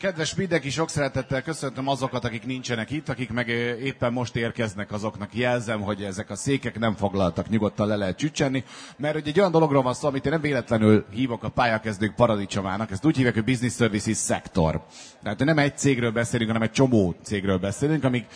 Kedves 0.00 0.34
mindenki, 0.34 0.70
sok 0.70 0.88
szeretettel 0.88 1.42
köszöntöm 1.42 1.88
azokat, 1.88 2.24
akik 2.24 2.46
nincsenek 2.46 2.90
itt, 2.90 3.08
akik 3.08 3.32
meg 3.32 3.48
éppen 3.82 4.12
most 4.12 4.36
érkeznek, 4.36 4.92
azoknak 4.92 5.34
jelzem, 5.34 5.80
hogy 5.80 6.02
ezek 6.02 6.30
a 6.30 6.36
székek 6.36 6.78
nem 6.78 6.94
foglaltak, 6.94 7.48
nyugodtan 7.48 7.86
le 7.86 7.96
lehet 7.96 8.16
csücsenni, 8.16 8.64
mert 8.96 9.16
ugye 9.16 9.30
egy 9.30 9.38
olyan 9.38 9.50
dologról 9.50 9.82
van 9.82 9.94
szó, 9.94 10.08
amit 10.08 10.24
én 10.24 10.32
nem 10.32 10.40
véletlenül 10.40 11.06
hívok 11.10 11.44
a 11.44 11.48
pályakezdők 11.48 12.14
paradicsomának, 12.14 12.90
ezt 12.90 13.04
úgy 13.04 13.16
hívják, 13.16 13.34
hogy 13.34 13.44
Business 13.44 13.74
Services 13.74 14.18
Sector. 14.18 14.84
Tehát 15.22 15.44
nem 15.44 15.58
egy 15.58 15.78
cégről 15.78 16.12
beszélünk, 16.12 16.50
hanem 16.50 16.66
egy 16.66 16.74
csomó 16.74 17.14
cégről 17.22 17.58
beszélünk, 17.58 18.04
amik 18.04 18.26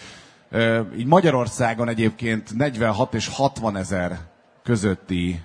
így 0.97 1.07
Magyarországon 1.07 1.89
egyébként 1.89 2.57
46 2.57 3.15
és 3.15 3.29
60 3.29 3.77
ezer 3.77 4.19
közötti 4.63 5.41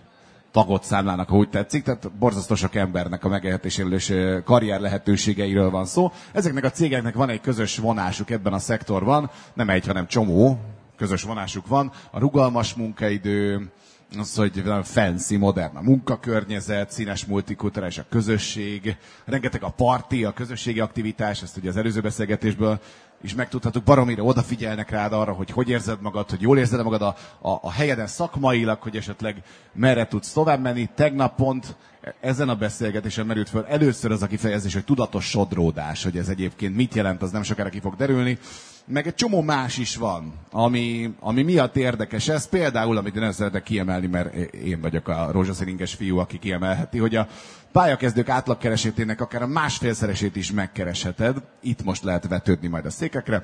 tagot 0.52 0.84
számlának, 0.84 1.30
ha 1.30 1.36
úgy 1.36 1.50
tetszik, 1.50 1.84
tehát 1.84 2.12
borzasztó 2.12 2.56
sok 2.56 2.76
embernek 2.76 3.24
a 3.24 3.30
megélhetésélős 3.30 4.12
karrier 4.44 4.80
lehetőségeiről 4.80 5.70
van 5.70 5.86
szó. 5.86 6.12
Ezeknek 6.32 6.64
a 6.64 6.70
cégeknek 6.72 7.14
van 7.16 7.30
egy 7.30 7.42
közös 7.42 7.78
vonásuk 7.78 8.30
ebben 8.30 8.54
a 8.54 8.60
szektorban, 8.60 9.30
nem 9.54 9.70
egy, 9.70 9.86
hanem 9.86 10.08
csomó 10.08 10.60
közös 10.98 11.24
vonásuk 11.24 11.68
van. 11.68 11.92
A 12.12 12.20
rugalmas 12.20 12.74
munkaidő, 12.74 13.72
az, 14.18 14.36
hogy 14.36 14.64
fancy, 14.84 15.38
modern 15.38 15.76
a 15.76 15.82
munkakörnyezet, 15.82 16.92
színes 16.92 17.26
multikulturális 17.26 17.98
a 17.98 18.06
közösség, 18.10 18.98
rengeteg 19.26 19.64
a 19.64 19.70
parti, 19.70 20.24
a 20.24 20.34
közösségi 20.34 20.80
aktivitás, 20.80 21.42
ezt 21.42 21.58
ugye 21.58 21.70
az 21.70 21.78
előző 21.78 22.02
beszélgetésből 22.02 22.80
is 23.22 23.36
megtudhatjuk, 23.36 23.84
baromira 23.84 24.24
odafigyelnek 24.24 24.90
rád 24.90 25.14
arra, 25.14 25.34
hogy 25.34 25.52
hogy 25.52 25.70
érzed 25.70 26.02
magad, 26.02 26.30
hogy 26.30 26.42
jól 26.42 26.58
érzed 26.58 26.84
magad 26.84 27.02
a, 27.02 27.16
a, 27.40 27.50
a 27.62 27.72
helyeden 27.72 28.08
szakmailag, 28.08 28.82
hogy 28.82 28.96
esetleg 28.96 29.44
merre 29.74 30.08
tudsz 30.08 30.32
tovább 30.32 30.62
menni. 30.62 30.90
Tegnap 30.96 31.36
pont 31.36 31.76
ezen 32.20 32.50
a 32.50 32.56
beszélgetésen 32.56 33.26
merült 33.26 33.50
föl 33.50 33.66
először 33.66 34.12
az 34.12 34.22
a 34.22 34.28
kifejezés, 34.28 34.74
hogy 34.74 34.84
tudatos 34.84 35.26
sodródás, 35.30 36.04
hogy 36.04 36.18
ez 36.18 36.30
egyébként 36.30 36.76
mit 36.76 36.96
jelent, 36.96 37.22
az 37.22 37.32
nem 37.32 37.44
sokára 37.44 37.70
ki 37.70 37.80
fog 37.80 37.96
derülni. 37.96 38.38
Meg 38.86 39.08
egy 39.08 39.16
csomó 39.16 39.42
más 39.42 39.78
is 39.78 39.96
van, 39.96 40.34
ami, 40.52 41.14
ami 41.20 41.42
miatt 41.44 41.76
érdekes 41.76 42.28
ez. 42.28 42.48
Például, 42.48 42.98
amit 42.98 43.16
én 43.16 43.22
nem 43.22 43.32
szeretek 43.32 43.64
kiemelni, 43.64 44.08
mert 44.08 44.34
én 44.54 44.82
vagyok 44.82 45.08
a 45.08 45.32
rózsaszíninges 45.32 45.94
fiú, 45.94 46.18
aki 46.18 46.40
kiemelheti, 46.40 46.98
hogy 46.98 47.16
a 47.16 47.28
pályakezdők 47.72 48.30
átlagkeresétének 48.30 49.22
akár 49.22 49.42
a 49.42 49.48
másfélszeresét 49.48 50.36
is 50.36 50.52
megkeresheted. 50.52 51.38
Itt 51.62 51.84
most 51.84 52.04
lehet 52.04 52.28
vetődni 52.28 52.68
majd 52.68 52.86
a 52.86 52.90
székekre. 52.90 53.42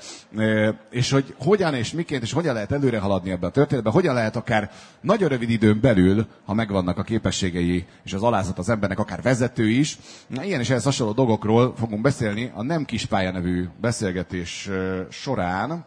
És 0.90 1.12
hogy 1.12 1.36
hogyan 1.40 1.74
és 1.74 1.92
miként 1.92 2.24
és 2.24 2.32
hogyan 2.32 2.54
lehet 2.54 2.72
előre 2.72 3.00
haladni 3.00 3.32
ebbe 3.32 3.48
a 3.48 3.52
történetbe, 3.52 3.90
hogyan 3.90 4.14
lehet 4.14 4.36
akár 4.36 4.72
nagyon 5.02 5.30
rövid 5.30 5.50
időn 5.50 5.80
belül, 5.82 6.28
ha 6.46 6.54
megvannak 6.54 6.98
a 6.98 7.04
képességei 7.04 7.86
és 8.04 8.14
az 8.14 8.24
alázat 8.24 8.58
az 8.58 8.70
embernek, 8.70 9.00
akár 9.00 9.22
vezető 9.22 9.70
is. 9.70 9.98
Na, 10.28 10.44
ilyen 10.44 10.60
és 10.60 10.70
ehhez 10.70 10.84
hasonló 10.84 11.14
dolgokról 11.14 11.76
fogunk 11.78 12.02
beszélni 12.02 12.52
a 12.56 12.64
Nem 12.64 12.86
Kis 12.86 13.06
Pálya 13.06 13.32
nevű 13.32 13.68
beszélgetés 13.82 14.70
során, 15.10 15.86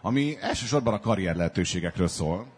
ami 0.00 0.36
elsősorban 0.40 0.94
a 0.94 1.00
karrier 1.00 1.36
lehetőségekről 1.36 2.08
szól. 2.08 2.55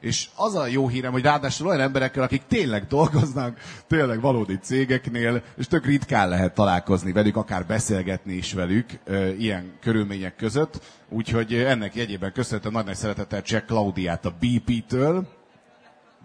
És 0.00 0.28
az 0.34 0.54
a 0.54 0.66
jó 0.66 0.88
hírem, 0.88 1.12
hogy 1.12 1.22
ráadásul 1.22 1.66
olyan 1.66 1.80
emberekkel, 1.80 2.22
akik 2.22 2.42
tényleg 2.48 2.86
dolgoznak, 2.86 3.58
tényleg 3.86 4.20
valódi 4.20 4.58
cégeknél, 4.58 5.42
és 5.56 5.66
tök 5.66 5.86
ritkán 5.86 6.28
lehet 6.28 6.54
találkozni 6.54 7.12
velük, 7.12 7.36
akár 7.36 7.66
beszélgetni 7.66 8.32
is 8.32 8.52
velük 8.52 8.86
e, 9.04 9.28
ilyen 9.28 9.72
körülmények 9.80 10.36
között. 10.36 10.80
Úgyhogy 11.08 11.54
ennek 11.54 11.94
jegyében 11.94 12.32
köszöntöm 12.32 12.72
nagy, 12.72 12.84
nagy 12.84 12.94
szeretettel 12.94 13.42
Jack 13.44 13.66
Claudiát 13.66 14.24
a 14.24 14.34
BP-től, 14.40 15.28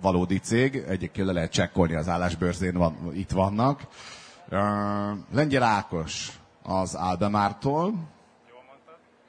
valódi 0.01 0.39
cég, 0.39 0.83
egyébként 0.87 1.27
le 1.27 1.33
lehet 1.33 1.51
csekkolni 1.51 1.95
az 1.95 2.07
állásbőrzén, 2.07 2.73
van, 2.73 3.11
itt 3.13 3.31
vannak. 3.31 3.81
Uh, 4.51 4.59
Lengyel 5.33 5.63
Ákos 5.63 6.31
az 6.63 6.97
Áldemártól. 6.97 7.93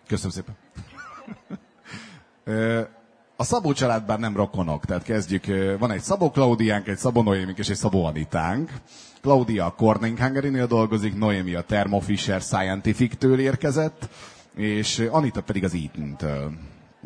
Köszönöm 0.07 0.31
szépen. 0.31 0.57
a 3.43 3.45
Szabó 3.45 3.73
család 3.73 4.05
bár 4.07 4.19
nem 4.19 4.37
rokonok, 4.37 4.85
tehát 4.85 5.03
kezdjük. 5.03 5.45
Van 5.79 5.91
egy 5.91 6.01
Szabó 6.01 6.31
Klaudiánk, 6.31 6.89
egy 6.89 6.97
Szabó 6.97 7.23
Noémink 7.23 7.59
és 7.59 7.69
egy 7.69 7.77
Szabó 7.77 8.05
Anitánk. 8.05 8.71
Claudia 9.21 9.67
a 9.67 9.71
Corning 9.71 10.19
hungary 10.19 10.51
dolgozik, 10.67 11.19
Noémi 11.19 11.55
a 11.55 11.63
Thermo 11.63 11.99
Fisher 12.01 12.41
Scientific-től 12.41 13.39
érkezett, 13.39 14.09
és 14.57 15.09
Anita 15.11 15.43
pedig 15.43 15.65
az 15.65 15.75
Eaton-től. 15.75 16.53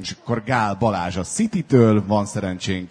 És 0.01 0.17
akkor 0.21 0.43
Gál 0.45 0.75
Balázs 0.75 1.17
a 1.17 1.23
City-től 1.23 2.07
van 2.07 2.27
szerencsénk 2.27 2.91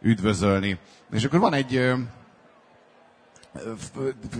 üdvözölni. 0.00 0.78
És 1.12 1.24
akkor 1.24 1.38
van 1.40 1.54
egy 1.54 1.92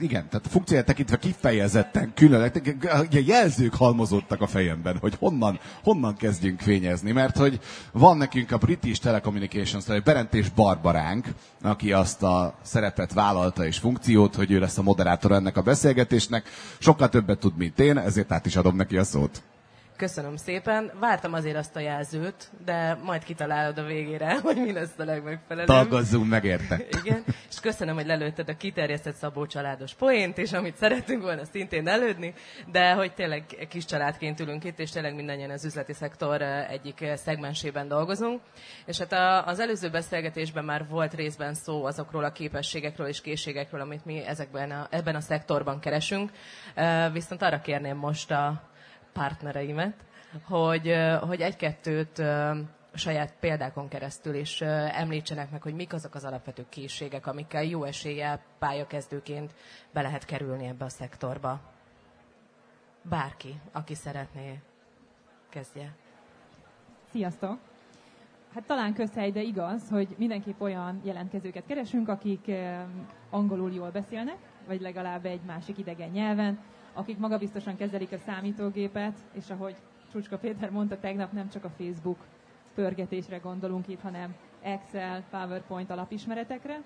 igen, 0.00 0.28
tehát 0.28 0.46
funkcióját 0.48 0.86
tekintve 0.86 1.16
kifejezetten 1.16 2.12
különleg, 2.14 2.76
jelzők 3.10 3.74
halmozódtak 3.74 4.40
a 4.40 4.46
fejemben, 4.46 4.96
hogy 4.96 5.14
honnan, 5.18 5.58
honnan 5.82 6.16
kezdjünk 6.16 6.60
fényezni, 6.60 7.12
mert 7.12 7.36
hogy 7.36 7.60
van 7.92 8.16
nekünk 8.16 8.52
a 8.52 8.58
British 8.58 9.00
Telecommunications, 9.00 9.88
egy 9.88 10.02
Berentés 10.02 10.48
Barbaránk, 10.48 11.26
aki 11.62 11.92
azt 11.92 12.22
a 12.22 12.54
szerepet 12.62 13.12
vállalta 13.12 13.66
és 13.66 13.78
funkciót, 13.78 14.34
hogy 14.34 14.50
ő 14.50 14.58
lesz 14.58 14.78
a 14.78 14.82
moderátor 14.82 15.32
ennek 15.32 15.56
a 15.56 15.62
beszélgetésnek, 15.62 16.48
sokkal 16.78 17.08
többet 17.08 17.38
tud, 17.38 17.56
mint 17.56 17.80
én, 17.80 17.98
ezért 17.98 18.32
át 18.32 18.46
is 18.46 18.56
adom 18.56 18.76
neki 18.76 18.96
a 18.96 19.04
szót. 19.04 19.42
Köszönöm 19.96 20.36
szépen. 20.36 20.90
Vártam 21.00 21.32
azért 21.32 21.56
azt 21.56 21.76
a 21.76 21.80
jelzőt, 21.80 22.50
de 22.64 22.98
majd 23.04 23.24
kitalálod 23.24 23.78
a 23.78 23.84
végére, 23.84 24.38
hogy 24.42 24.56
mi 24.56 24.72
lesz 24.72 24.98
a 24.98 25.04
legmegfelelőbb. 25.04 25.68
Talgazzunk 25.68 26.28
meg 26.28 26.44
érte. 26.44 26.80
Igen, 27.02 27.24
és 27.48 27.60
köszönöm, 27.60 27.94
hogy 27.94 28.06
lelőtted 28.06 28.48
a 28.48 28.56
kiterjesztett 28.56 29.14
Szabó 29.14 29.46
családos 29.46 29.94
poént, 29.94 30.38
és 30.38 30.52
amit 30.52 30.76
szeretünk 30.76 31.22
volna 31.22 31.44
szintén 31.44 31.88
elődni, 31.88 32.34
de 32.72 32.92
hogy 32.92 33.14
tényleg 33.14 33.44
kis 33.68 33.84
családként 33.84 34.40
ülünk 34.40 34.64
itt, 34.64 34.78
és 34.78 34.90
tényleg 34.90 35.14
mindannyian 35.14 35.50
az 35.50 35.64
üzleti 35.64 35.92
szektor 35.92 36.42
egyik 36.42 37.04
szegmensében 37.14 37.88
dolgozunk. 37.88 38.40
És 38.86 38.98
hát 38.98 39.46
az 39.46 39.60
előző 39.60 39.90
beszélgetésben 39.90 40.64
már 40.64 40.86
volt 40.88 41.14
részben 41.14 41.54
szó 41.54 41.84
azokról 41.84 42.24
a 42.24 42.32
képességekről 42.32 43.06
és 43.06 43.20
készségekről, 43.20 43.80
amit 43.80 44.04
mi 44.04 44.24
ezekben 44.26 44.70
a, 44.70 44.86
ebben 44.90 45.14
a 45.14 45.20
szektorban 45.20 45.80
keresünk. 45.80 46.30
Viszont 47.12 47.42
arra 47.42 47.60
kérném 47.60 47.96
most 47.96 48.30
a 48.30 48.72
partnereimet, 49.14 49.94
hogy, 50.44 50.94
hogy 51.20 51.40
egy-kettőt 51.40 52.22
saját 52.94 53.34
példákon 53.40 53.88
keresztül 53.88 54.34
is 54.34 54.60
említsenek 54.60 55.50
meg, 55.50 55.62
hogy 55.62 55.74
mik 55.74 55.92
azok 55.92 56.14
az 56.14 56.24
alapvető 56.24 56.66
készségek, 56.68 57.26
amikkel 57.26 57.64
jó 57.64 57.84
eséllyel 57.84 58.40
pályakezdőként 58.58 59.54
be 59.92 60.02
lehet 60.02 60.24
kerülni 60.24 60.66
ebbe 60.66 60.84
a 60.84 60.88
szektorba. 60.88 61.60
Bárki, 63.02 63.60
aki 63.72 63.94
szeretné, 63.94 64.60
kezdje. 65.48 65.94
Sziasztok! 67.10 67.58
Hát 68.54 68.64
talán 68.66 68.94
közhely, 68.94 69.30
de 69.30 69.40
igaz, 69.40 69.88
hogy 69.90 70.14
mindenképp 70.18 70.60
olyan 70.60 71.00
jelentkezőket 71.04 71.66
keresünk, 71.66 72.08
akik 72.08 72.50
angolul 73.30 73.72
jól 73.72 73.90
beszélnek, 73.90 74.36
vagy 74.66 74.80
legalább 74.80 75.24
egy 75.24 75.40
másik 75.46 75.78
idegen 75.78 76.10
nyelven, 76.10 76.58
akik 76.94 77.18
magabiztosan 77.18 77.76
kezelik 77.76 78.12
a 78.12 78.18
számítógépet, 78.18 79.18
és 79.32 79.50
ahogy 79.50 79.76
Csúcska 80.12 80.38
Péter 80.38 80.70
mondta 80.70 80.98
tegnap, 80.98 81.32
nem 81.32 81.48
csak 81.48 81.64
a 81.64 81.70
Facebook 81.78 82.18
pörgetésre 82.74 83.36
gondolunk 83.38 83.88
itt, 83.88 84.00
hanem 84.00 84.34
Excel, 84.62 85.22
PowerPoint 85.30 85.90
alapismeretekre, 85.90 86.80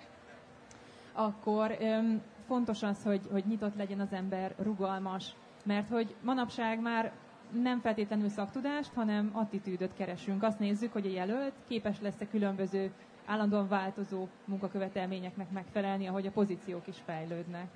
akkor 1.12 1.76
öm, 1.80 2.22
fontos 2.46 2.82
az, 2.82 3.02
hogy, 3.02 3.20
hogy 3.30 3.44
nyitott 3.46 3.76
legyen 3.76 4.00
az 4.00 4.12
ember, 4.12 4.54
rugalmas, 4.58 5.34
mert 5.64 5.88
hogy 5.88 6.14
manapság 6.22 6.80
már 6.80 7.12
nem 7.52 7.80
feltétlenül 7.80 8.28
szaktudást, 8.28 8.92
hanem 8.94 9.30
attitűdöt 9.32 9.94
keresünk. 9.94 10.42
Azt 10.42 10.58
nézzük, 10.58 10.92
hogy 10.92 11.06
a 11.06 11.10
jelölt 11.10 11.52
képes 11.68 12.00
lesz-e 12.00 12.28
különböző 12.28 12.92
állandóan 13.26 13.68
változó 13.68 14.26
munkakövetelményeknek 14.44 15.50
megfelelni, 15.50 16.06
ahogy 16.06 16.26
a 16.26 16.30
pozíciók 16.30 16.86
is 16.86 16.96
fejlődnek. 17.04 17.68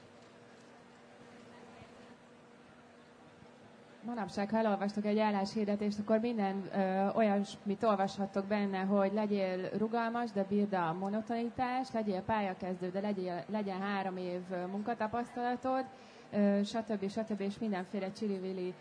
Manapság, 4.15 4.51
ha 4.51 4.57
elolvastok 4.57 5.05
egy 5.05 5.19
álláshirdetést, 5.19 5.99
akkor 5.99 6.19
minden 6.19 6.69
ö, 6.75 7.09
olyasmit 7.17 7.83
olvashattok 7.83 8.47
benne, 8.47 8.79
hogy 8.79 9.13
legyél 9.13 9.69
rugalmas, 9.79 10.31
de 10.31 10.45
bírd 10.49 10.73
a 10.75 10.97
monotonitás, 10.99 11.89
legyél 11.93 12.21
pályakezdő, 12.21 12.91
de 12.91 13.01
legyél, 13.01 13.45
legyen 13.51 13.81
három 13.81 14.17
év 14.17 14.41
munkatapasztalatod, 14.71 15.85
ö, 16.33 16.61
stb. 16.65 17.11
stb. 17.11 17.41
és 17.41 17.59
mindenféle 17.59 18.13
csili 18.13 18.75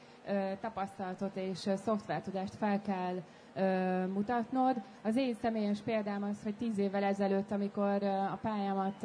tapasztalatot 0.62 1.36
és 1.36 1.70
szoftvertudást 1.76 2.56
fel 2.56 2.82
kell 2.82 3.16
ö, 3.56 4.06
mutatnod. 4.08 4.76
Az 5.04 5.16
én 5.16 5.34
személyes 5.42 5.80
példám 5.80 6.24
az, 6.24 6.44
hogy 6.44 6.56
tíz 6.56 6.78
évvel 6.78 7.04
ezelőtt, 7.04 7.52
amikor 7.52 8.04
a 8.04 8.40
pályámat 8.42 9.04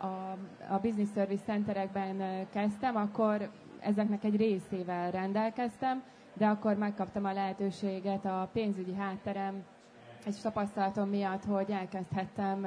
a, 0.00 0.36
a 0.74 0.78
Business 0.82 1.08
Service 1.14 1.44
Centerekben 1.44 2.46
kezdtem, 2.52 2.96
akkor 2.96 3.50
ezeknek 3.82 4.24
egy 4.24 4.36
részével 4.36 5.10
rendelkeztem, 5.10 6.02
de 6.32 6.46
akkor 6.46 6.76
megkaptam 6.76 7.24
a 7.24 7.32
lehetőséget 7.32 8.24
a 8.24 8.48
pénzügyi 8.52 8.94
hátterem 8.94 9.64
és 10.26 10.36
tapasztalatom 10.40 11.08
miatt, 11.08 11.44
hogy 11.44 11.70
elkezdhettem 11.70 12.66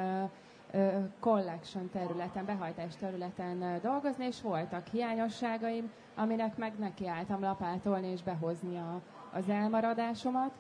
collection 1.19 1.89
területen, 1.89 2.45
behajtás 2.45 2.95
területen 2.95 3.79
dolgozni, 3.81 4.25
és 4.25 4.41
voltak 4.41 4.87
hiányosságaim, 4.87 5.91
aminek 6.15 6.57
meg 6.57 6.73
nekiálltam 6.79 7.41
lapátolni 7.41 8.07
és 8.07 8.23
behozni 8.23 8.77
a, 8.77 9.01
az 9.33 9.49
elmaradásomat. 9.49 10.51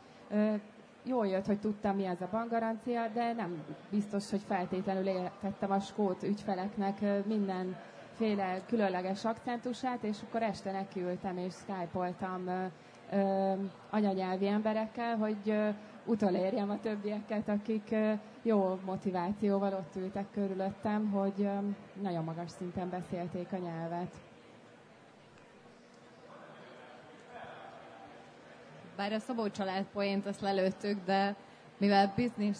Jól 1.03 1.27
jött, 1.27 1.45
hogy 1.45 1.59
tudtam, 1.59 1.95
mi 1.95 2.05
az 2.05 2.21
a 2.21 2.27
bankgarancia, 2.31 3.07
de 3.13 3.33
nem 3.33 3.63
biztos, 3.89 4.29
hogy 4.29 4.41
feltétlenül 4.47 5.07
értettem 5.07 5.71
a 5.71 5.79
skót 5.79 6.23
ügyfeleknek 6.23 6.99
mindenféle 8.19 8.61
különleges 8.65 9.25
akcentusát, 9.25 10.03
és 10.03 10.17
akkor 10.27 10.41
este 10.41 10.71
nekiültem 10.71 11.37
és 11.37 11.53
skype-oltam 11.53 12.69
anyanyelvi 13.89 14.47
emberekkel, 14.47 15.17
hogy 15.17 15.53
utolérjem 16.05 16.69
a 16.69 16.79
többieket, 16.79 17.49
akik 17.49 17.95
jó 18.41 18.79
motivációval 18.85 19.73
ott 19.73 19.95
ültek 19.95 20.25
körülöttem, 20.33 21.11
hogy 21.11 21.49
nagyon 22.01 22.23
magas 22.23 22.51
szinten 22.51 22.89
beszélték 22.89 23.47
a 23.51 23.57
nyelvet. 23.57 24.15
Bár 28.95 29.13
a 29.13 29.19
Szabó 29.19 29.49
család 29.49 29.85
poént 29.93 30.25
azt 30.25 30.41
lelőttük, 30.41 31.05
de 31.05 31.35
mivel 31.83 32.13
business 32.15 32.57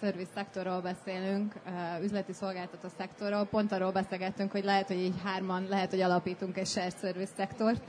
service 0.00 0.30
szektorról 0.34 0.80
beszélünk, 0.80 1.54
üzleti 2.02 2.32
szolgáltató 2.32 2.88
szektorról, 2.98 3.44
pont 3.44 3.72
arról 3.72 3.92
beszélgettünk, 3.92 4.50
hogy 4.52 4.64
lehet, 4.64 4.86
hogy 4.86 5.00
így 5.00 5.14
hárman, 5.24 5.66
lehet, 5.68 5.90
hogy 5.90 6.00
alapítunk 6.00 6.56
egy 6.58 6.66
shared 6.66 6.94
service 7.00 7.32
szektort, 7.36 7.80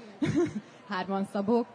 hárman 0.89 1.27
szabók, 1.31 1.65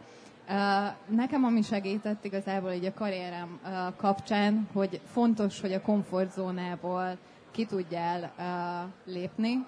Nekem 1.08 1.44
ami 1.44 1.62
segített 1.62 2.24
igazából 2.24 2.70
így 2.70 2.84
a 2.84 2.94
karrierem 2.94 3.60
kapcsán, 3.96 4.68
hogy 4.72 5.00
fontos, 5.12 5.60
hogy 5.60 5.72
a 5.72 5.80
komfortzónából 5.80 7.18
ki 7.50 7.66
tudjál 7.66 8.32
lépni. 9.04 9.66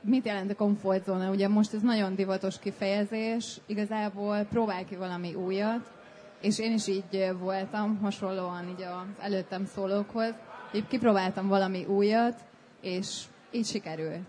Mit 0.00 0.24
jelent 0.24 0.50
a 0.50 0.54
komfortzóna? 0.54 1.30
Ugye 1.30 1.48
most 1.48 1.74
ez 1.74 1.82
nagyon 1.82 2.14
divatos 2.14 2.58
kifejezés, 2.58 3.60
igazából 3.66 4.42
próbál 4.42 4.84
ki 4.84 4.96
valami 4.96 5.34
újat, 5.34 5.93
és 6.44 6.58
én 6.58 6.72
is 6.72 6.86
így 6.86 7.32
voltam, 7.38 7.98
hasonlóan 7.98 8.68
így 8.68 8.82
az 8.82 9.06
előttem 9.18 9.64
szólókhoz, 9.64 10.34
hogy 10.70 10.86
kipróbáltam 10.86 11.48
valami 11.48 11.84
újat, 11.84 12.40
és 12.80 13.24
így 13.50 13.66
sikerült. 13.66 14.26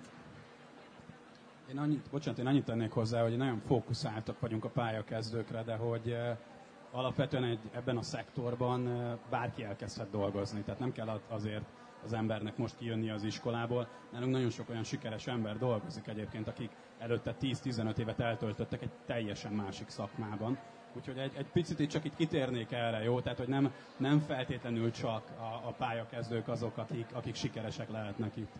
Én 1.69 1.77
annyit, 1.77 2.09
bocsánat, 2.11 2.39
én 2.39 2.47
annyit 2.47 2.65
tennék 2.65 2.91
hozzá, 2.91 3.21
hogy 3.21 3.37
nagyon 3.37 3.61
fókuszáltak 3.67 4.39
vagyunk 4.39 4.63
a 4.65 4.69
pályakezdőkre, 4.69 5.63
de 5.63 5.75
hogy 5.75 6.15
alapvetően 6.91 7.43
egy, 7.43 7.59
ebben 7.71 7.97
a 7.97 8.01
szektorban 8.01 8.89
bárki 9.29 9.63
elkezdhet 9.63 10.09
dolgozni. 10.09 10.61
Tehát 10.61 10.79
nem 10.79 10.91
kell 10.91 11.21
azért 11.29 11.65
az 12.03 12.13
embernek 12.13 12.57
most 12.57 12.77
kijönni 12.77 13.09
az 13.09 13.23
iskolából. 13.23 13.87
Nálunk 14.11 14.31
nagyon 14.31 14.49
sok 14.49 14.69
olyan 14.69 14.83
sikeres 14.83 15.27
ember 15.27 15.57
dolgozik 15.57 16.07
egyébként, 16.07 16.47
akik 16.47 16.69
előtte 16.99 17.35
10-15 17.41 17.97
évet 17.97 18.19
eltöltöttek 18.19 18.81
egy 18.81 18.91
teljesen 19.05 19.51
másik 19.53 19.89
szakmában. 19.89 20.57
Úgyhogy 20.95 21.17
egy, 21.17 21.31
egy 21.37 21.45
picit 21.53 21.79
itt 21.79 21.89
csak 21.89 22.03
itt 22.05 22.15
kitérnék 22.15 22.71
erre, 22.71 23.03
jó? 23.03 23.19
Tehát, 23.19 23.37
hogy 23.37 23.47
nem, 23.47 23.71
nem 23.97 24.19
feltétlenül 24.19 24.91
csak 24.91 25.21
a, 25.37 25.67
a 25.67 25.73
pályakezdők 25.77 26.47
azok, 26.47 26.77
akik, 26.77 27.05
akik 27.13 27.35
sikeresek 27.35 27.91
lehetnek 27.91 28.35
itt. 28.35 28.53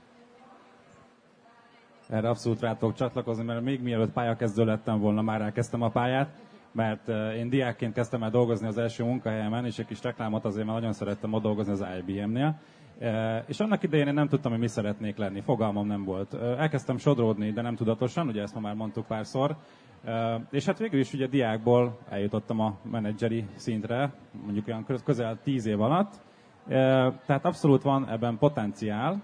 Erre 2.10 2.30
abszolút 2.30 2.60
rá 2.60 2.78
tudok 2.78 2.96
csatlakozni, 2.96 3.44
mert 3.44 3.62
még 3.62 3.82
mielőtt 3.82 4.12
pályakezdő 4.12 4.66
lettem 4.66 5.00
volna, 5.00 5.22
már 5.22 5.42
elkezdtem 5.42 5.82
a 5.82 5.90
pályát, 5.90 6.30
mert 6.72 7.10
eh, 7.10 7.38
én 7.38 7.50
diákként 7.50 7.94
kezdtem 7.94 8.24
el 8.24 8.30
dolgozni 8.30 8.68
az 8.68 8.78
első 8.78 9.04
munkahelyemen, 9.04 9.66
és 9.66 9.80
egy 9.80 9.86
kis 9.86 10.04
reklámot 10.04 10.46
azért 10.46 10.66
már 10.66 10.76
nagyon 10.76 10.94
szerettem 10.94 11.34
ott 11.34 11.42
dolgozni 11.42 11.72
az 11.72 11.86
IBM-nél. 11.98 12.60
Eh, 13.00 13.44
és 13.48 13.60
annak 13.60 13.84
idején 13.84 14.08
én 14.08 14.14
nem 14.14 14.28
tudtam, 14.28 14.52
hogy 14.52 14.60
mi 14.60 14.68
szeretnék 14.68 15.18
lenni, 15.18 15.42
fogalmam 15.42 15.88
nem 15.88 16.04
volt. 16.04 16.34
Eh, 16.34 16.60
elkezdtem 16.60 16.98
sodródni, 16.98 17.52
de 17.52 17.62
nem 17.62 17.76
tudatosan, 17.76 18.28
ugye 18.28 18.42
ezt 18.42 18.54
ma 18.54 18.60
már 18.60 18.76
mondtuk 18.76 19.06
párszor, 19.06 19.56
és 20.52 20.66
hát 20.66 20.78
végül 20.78 21.00
is 21.00 21.14
ugye 21.14 21.28
diákból 21.28 21.98
eljutottam 22.10 22.60
a 22.60 22.78
menedzseri 22.84 23.46
szintre, 23.56 24.14
mondjuk 24.44 24.68
olyan 24.68 24.86
közel 25.04 25.40
tíz 25.44 25.66
év 25.66 25.82
alatt, 25.82 26.14
tehát 27.26 27.46
abszolút 27.46 27.82
van 27.82 28.10
ebben 28.10 28.38
potenciál, 28.38 29.24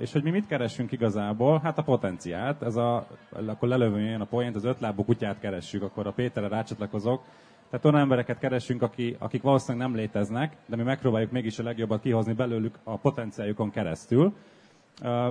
és 0.00 0.12
hogy 0.12 0.22
mi 0.22 0.30
mit 0.30 0.46
keresünk 0.46 0.92
igazából? 0.92 1.60
Hát 1.62 1.78
a 1.78 1.82
potenciált, 1.82 2.62
ez 2.62 2.76
a, 2.76 3.06
akkor 3.46 3.68
lelövőjön 3.68 4.20
a 4.20 4.24
poént, 4.24 4.56
az 4.56 4.64
ötlábú 4.64 5.04
kutyát 5.04 5.38
keressük, 5.38 5.82
akkor 5.82 6.06
a 6.06 6.12
Péterre 6.12 6.48
rácsatlakozok. 6.48 7.22
Tehát 7.70 7.84
olyan 7.84 7.98
embereket 7.98 8.38
keresünk, 8.38 8.82
aki, 8.82 9.16
akik 9.18 9.42
valószínűleg 9.42 9.86
nem 9.86 9.96
léteznek, 9.96 10.56
de 10.66 10.76
mi 10.76 10.82
megpróbáljuk 10.82 11.30
mégis 11.30 11.58
a 11.58 11.62
legjobbat 11.62 12.00
kihozni 12.00 12.32
belőlük 12.32 12.78
a 12.84 12.96
potenciáljukon 12.96 13.70
keresztül. 13.70 14.32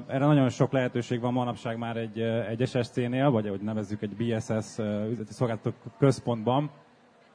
Erre 0.08 0.26
nagyon 0.26 0.50
sok 0.50 0.72
lehetőség 0.72 1.20
van 1.20 1.34
manapság 1.34 1.78
már 1.78 1.98
egy, 1.98 2.20
egy 2.20 2.68
SSC-nél, 2.68 3.32
vagy 3.32 3.48
ahogy 3.48 3.62
nevezzük 3.62 4.02
egy 4.02 4.16
BSS 4.16 4.78
üzleti 5.10 5.34
szolgáltató 5.34 5.76
központban. 5.98 6.70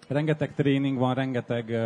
Rengeteg 0.09 0.55
tréning 0.55 0.99
van, 0.99 1.15
rengeteg 1.15 1.79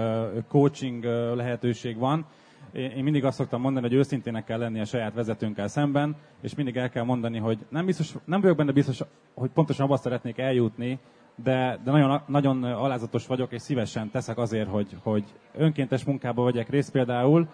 coaching 0.48 1.04
lehetőség 1.34 1.96
van, 1.96 2.26
én 2.72 3.02
mindig 3.02 3.24
azt 3.24 3.36
szoktam 3.36 3.60
mondani, 3.60 3.86
hogy 3.88 3.96
őszintének 3.96 4.44
kell 4.44 4.58
lenni 4.58 4.80
a 4.80 4.84
saját 4.84 5.14
vezetőnkkel 5.14 5.68
szemben, 5.68 6.16
és 6.40 6.54
mindig 6.54 6.76
el 6.76 6.90
kell 6.90 7.04
mondani, 7.04 7.38
hogy 7.38 7.58
nem, 7.68 7.86
biztos, 7.86 8.14
nem 8.24 8.40
vagyok 8.40 8.56
benne 8.56 8.72
biztos, 8.72 9.00
hogy 9.34 9.50
pontosan 9.50 9.86
abba 9.86 9.96
szeretnék 9.96 10.38
eljutni, 10.38 10.98
de, 11.42 11.78
de 11.84 11.90
nagyon, 11.90 12.20
nagyon 12.26 12.64
alázatos 12.64 13.26
vagyok, 13.26 13.52
és 13.52 13.62
szívesen 13.62 14.10
teszek 14.10 14.38
azért, 14.38 14.68
hogy, 14.68 14.96
hogy 15.02 15.24
önkéntes 15.56 16.04
munkába 16.04 16.44
vegyek 16.44 16.68
részt 16.68 16.90
például, 16.90 17.48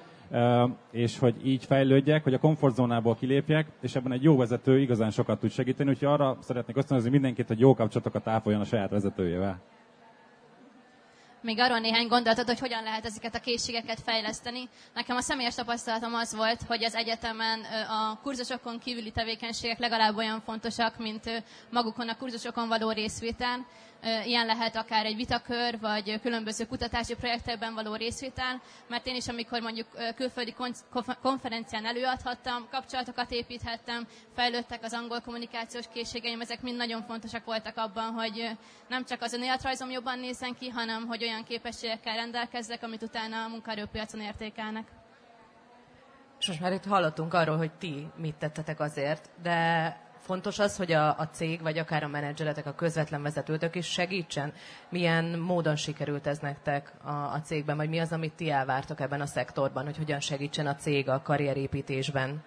és 0.91 1.19
hogy 1.19 1.47
így 1.47 1.65
fejlődjek, 1.65 2.23
hogy 2.23 2.35
a 2.35 2.39
komfortzónából 2.39 3.15
kilépjek, 3.15 3.67
és 3.81 3.95
ebben 3.95 4.13
egy 4.13 4.23
jó 4.23 4.37
vezető 4.37 4.79
igazán 4.81 5.11
sokat 5.11 5.41
tud 5.41 5.51
segíteni, 5.51 5.91
úgyhogy 5.91 6.09
arra 6.09 6.37
szeretnék 6.41 6.77
ösztönözni 6.77 7.11
mindenkit, 7.11 7.49
hogy 7.49 7.61
jó 7.61 7.75
kapcsolatokat 7.75 8.29
ápoljon 8.29 8.61
a 8.61 8.65
saját 8.65 8.91
vezetőjével 8.91 9.61
még 11.45 11.59
arról 11.61 11.79
néhány 11.79 12.07
gondolatot, 12.07 12.47
hogy 12.47 12.59
hogyan 12.59 12.83
lehet 12.83 13.05
ezeket 13.05 13.35
a 13.35 13.41
készségeket 13.41 14.01
fejleszteni. 14.05 14.69
Nekem 14.95 15.17
a 15.17 15.21
személyes 15.21 15.55
tapasztalatom 15.55 16.15
az 16.15 16.35
volt, 16.35 16.63
hogy 16.67 16.85
az 16.85 16.95
egyetemen 16.95 17.61
a 17.89 18.19
kurzusokon 18.23 18.79
kívüli 18.79 19.11
tevékenységek 19.11 19.79
legalább 19.79 20.17
olyan 20.17 20.41
fontosak, 20.41 20.99
mint 20.99 21.43
magukon 21.71 22.09
a 22.09 22.17
kurzusokon 22.17 22.69
való 22.69 22.91
részvétel. 22.91 23.67
Ilyen 24.25 24.47
lehet 24.47 24.77
akár 24.77 25.07
egy 25.07 25.17
vitakör, 25.17 25.81
vagy 25.81 26.21
különböző 26.21 26.67
kutatási 26.67 27.15
projektekben 27.15 27.75
való 27.75 27.95
részvétel, 27.95 28.61
mert 28.89 29.07
én 29.07 29.15
is, 29.15 29.29
amikor 29.29 29.61
mondjuk 29.61 29.87
külföldi 30.17 30.55
konferencián 31.23 31.87
előadhattam, 31.87 32.69
kapcsolatokat 32.71 33.31
építhettem, 33.31 34.07
fejlődtek 34.35 34.83
az 34.83 34.93
angol 34.93 35.21
kommunikációs 35.21 35.85
készségeim, 35.93 36.41
ezek 36.41 36.63
mind 36.63 36.77
nagyon 36.77 37.03
fontosak 37.03 37.45
voltak 37.45 37.77
abban, 37.77 38.13
hogy 38.13 38.51
nem 38.89 39.05
csak 39.05 39.23
az 39.23 39.33
önéletrajzom 39.33 39.91
jobban 39.91 40.19
nézzen 40.19 40.55
ki, 40.59 40.69
hanem 40.69 41.07
hogy 41.07 41.23
olyan 41.23 41.45
képességekkel 41.45 42.15
rendelkezzek, 42.15 42.83
amit 42.83 43.03
utána 43.03 43.45
a 43.45 43.49
munkaerőpiacon 43.49 44.21
értékelnek. 44.21 44.87
És 46.39 46.47
most 46.47 46.61
már 46.61 46.73
itt 46.73 46.85
hallottunk 46.85 47.35
arról, 47.35 47.57
hogy 47.57 47.73
ti 47.73 48.07
mit 48.17 48.35
tettetek 48.35 48.81
azért, 48.81 49.31
de 49.43 49.97
fontos 50.25 50.59
az, 50.59 50.77
hogy 50.77 50.93
a, 50.93 51.19
a 51.19 51.29
cég, 51.33 51.63
vagy 51.63 51.79
akár 51.79 52.03
a 52.03 52.09
menedzseretek, 52.09 52.67
a 52.67 52.75
közvetlen 52.75 53.23
vezetőtök 53.23 53.75
is 53.75 53.87
segítsen? 53.87 54.53
Milyen 54.89 55.39
módon 55.39 55.77
sikerült 55.77 56.27
ez 56.27 56.39
nektek 56.39 56.93
a, 57.05 57.11
a 57.11 57.41
cégben, 57.45 57.77
vagy 57.77 57.89
mi 57.89 57.99
az, 57.99 58.13
amit 58.13 58.33
ti 58.33 58.51
elvártok 58.51 59.01
ebben 59.01 59.21
a 59.21 59.27
szektorban, 59.27 59.85
hogy 59.85 59.97
hogyan 59.97 60.21
segítsen 60.21 60.67
a 60.67 60.75
cég 60.75 61.09
a 61.09 61.23
karrierépítésben? 61.23 62.43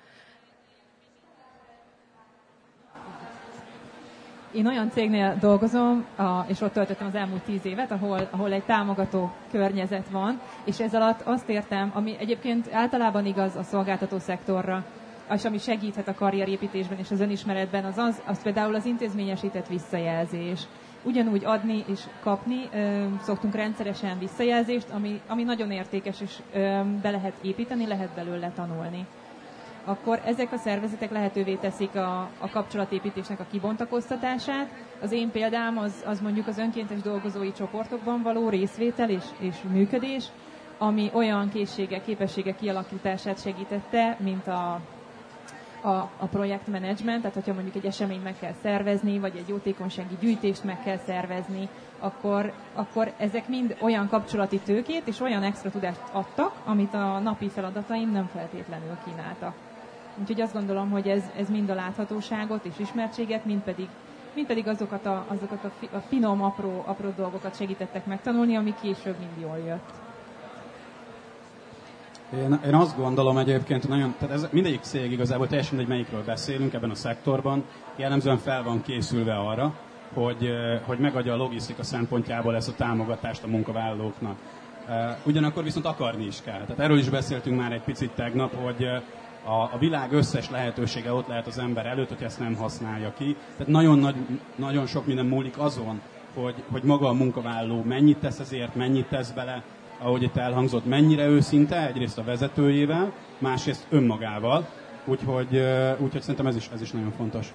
Én 4.52 4.68
olyan 4.68 4.90
cégnél 4.90 5.38
dolgozom, 5.40 6.06
és 6.48 6.62
ott 6.62 6.74
töltöttem 6.74 7.08
az 7.08 7.16
elmúlt 7.16 7.42
tíz 7.42 7.66
évet, 7.66 7.92
ahol, 7.92 8.28
ahol 8.32 8.52
egy 8.52 8.64
támogató 8.64 9.32
környezet 9.52 10.10
van, 10.10 10.42
és 10.64 10.80
ez 10.80 10.94
alatt 10.94 11.22
azt 11.22 11.50
értem, 11.50 11.92
ami 11.94 12.16
egyébként 12.20 12.74
általában 12.74 13.26
igaz 13.26 13.56
a 13.56 13.64
szolgáltató 13.64 14.20
szektorra, 14.20 14.86
és 15.34 15.46
ami 15.46 15.58
segíthet 15.58 16.08
a 16.08 16.14
karrierépítésben 16.14 16.98
és 16.98 17.12
az 17.12 17.20
önismeretben, 17.20 17.86
az, 17.86 17.98
az, 17.98 18.22
az 18.26 18.42
például 18.42 18.76
az 18.76 18.86
intézményesített 18.86 19.68
visszajelzés. 19.68 20.62
Ugyanúgy 21.04 21.46
adni 21.46 21.84
és 21.88 22.00
kapni 22.22 22.70
ö, 22.74 23.06
szoktunk 23.22 23.56
rendszeresen 23.56 24.20
visszajelzést, 24.20 24.90
ami, 24.90 25.22
ami 25.28 25.44
nagyon 25.44 25.72
értékes, 25.72 26.22
és 26.22 26.38
ö, 26.54 26.82
be 27.02 27.10
lehet 27.10 27.34
építeni, 27.42 27.88
lehet 27.88 28.16
belőle 28.16 28.52
tanulni. 28.56 29.06
Akkor 29.86 30.22
ezek 30.26 30.52
a 30.54 30.58
szervezetek 30.58 31.12
lehetővé 31.12 31.54
teszik 31.56 31.96
a, 31.96 32.30
a 32.40 32.50
kapcsolatépítésnek 32.50 33.40
a 33.40 33.46
kibontakoztatását. 33.52 34.70
Az 35.02 35.12
én 35.12 35.32
példám 35.32 35.78
az, 35.78 36.04
az 36.06 36.20
mondjuk 36.22 36.48
az 36.48 36.58
önkéntes 36.58 37.02
dolgozói 37.02 37.52
csoportokban 37.52 38.22
való 38.22 38.50
részvétel 38.50 39.10
és, 39.10 39.24
és 39.40 39.56
működés, 39.72 40.26
ami 40.78 41.10
olyan 41.14 41.50
készségek, 41.50 42.04
képességek 42.04 42.56
kialakítását 42.58 43.42
segítette, 43.42 44.18
mint 44.20 44.48
a 44.48 44.80
a, 45.82 45.90
a 46.18 46.26
projektmenedzsment, 46.32 47.20
tehát 47.20 47.36
hogyha 47.36 47.54
mondjuk 47.54 47.76
egy 47.76 47.86
eseményt 47.86 48.24
meg 48.24 48.36
kell 48.40 48.54
szervezni, 48.62 49.20
vagy 49.20 49.36
egy 49.36 49.48
jótékonysági 49.48 50.18
gyűjtést 50.20 50.64
meg 50.64 50.84
kell 50.84 50.98
szervezni, 50.98 51.70
akkor, 52.00 52.54
akkor 52.74 53.14
ezek 53.18 53.48
mind 53.48 53.78
olyan 53.82 54.08
kapcsolati 54.08 54.60
tőkét 54.60 55.08
és 55.08 55.20
olyan 55.20 55.44
extra 55.44 55.72
tudást 55.72 56.02
adtak, 56.12 56.52
amit 56.66 56.94
a 56.94 57.20
napi 57.20 57.50
feladataim 57.50 58.12
nem 58.12 58.30
feltétlenül 58.34 58.98
kínáltak. 59.06 59.54
Úgyhogy 60.20 60.42
azt 60.42 60.54
gondolom, 60.54 60.90
hogy 60.90 61.08
ez, 61.08 61.24
ez 61.38 61.50
mind 61.50 61.70
a 61.70 61.76
láthatóságot 61.76 62.66
és 62.66 62.80
ismertséget, 62.80 63.46
mind 63.46 63.62
pedig, 63.62 63.88
mind 64.34 64.48
pedig 64.48 64.68
azokat, 64.68 65.06
a, 65.06 65.26
azokat 65.28 65.64
a, 65.64 65.72
fi, 65.80 65.90
a 65.92 66.00
finom, 66.00 66.44
apró, 66.44 66.84
apró 66.86 67.10
dolgokat 67.16 67.56
segítettek 67.56 68.06
megtanulni, 68.06 68.56
ami 68.56 68.74
később 68.82 69.16
mind 69.20 69.42
jól 69.42 69.58
jött. 69.58 70.07
Én, 72.34 72.60
én 72.66 72.74
azt 72.74 72.98
gondolom 72.98 73.38
egyébként, 73.38 73.88
nagyon, 73.88 74.16
tehát 74.20 74.36
ez 74.36 74.48
mindegyik 74.52 74.82
cég 74.82 75.12
igazából 75.12 75.48
teljesen 75.48 75.76
mindegy, 75.76 75.96
melyikről 75.96 76.24
beszélünk 76.24 76.74
ebben 76.74 76.90
a 76.90 76.96
szektorban, 76.96 77.64
jellemzően 77.96 78.38
fel 78.38 78.64
van 78.64 78.82
készülve 78.82 79.36
arra, 79.36 79.74
hogy, 80.14 80.50
hogy 80.86 81.00
megadja 81.00 81.34
a 81.34 81.38
logisztika 81.38 81.84
szempontjából 81.84 82.56
ezt 82.56 82.70
a 82.70 82.76
támogatást 82.76 83.44
a 83.44 83.48
munkavállalóknak. 83.48 84.38
Ugyanakkor 85.26 85.64
viszont 85.64 85.86
akarni 85.86 86.26
is 86.26 86.42
kell. 86.42 86.62
Tehát 86.62 86.80
erről 86.80 86.98
is 86.98 87.10
beszéltünk 87.10 87.60
már 87.60 87.72
egy 87.72 87.82
picit 87.82 88.12
tegnap, 88.12 88.56
hogy 88.56 88.86
a, 89.44 89.62
a 89.74 89.78
világ 89.80 90.12
összes 90.12 90.50
lehetősége 90.50 91.14
ott 91.14 91.28
lehet 91.28 91.48
az 91.48 91.58
ember 91.58 91.86
előtt, 91.86 92.10
hogy 92.10 92.24
ezt 92.24 92.40
nem 92.40 92.56
használja 92.56 93.14
ki. 93.18 93.36
Tehát 93.52 93.68
nagyon, 93.68 94.00
nagy, 94.00 94.16
nagyon 94.56 94.86
sok 94.86 95.06
minden 95.06 95.26
múlik 95.26 95.58
azon, 95.58 96.02
hogy, 96.34 96.56
hogy 96.72 96.84
maga 96.84 97.08
a 97.08 97.14
munkavállaló 97.14 97.84
mennyit 97.84 98.18
tesz 98.18 98.40
ezért, 98.40 98.76
mennyit 98.76 99.08
tesz 99.08 99.32
bele, 99.32 99.64
ahogy 100.00 100.24
itt 100.24 100.36
elhangzott, 100.36 100.86
mennyire 100.86 101.26
őszinte, 101.26 101.88
egyrészt 101.88 102.18
a 102.18 102.24
vezetőjével, 102.24 103.14
másrészt 103.38 103.88
önmagával, 103.90 104.68
úgyhogy, 105.06 105.58
úgyhogy 106.00 106.22
szerintem 106.22 106.48
ez 106.48 106.56
is, 106.56 106.70
ez 106.74 106.82
is 106.82 106.92
nagyon 106.92 107.12
fontos. 107.12 107.54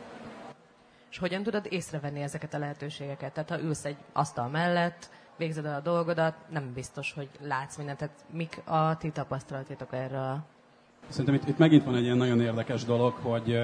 És 1.11 1.19
hogyan 1.19 1.43
tudod 1.43 1.67
észrevenni 1.69 2.21
ezeket 2.21 2.55
a 2.55 2.59
lehetőségeket? 2.59 3.33
Tehát 3.33 3.51
ha 3.51 3.61
ülsz 3.61 3.85
egy 3.85 3.97
asztal 4.13 4.49
mellett, 4.49 5.11
végzed 5.37 5.65
el 5.65 5.75
a 5.75 5.81
dolgodat, 5.81 6.35
nem 6.51 6.73
biztos, 6.75 7.13
hogy 7.13 7.29
látsz 7.41 7.77
mindent. 7.77 7.99
Tehát 7.99 8.25
mik 8.31 8.61
a 8.65 8.97
ti 8.97 9.11
tapasztalatétok 9.11 9.93
erről? 9.93 10.39
Szerintem 11.09 11.35
itt, 11.35 11.49
itt 11.49 11.59
megint 11.59 11.85
van 11.85 11.95
egy 11.95 12.03
ilyen 12.03 12.17
nagyon 12.17 12.41
érdekes 12.41 12.85
dolog, 12.85 13.13
hogy 13.23 13.61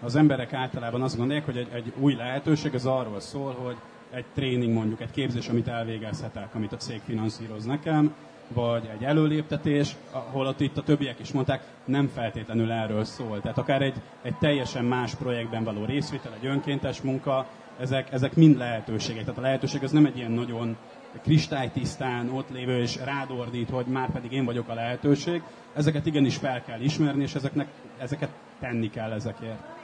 az 0.00 0.16
emberek 0.16 0.52
általában 0.52 1.02
azt 1.02 1.16
gondolják, 1.16 1.44
hogy 1.44 1.56
egy, 1.56 1.68
egy 1.72 1.92
új 1.98 2.14
lehetőség 2.14 2.74
az 2.74 2.86
arról 2.86 3.20
szól, 3.20 3.52
hogy 3.52 3.76
egy 4.14 4.24
tréning 4.34 4.72
mondjuk, 4.72 5.00
egy 5.00 5.10
képzés, 5.10 5.48
amit 5.48 5.68
elvégezhetek, 5.68 6.54
amit 6.54 6.72
a 6.72 6.76
cég 6.76 7.00
finanszíroz 7.06 7.64
nekem, 7.64 8.14
vagy 8.48 8.88
egy 8.94 9.04
előléptetés, 9.04 9.96
ahol 10.10 10.54
itt 10.58 10.76
a 10.78 10.82
többiek 10.82 11.20
is 11.20 11.32
mondták, 11.32 11.62
nem 11.84 12.08
feltétlenül 12.08 12.72
erről 12.72 13.04
szól. 13.04 13.40
Tehát 13.40 13.58
akár 13.58 13.82
egy, 13.82 13.94
egy 14.22 14.34
teljesen 14.38 14.84
más 14.84 15.14
projektben 15.14 15.64
való 15.64 15.84
részvétel, 15.84 16.32
egy 16.40 16.46
önkéntes 16.46 17.00
munka, 17.00 17.46
ezek, 17.80 18.12
ezek 18.12 18.34
mind 18.34 18.56
lehetőségek. 18.56 19.22
Tehát 19.24 19.38
a 19.38 19.42
lehetőség 19.42 19.82
az 19.82 19.90
nem 19.90 20.06
egy 20.06 20.16
ilyen 20.16 20.30
nagyon 20.30 20.76
kristálytisztán 21.22 22.28
ott 22.30 22.50
lévő 22.50 22.80
és 22.80 22.96
rádordít, 23.04 23.70
hogy 23.70 23.86
már 23.86 24.10
pedig 24.12 24.32
én 24.32 24.44
vagyok 24.44 24.68
a 24.68 24.74
lehetőség. 24.74 25.42
Ezeket 25.74 26.06
igenis 26.06 26.36
fel 26.36 26.62
kell 26.62 26.80
ismerni, 26.80 27.22
és 27.22 27.34
ezeknek, 27.34 27.68
ezeket 27.98 28.30
tenni 28.60 28.90
kell 28.90 29.12
ezekért 29.12 29.81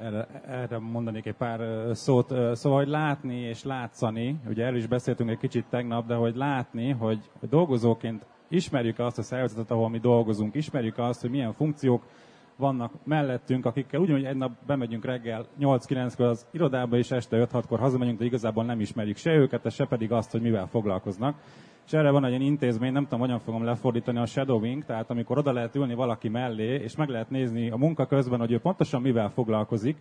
erre, 0.00 0.26
erre 0.46 0.78
mondanék 0.78 1.26
egy 1.26 1.34
pár 1.34 1.60
szót. 1.96 2.34
Szóval, 2.54 2.78
hogy 2.78 2.88
látni 2.88 3.36
és 3.36 3.64
látszani, 3.64 4.40
ugye 4.48 4.64
erről 4.64 4.78
is 4.78 4.86
beszéltünk 4.86 5.30
egy 5.30 5.38
kicsit 5.38 5.64
tegnap, 5.70 6.06
de 6.06 6.14
hogy 6.14 6.36
látni, 6.36 6.90
hogy 6.90 7.18
dolgozóként 7.40 8.26
ismerjük 8.48 8.98
azt 8.98 9.18
a 9.18 9.22
szervezetet, 9.22 9.70
ahol 9.70 9.88
mi 9.88 9.98
dolgozunk, 9.98 10.54
ismerjük 10.54 10.98
azt, 10.98 11.20
hogy 11.20 11.30
milyen 11.30 11.52
funkciók 11.52 12.02
vannak 12.56 12.92
mellettünk, 13.04 13.66
akikkel 13.66 14.00
ugyanúgy 14.00 14.24
egy 14.24 14.36
nap 14.36 14.52
bemegyünk 14.66 15.04
reggel 15.04 15.46
8-9-kor 15.60 16.26
az 16.26 16.46
irodába, 16.50 16.96
és 16.96 17.10
este 17.10 17.46
5-6-kor 17.52 17.78
hazamegyünk, 17.78 18.18
de 18.18 18.24
igazából 18.24 18.64
nem 18.64 18.80
ismerjük 18.80 19.16
se 19.16 19.32
őket, 19.32 19.72
se 19.72 19.86
pedig 19.86 20.12
azt, 20.12 20.30
hogy 20.30 20.40
mivel 20.40 20.66
foglalkoznak. 20.66 21.36
És 21.88 21.94
erre 21.94 22.10
van 22.10 22.24
egy 22.24 22.30
ilyen 22.30 22.42
intézmény, 22.42 22.92
nem 22.92 23.02
tudom, 23.02 23.20
hogyan 23.20 23.38
fogom 23.38 23.64
lefordítani 23.64 24.18
a 24.18 24.26
shadowing, 24.26 24.84
tehát 24.84 25.10
amikor 25.10 25.38
oda 25.38 25.52
lehet 25.52 25.74
ülni 25.74 25.94
valaki 25.94 26.28
mellé, 26.28 26.74
és 26.74 26.96
meg 26.96 27.08
lehet 27.08 27.30
nézni 27.30 27.70
a 27.70 27.76
munka 27.76 28.06
közben, 28.06 28.38
hogy 28.38 28.52
ő 28.52 28.58
pontosan 28.58 29.02
mivel 29.02 29.30
foglalkozik, 29.30 29.96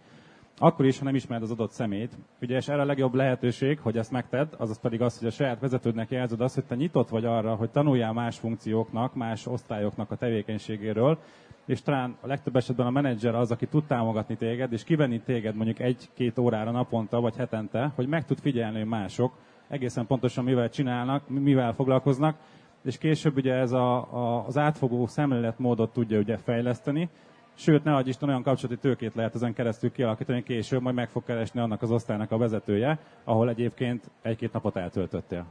akkor 0.58 0.86
is, 0.86 1.00
ha 1.00 1.06
nem 1.06 1.15
ismered 1.15 1.44
az 1.44 1.51
adott 1.51 1.72
szemét. 1.72 2.17
Ugye, 2.41 2.56
és 2.56 2.67
erre 2.67 2.82
a 2.82 2.86
legjobb 2.86 3.13
lehetőség, 3.13 3.79
hogy 3.79 3.98
ezt 3.98 4.12
megted, 4.12 4.48
azaz 4.58 4.79
pedig 4.79 5.01
az, 5.01 5.20
hogy 5.20 5.27
a 5.27 5.32
saját 5.32 5.60
vezetődnek 5.60 6.10
jelzed 6.10 6.41
azt, 6.41 6.56
hogy 6.56 6.63
te 6.63 6.75
nyitott 6.75 7.10
vagy 7.10 7.25
arra, 7.25 7.56
hogy 7.56 7.70
tanuljál 7.70 8.13
más 8.13 8.38
funkcióknak, 8.38 9.15
más 9.15 9.46
osztályoknak 9.46 10.12
a 10.12 10.15
tevékenységéről, 10.15 11.17
és 11.65 11.82
talán 11.82 12.17
a 12.22 12.27
legtöbb 12.27 12.56
esetben 12.56 12.86
a 12.86 12.91
menedzser 12.91 13.36
az, 13.36 13.51
aki 13.51 13.65
tud 13.67 13.84
támogatni 13.84 14.36
téged, 14.36 14.74
és 14.74 14.84
kivenni 14.84 15.22
téged 15.22 15.56
mondjuk 15.56 15.79
egy-két 15.79 16.38
órára 16.38 16.72
naponta 16.72 17.22
vagy 17.22 17.36
hetente, 17.36 17.91
hogy 17.96 18.08
meg 18.08 18.25
tud 18.25 18.39
figyelni, 18.39 18.84
mások 18.84 19.32
egészen 19.67 20.07
pontosan 20.07 20.43
mivel 20.43 20.69
csinálnak, 20.69 21.29
mivel 21.29 21.74
foglalkoznak, 21.74 22.38
és 22.83 22.97
később 22.97 23.36
ugye 23.36 23.53
ez 23.53 23.71
a, 23.71 23.95
a, 23.95 24.45
az 24.45 24.57
átfogó 24.57 25.07
szemléletmódot 25.07 25.93
tudja 25.93 26.19
ugye 26.19 26.38
fejleszteni, 26.38 27.09
sőt, 27.53 27.83
ne 27.83 27.95
adj 27.95 28.09
Isten, 28.09 28.29
olyan 28.29 28.43
kapcsolati 28.43 28.79
tőkét 28.79 29.15
lehet 29.15 29.36
ezen 29.36 29.53
keresztül 29.53 29.91
kialakítani, 29.91 30.43
később 30.43 30.81
majd 30.81 30.95
meg 30.95 31.09
fog 31.09 31.24
keresni 31.24 31.59
annak 31.59 31.81
az 31.81 31.91
osztálynak 31.91 32.31
a 32.31 32.38
vezetője, 32.38 33.00
ahol 33.24 33.50
egyébként 33.50 34.12
egy-két 34.21 34.53
napot 34.53 34.75
eltöltöttél. 34.75 35.45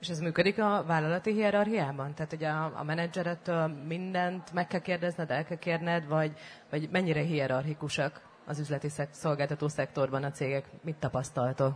És 0.00 0.08
ez 0.08 0.20
működik 0.20 0.58
a 0.58 0.84
vállalati 0.86 1.32
hierarchiában? 1.32 2.14
Tehát, 2.14 2.30
hogy 2.30 2.44
a, 2.44 2.78
a 2.78 2.82
menedzserettől 2.84 3.66
mindent 3.88 4.52
meg 4.52 4.66
kell 4.66 4.80
kérdezned, 4.80 5.30
el 5.30 5.44
kell 5.44 5.56
kérned, 5.56 6.08
vagy, 6.08 6.32
vagy 6.70 6.88
mennyire 6.92 7.20
hierarchikusak 7.20 8.20
az 8.46 8.58
üzleti 8.58 8.88
szolgáltató 9.10 9.68
szektorban 9.68 10.24
a 10.24 10.30
cégek? 10.30 10.64
Mit 10.82 10.96
tapasztaltok? 10.96 11.74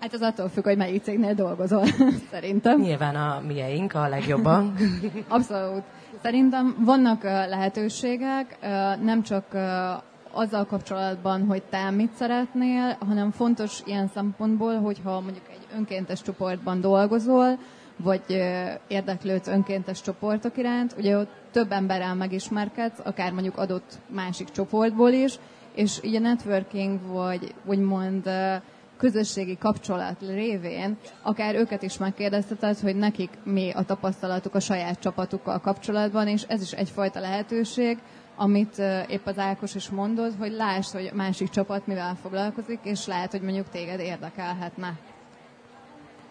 Hát 0.00 0.12
az 0.12 0.20
attól 0.20 0.48
függ, 0.48 0.64
hogy 0.64 0.76
melyik 0.76 1.02
cégnél 1.02 1.34
dolgozol, 1.34 1.84
szerintem. 2.32 2.80
Nyilván 2.80 3.16
a 3.16 3.42
mieink 3.46 3.94
a 3.94 4.08
legjobban. 4.08 4.74
Abszolút. 5.28 5.82
Szerintem 6.22 6.76
vannak 6.78 7.22
lehetőségek, 7.22 8.58
nem 9.02 9.22
csak 9.22 9.44
azzal 10.34 10.64
kapcsolatban, 10.64 11.46
hogy 11.46 11.62
te 11.62 11.90
mit 11.90 12.12
szeretnél, 12.14 12.96
hanem 13.06 13.30
fontos 13.30 13.80
ilyen 13.84 14.08
szempontból, 14.08 14.80
hogyha 14.80 15.20
mondjuk 15.20 15.44
egy 15.50 15.66
önkéntes 15.76 16.22
csoportban 16.22 16.80
dolgozol, 16.80 17.58
vagy 17.96 18.42
érdeklődsz 18.88 19.48
önkéntes 19.48 20.00
csoportok 20.00 20.56
iránt, 20.56 20.94
ugye 20.98 21.18
ott 21.18 21.30
több 21.50 21.72
emberrel 21.72 22.14
megismerkedsz, 22.14 23.00
akár 23.04 23.32
mondjuk 23.32 23.58
adott 23.58 23.98
másik 24.06 24.50
csoportból 24.50 25.10
is, 25.10 25.38
és 25.74 25.98
így 26.02 26.14
a 26.14 26.18
networking, 26.20 27.00
vagy 27.12 27.54
úgymond 27.64 28.30
közösségi 28.96 29.58
kapcsolat 29.58 30.16
révén 30.20 30.96
akár 31.22 31.54
őket 31.54 31.82
is 31.82 31.98
megkérdezteted, 31.98 32.78
hogy 32.78 32.96
nekik 32.96 33.30
mi 33.44 33.70
a 33.70 33.82
tapasztalatuk 33.84 34.54
a 34.54 34.60
saját 34.60 34.98
csapatukkal 35.00 35.60
kapcsolatban, 35.60 36.28
és 36.28 36.42
ez 36.48 36.62
is 36.62 36.72
egyfajta 36.72 37.20
lehetőség, 37.20 37.98
amit 38.36 38.78
épp 39.08 39.26
az 39.26 39.38
Ákos 39.38 39.74
is 39.74 39.88
mondott, 39.88 40.36
hogy 40.38 40.52
lásd, 40.52 40.92
hogy 40.92 41.10
másik 41.14 41.48
csapat 41.48 41.86
mivel 41.86 42.16
foglalkozik, 42.22 42.78
és 42.82 43.06
lehet, 43.06 43.30
hogy 43.30 43.42
mondjuk 43.42 43.68
téged 43.68 44.00
érdekelhetne. 44.00 44.92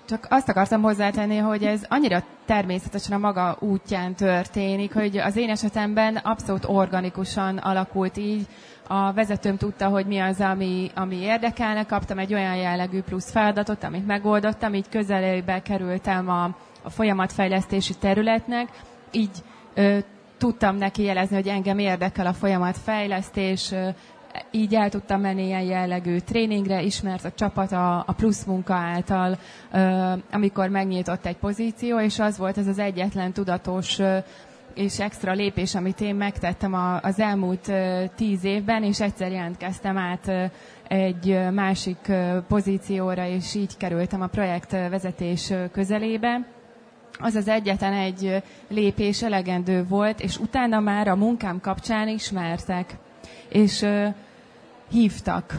Csak 0.06 0.28
azt 0.30 0.50
akartam 0.50 0.82
hozzátenni, 0.82 1.38
hogy 1.38 1.64
ez 1.64 1.82
annyira 1.90 2.24
természetesen 2.46 3.14
a 3.16 3.18
maga 3.18 3.58
útján 3.60 4.16
történik, 4.16 4.94
hogy 4.94 5.18
az 5.18 5.36
én 5.36 5.50
esetemben 5.50 6.16
abszolút 6.16 6.66
organikusan 6.68 7.58
alakult 7.58 8.18
így, 8.18 8.48
a 8.88 9.14
vezetőm 9.14 9.58
tudta, 9.58 9.88
hogy 9.88 10.06
mi 10.06 10.20
az, 10.20 10.40
ami, 10.40 10.92
ami 10.96 11.16
érdekelne, 11.16 11.84
kaptam 11.84 12.18
egy 12.18 12.34
olyan 12.34 12.56
jellegű 12.56 13.02
plusz 13.02 13.32
feladatot, 13.32 13.84
amit 13.84 14.08
megoldottam, 14.08 14.74
így 14.74 14.90
közelébe 14.90 15.62
kerültem 15.62 16.30
a, 16.30 16.44
a 16.84 16.90
folyamatfejlesztési 16.90 17.94
területnek, 17.96 18.70
így 19.12 19.44
ö, 19.74 19.98
tudtam 20.38 20.76
neki 20.76 21.04
jelezni, 21.04 21.36
hogy 21.36 21.48
engem 21.48 21.80
érdekel 21.80 22.26
a 22.26 22.34
folyamatfejlesztés, 22.34 23.72
ö, 23.72 23.88
így 24.52 24.76
el 24.76 24.90
tudtam 24.90 25.22
menni 25.22 25.46
ilyen 25.46 25.62
jellegű 25.62 26.18
tréningre, 26.18 26.82
ismert 26.82 27.26
a 27.26 27.32
csapat 27.32 27.72
a, 27.72 27.98
a 27.98 28.14
plusz 28.18 28.44
munka 28.44 28.74
által, 28.74 29.38
ö, 29.72 30.14
amikor 30.32 30.70
megnyitott 30.70 31.26
egy 31.26 31.38
pozíció, 31.38 32.00
és 32.00 32.20
az 32.20 32.38
volt 32.38 32.58
ez 32.58 32.68
az 32.68 32.80
egyetlen 32.80 33.32
tudatos 33.32 34.00
ö, 34.00 34.18
és 34.74 35.00
extra 35.00 35.32
lépés, 35.34 35.76
amit 35.76 36.02
én 36.02 36.16
megtettem 36.16 37.00
az 37.02 37.20
elmúlt 37.20 37.72
tíz 38.16 38.44
évben, 38.44 38.84
és 38.84 39.00
egyszer 39.02 39.32
jelentkeztem 39.32 39.98
át 39.98 40.52
egy 40.88 41.40
másik 41.52 42.12
pozícióra, 42.48 43.28
és 43.28 43.56
így 43.56 43.78
kerültem 43.78 44.22
a 44.22 44.28
projektvezetés 44.28 45.54
közelébe. 45.72 46.48
Az 47.20 47.36
az 47.36 47.48
egyetlen 47.48 47.94
egy 47.94 48.44
lépés 48.68 49.24
elegendő 49.24 49.86
volt, 49.88 50.20
és 50.22 50.38
utána 50.38 50.80
már 50.80 51.08
a 51.08 51.16
munkám 51.16 51.60
kapcsán 51.62 52.08
ismertek, 52.08 52.96
és 53.50 53.86
hívtak. 54.92 55.56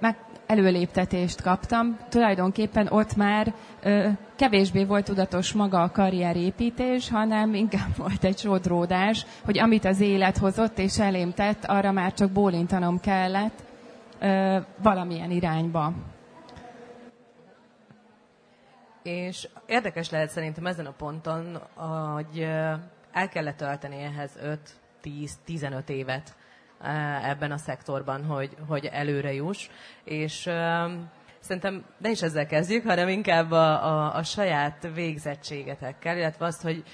Meg 0.00 0.16
előléptetést 0.46 1.42
kaptam. 1.42 1.98
Tulajdonképpen 2.08 2.86
ott 2.90 3.16
már 3.16 3.54
ö, 3.82 4.08
kevésbé 4.36 4.84
volt 4.84 5.04
tudatos 5.04 5.52
maga 5.52 5.82
a 5.82 5.90
karrierépítés, 5.90 7.10
hanem 7.10 7.54
inkább 7.54 7.96
volt 8.02 8.24
egy 8.24 8.38
sodródás, 8.38 9.26
hogy 9.44 9.58
amit 9.58 9.84
az 9.84 10.00
élet 10.00 10.36
hozott 10.38 10.78
és 10.78 10.98
elém 10.98 11.32
tett, 11.32 11.64
arra 11.64 11.92
már 11.92 12.12
csak 12.12 12.30
bólintanom 12.30 13.00
kellett 13.00 13.62
ö, 14.20 14.58
valamilyen 14.82 15.30
irányba. 15.30 15.92
És 19.02 19.48
érdekes 19.66 20.10
lehet 20.10 20.30
szerintem 20.30 20.66
ezen 20.66 20.86
a 20.86 20.90
ponton, 20.96 21.58
hogy 22.14 22.40
el 23.12 23.28
kellett 23.32 23.56
tölteni 23.56 23.96
ehhez 24.02 24.38
5-10-15 25.04 25.88
évet 25.88 26.34
ebben 27.22 27.52
a 27.52 27.56
szektorban, 27.56 28.24
hogy, 28.24 28.56
hogy 28.68 28.84
előre 28.84 29.32
juss. 29.32 29.68
És 30.04 30.50
szerintem 31.40 31.84
ne 31.98 32.10
is 32.10 32.22
ezzel 32.22 32.46
kezdjük, 32.46 32.84
hanem 32.86 33.08
inkább 33.08 33.50
a, 33.50 33.86
a, 33.86 34.14
a 34.14 34.22
saját 34.22 34.88
végzettségetekkel, 34.94 36.16
illetve 36.16 36.46
azt, 36.46 36.62
hogy 36.62 36.84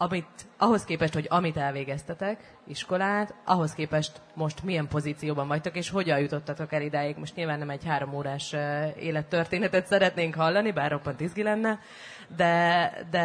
amit, 0.00 0.46
ahhoz 0.58 0.84
képest, 0.84 1.14
hogy 1.14 1.26
amit 1.28 1.56
elvégeztetek, 1.56 2.56
iskolát, 2.66 3.34
ahhoz 3.44 3.72
képest 3.72 4.20
most 4.34 4.62
milyen 4.62 4.88
pozícióban 4.88 5.48
vagytok, 5.48 5.76
és 5.76 5.90
hogyan 5.90 6.18
jutottatok 6.18 6.72
el 6.72 6.82
idáig. 6.82 7.16
Most 7.16 7.34
nyilván 7.34 7.58
nem 7.58 7.70
egy 7.70 7.84
három 7.84 8.14
órás 8.14 8.54
élettörténetet 8.98 9.86
szeretnénk 9.86 10.34
hallani, 10.34 10.72
bár 10.72 10.90
roppant 10.90 11.20
izgi 11.20 11.42
lenne, 11.42 11.78
de, 12.36 12.92
de 13.10 13.18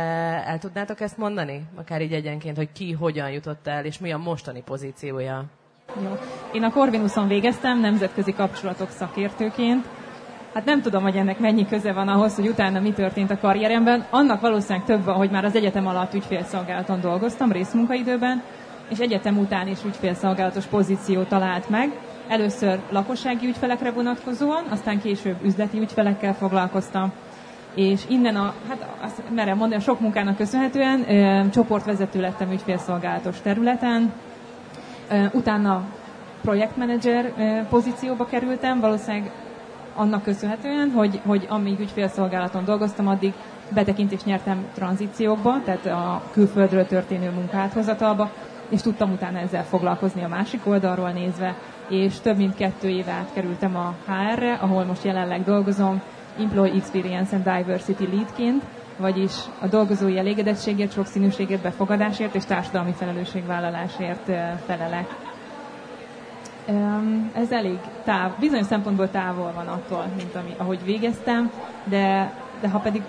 el 0.46 0.60
tudnátok 0.60 1.00
ezt 1.00 1.18
mondani? 1.18 1.64
Akár 1.76 2.02
így 2.02 2.14
egyenként, 2.14 2.58
hogy 2.58 2.72
ki 2.72 2.92
hogyan 2.92 3.32
jutott 3.32 3.68
el, 3.68 3.86
és 3.86 4.00
mi 4.00 4.12
a 4.12 4.18
mostani 4.18 4.62
pozíciója? 4.62 5.46
Jó. 6.04 6.18
Én 6.52 6.64
a 6.64 6.70
Corvinuson 6.70 7.28
végeztem 7.28 7.80
nemzetközi 7.80 8.34
kapcsolatok 8.34 8.90
szakértőként, 8.90 9.86
Hát 10.54 10.66
nem 10.66 10.82
tudom, 10.82 11.04
hogy 11.04 11.16
ennek 11.16 11.40
mennyi 11.40 11.68
köze 11.68 11.94
van 11.94 12.08
ahhoz, 12.08 12.36
hogy 12.36 12.48
utána 12.48 12.80
mi 12.80 12.92
történt 12.92 13.32
a 13.32 13.38
karrieremben. 13.38 14.06
Annak 14.10 14.42
valószínűleg 14.42 14.86
több 14.86 15.04
van, 15.04 15.16
hogy 15.16 15.30
már 15.30 15.46
az 15.46 15.56
egyetem 15.56 15.88
alatt 15.88 16.14
ügyfélszolgálaton 16.14 17.02
dolgoztam, 17.02 17.52
részmunkaidőben, 17.52 18.44
és 18.90 19.00
egyetem 19.00 19.38
után 19.38 19.68
is 19.68 19.78
ügyfélszolgálatos 19.86 20.66
pozíció 20.66 21.22
talált 21.24 21.70
meg. 21.70 21.92
Először 22.28 22.80
lakossági 22.90 23.48
ügyfelekre 23.48 23.92
vonatkozóan, 23.92 24.64
aztán 24.70 25.02
később 25.02 25.36
üzleti 25.44 25.80
ügyfelekkel 25.80 26.34
foglalkoztam. 26.34 27.12
És 27.76 28.02
innen 28.08 28.36
a, 28.36 28.54
hát 28.70 28.88
azt 29.02 29.22
merem 29.36 29.58
mondani, 29.58 29.82
a 29.82 29.84
sok 29.84 30.00
munkának 30.00 30.38
köszönhetően 30.38 31.10
ö, 31.10 31.50
csoportvezető 31.50 32.20
lettem 32.20 32.52
ügyfélszolgálatos 32.52 33.42
területen, 33.42 34.14
utána 35.32 35.84
projektmenedzser 36.42 37.34
pozícióba 37.70 38.26
kerültem, 38.26 38.80
valószínűleg 38.80 39.32
annak 39.96 40.24
köszönhetően, 40.24 40.92
hogy, 40.92 41.20
hogy 41.26 41.46
amíg 41.50 41.80
ügyfélszolgálaton 41.80 42.66
dolgoztam, 42.66 43.08
addig 43.08 43.34
betekintést 43.70 44.26
nyertem 44.26 44.66
tranzíciókba, 44.74 45.62
tehát 45.66 45.86
a 45.86 46.22
külföldről 46.32 46.88
történő 46.88 47.32
munkához 47.32 47.90
és 48.70 48.82
tudtam 48.82 49.12
utána 49.12 49.40
ezzel 49.40 49.64
foglalkozni 49.64 50.24
a 50.24 50.28
másik 50.28 50.62
oldalról 50.64 51.10
nézve, 51.10 51.56
és 51.90 52.20
több 52.20 52.38
mint 52.38 52.56
kettő 52.56 52.90
éve 52.90 53.12
át 53.12 53.30
kerültem 53.34 53.76
a 53.76 53.94
HR-re, 54.06 54.54
ahol 54.54 54.84
most 54.84 55.04
jelenleg 55.04 55.44
dolgozom, 55.44 56.02
Employee 56.40 56.76
Experience 56.76 57.36
and 57.36 57.44
Diversity 57.44 58.08
Leadként, 58.12 58.64
vagyis 59.04 59.34
a 59.60 59.68
dolgozói 59.68 60.18
elégedettségért, 60.18 60.92
sokszínűségért, 60.92 61.62
befogadásért 61.62 62.36
és 62.36 62.46
társadalmi 62.46 62.92
felelősségvállalásért 62.92 64.26
felelek. 64.66 65.08
Ez 67.34 67.52
elég 67.52 67.80
táv, 68.04 68.32
bizonyos 68.40 68.66
szempontból 68.66 69.10
távol 69.12 69.52
van 69.56 69.68
attól, 69.68 70.06
mint 70.18 70.36
ami, 70.36 70.54
ahogy 70.58 70.84
végeztem, 70.84 71.52
de, 71.84 72.34
de 72.62 72.70
ha 72.70 72.80
pedig 72.80 73.02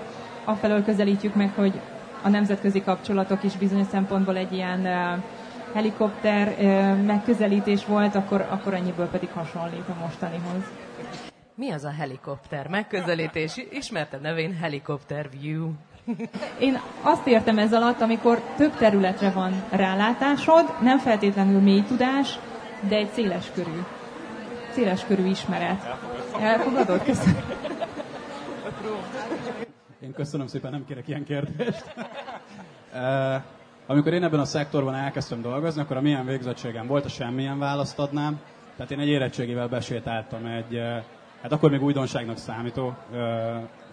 afelől 0.44 0.84
közelítjük 0.84 1.34
meg, 1.34 1.52
hogy 1.54 1.80
a 2.22 2.28
nemzetközi 2.28 2.82
kapcsolatok 2.82 3.42
is 3.42 3.56
bizonyos 3.56 3.86
szempontból 3.86 4.36
egy 4.36 4.52
ilyen 4.52 4.88
helikopter 5.74 6.56
megközelítés 7.06 7.86
volt, 7.86 8.14
akkor, 8.14 8.46
akkor 8.50 8.74
annyiből 8.74 9.06
pedig 9.06 9.28
hasonlít 9.34 9.88
a 9.88 10.02
mostanihoz. 10.02 10.62
Mi 11.56 11.70
az 11.70 11.84
a 11.84 11.90
helikopter 11.90 12.68
megközelítés? 12.68 13.56
Ismerted 13.70 14.20
nevén 14.20 14.56
Helicopter 14.56 15.30
View. 15.40 15.70
Én 16.58 16.80
azt 17.02 17.26
értem 17.26 17.58
ez 17.58 17.72
alatt, 17.72 18.00
amikor 18.00 18.40
több 18.56 18.76
területre 18.76 19.30
van 19.30 19.64
rálátásod, 19.70 20.64
nem 20.82 20.98
feltétlenül 20.98 21.60
mély 21.60 21.82
tudás, 21.82 22.38
de 22.88 22.96
egy 22.96 23.08
széles 23.10 23.50
körű, 23.54 23.80
széles 24.70 25.04
körű 25.04 25.26
ismeret. 25.26 25.96
Elfogadod? 26.40 27.02
Köszönöm. 27.02 27.42
Én 30.00 30.12
köszönöm 30.12 30.46
szépen, 30.46 30.70
nem 30.70 30.84
kérek 30.86 31.08
ilyen 31.08 31.24
kérdést. 31.24 31.94
Amikor 33.86 34.12
én 34.12 34.22
ebben 34.24 34.40
a 34.40 34.44
szektorban 34.44 34.94
elkezdtem 34.94 35.42
dolgozni, 35.42 35.80
akkor 35.80 35.96
a 35.96 36.00
milyen 36.00 36.26
végzettségem 36.26 36.86
volt, 36.86 37.04
a 37.04 37.08
semmilyen 37.08 37.58
választ 37.58 37.98
adnám. 37.98 38.40
Tehát 38.76 38.90
én 38.90 38.98
egy 39.00 39.08
érettségével 39.08 39.68
besétáltam 39.68 40.46
egy, 40.46 40.80
hát 41.44 41.52
akkor 41.52 41.70
még 41.70 41.82
újdonságnak 41.82 42.36
számító 42.36 42.94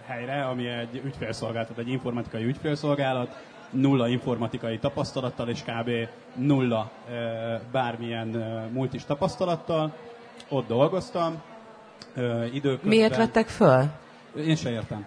helyre, 0.06 0.44
ami 0.44 0.66
egy 0.66 1.00
ügyfélszolgálat, 1.04 1.78
egy 1.78 1.88
informatikai 1.88 2.44
ügyfélszolgálat, 2.44 3.42
nulla 3.70 4.08
informatikai 4.08 4.78
tapasztalattal, 4.78 5.48
és 5.48 5.62
kb. 5.62 5.90
nulla 6.34 6.90
bármilyen 7.72 8.28
multis 8.72 9.04
tapasztalattal. 9.04 9.92
Ott 10.48 10.66
dolgoztam. 10.66 11.42
Időközben... 12.52 12.88
Miért 12.88 13.16
vettek 13.16 13.48
föl? 13.48 13.84
Én 14.36 14.56
se 14.56 14.70
értem. 14.70 15.06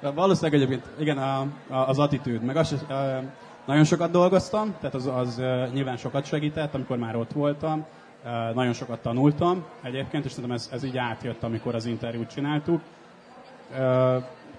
Valószínűleg 0.14 0.60
egyébként, 0.60 0.86
igen, 0.98 1.18
a, 1.18 1.40
a, 1.68 1.88
az 1.88 1.98
attitűd, 1.98 2.42
meg 2.42 2.56
az, 2.56 2.72
a, 2.72 3.22
nagyon 3.64 3.84
sokat 3.84 4.10
dolgoztam, 4.10 4.74
tehát 4.80 4.94
az, 4.94 5.06
az 5.06 5.42
nyilván 5.72 5.96
sokat 5.96 6.24
segített, 6.24 6.74
amikor 6.74 6.96
már 6.96 7.16
ott 7.16 7.32
voltam. 7.32 7.86
Nagyon 8.54 8.72
sokat 8.72 9.02
tanultam 9.02 9.64
egyébként, 9.82 10.24
és 10.24 10.30
szerintem 10.30 10.56
ez, 10.56 10.68
ez 10.72 10.84
így 10.84 10.96
átjött, 10.96 11.42
amikor 11.42 11.74
az 11.74 11.86
interjút 11.86 12.30
csináltuk 12.30 12.80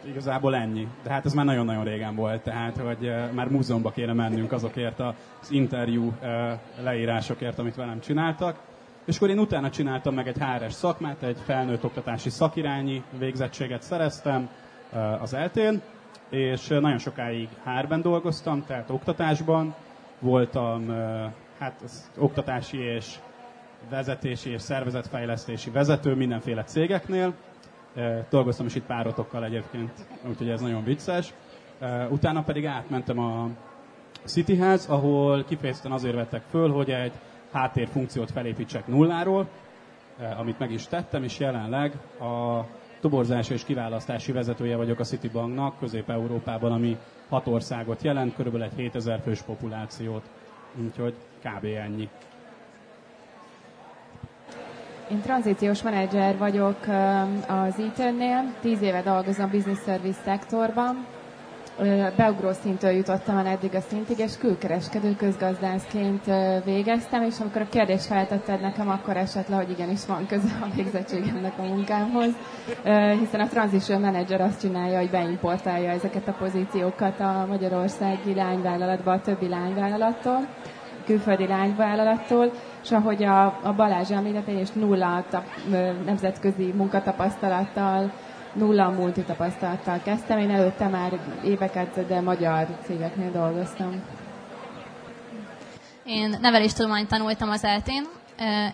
igazából 0.06 0.56
ennyi. 0.56 0.88
De 1.04 1.10
hát 1.10 1.26
ez 1.26 1.34
már 1.34 1.46
nagyon-nagyon 1.46 1.84
régen 1.84 2.16
volt, 2.16 2.42
tehát 2.42 2.78
hogy 2.78 3.14
már 3.32 3.48
múzeumba 3.48 3.92
kéne 3.92 4.14
mennünk 4.14 4.52
azokért 4.52 5.00
az 5.00 5.52
interjú 5.52 6.14
leírásokért, 6.82 7.60
amit 7.60 7.76
velem 7.76 8.00
csináltak. 8.00 8.60
És 9.06 9.16
akkor 9.16 9.30
én 9.30 9.40
utána 9.40 9.70
csináltam 9.70 10.14
meg 10.14 10.28
egy 10.28 10.38
HRS 10.40 10.74
szakmát, 10.74 11.24
egy 11.24 11.38
felnőtt 11.46 11.84
oktatási 11.84 12.30
szakirányi 12.30 13.04
végzettséget 13.18 13.82
szereztem 13.82 14.50
az 15.22 15.34
eltén, 15.34 15.82
és 16.30 16.68
nagyon 16.68 16.98
sokáig 16.98 17.50
HR-ben 17.64 18.02
dolgoztam, 18.02 18.64
tehát 18.68 18.90
oktatásban. 18.90 19.76
Voltam 20.20 20.90
hát 21.60 21.82
az 21.84 22.12
oktatási 22.18 22.78
és 22.78 23.16
vezetési 23.90 24.50
és 24.50 24.62
szervezetfejlesztési 24.62 25.70
vezető 25.70 26.16
mindenféle 26.16 26.64
cégeknél, 26.64 27.34
Dolgoztam 28.30 28.66
is 28.66 28.76
itt 28.76 28.86
párotokkal 28.86 29.44
egyébként, 29.46 29.92
úgyhogy 30.28 30.50
ez 30.50 30.62
nagyon 30.62 30.84
vicces. 30.84 31.34
Utána 32.10 32.44
pedig 32.44 32.66
átmentem 32.66 33.20
a 33.20 33.50
Cityhez, 34.26 34.86
ahol 34.90 35.44
kifejezetten 35.44 35.92
azért 35.92 36.16
vettek 36.16 36.42
föl, 36.50 36.72
hogy 36.72 36.92
egy 36.92 37.12
háttérfunkciót 37.52 38.32
felépítsek 38.32 38.88
nulláról, 38.88 39.48
amit 40.38 40.60
meg 40.60 40.72
is 40.72 40.88
tettem, 40.88 41.24
és 41.24 41.40
jelenleg 41.40 41.94
a 42.20 42.66
toborzási 43.00 43.54
és 43.54 43.64
kiválasztási 43.64 44.32
vezetője 44.32 44.76
vagyok 44.76 45.00
a 45.00 45.04
Citibanknak 45.04 45.80
Közép-Európában, 45.80 46.72
ami 46.72 46.98
hat 47.30 47.48
országot 47.48 48.02
jelent, 48.04 48.36
körülbelül 48.36 48.66
egy 48.68 48.76
7000 48.76 49.20
fős 49.20 49.42
populációt. 49.42 50.30
Úgyhogy 50.86 51.14
kb. 51.44 51.66
ennyi. 51.66 52.10
Én 55.12 55.22
tranzíciós 55.22 55.82
menedzser 55.82 56.38
vagyok 56.38 56.78
az 57.48 57.80
Eaton-nél, 57.80 58.54
tíz 58.62 58.82
éve 58.82 59.02
dolgozom 59.02 59.50
business 59.50 59.80
service 59.86 60.20
szektorban. 60.26 61.06
Beugró 62.18 62.52
szintől 62.52 62.92
jutottam 62.92 63.38
el 63.38 63.48
eddig 63.48 63.76
a 63.76 63.80
szintig, 63.82 64.20
és 64.20 64.38
külkereskedő 64.38 65.16
közgazdászként 65.16 66.24
végeztem, 66.66 67.22
és 67.24 67.40
amikor 67.40 67.62
a 67.62 67.70
kérdést 67.70 68.06
feltetted 68.06 68.62
nekem, 68.62 68.90
akkor 68.90 69.18
esett 69.18 69.48
le, 69.48 69.56
hogy 69.56 69.70
igenis 69.70 70.06
van 70.06 70.26
köze 70.28 70.60
a 70.62 70.68
végzettségemnek 70.76 71.54
a 71.60 71.62
munkámhoz, 71.64 72.32
hiszen 73.20 73.40
a 73.40 73.48
transition 73.48 74.02
manager 74.02 74.42
azt 74.42 74.60
csinálja, 74.60 74.98
hogy 75.00 75.10
beimportálja 75.10 75.90
ezeket 75.92 76.28
a 76.28 76.32
pozíciókat 76.40 77.20
a 77.20 77.46
magyarországi 77.50 78.34
lányvállalatba 78.34 79.12
a 79.12 79.22
többi 79.22 79.48
lányvállalattól, 79.48 80.48
külföldi 81.06 81.48
lányvállalattól, 81.48 82.52
és 82.84 82.92
ahogy 82.92 83.24
a, 83.24 83.46
a 83.46 83.74
Balázs 83.76 84.12
említette, 84.12 84.60
és 84.60 84.70
nulla 84.72 85.26
tap, 85.30 85.46
nemzetközi 86.06 86.74
munkatapasztalattal, 86.76 88.12
nulla 88.54 88.90
multitapasztalattal 88.90 90.00
kezdtem. 90.04 90.38
Én 90.38 90.50
előtte 90.50 90.88
már 90.88 91.20
éveket, 91.44 92.08
de 92.08 92.22
magyar 92.22 92.68
cégeknél 92.86 93.32
dolgoztam. 93.32 94.04
Én 96.06 96.38
neveléstudományt 96.42 97.08
tanultam 97.08 97.50
az 97.50 97.64
eltén, 97.64 98.04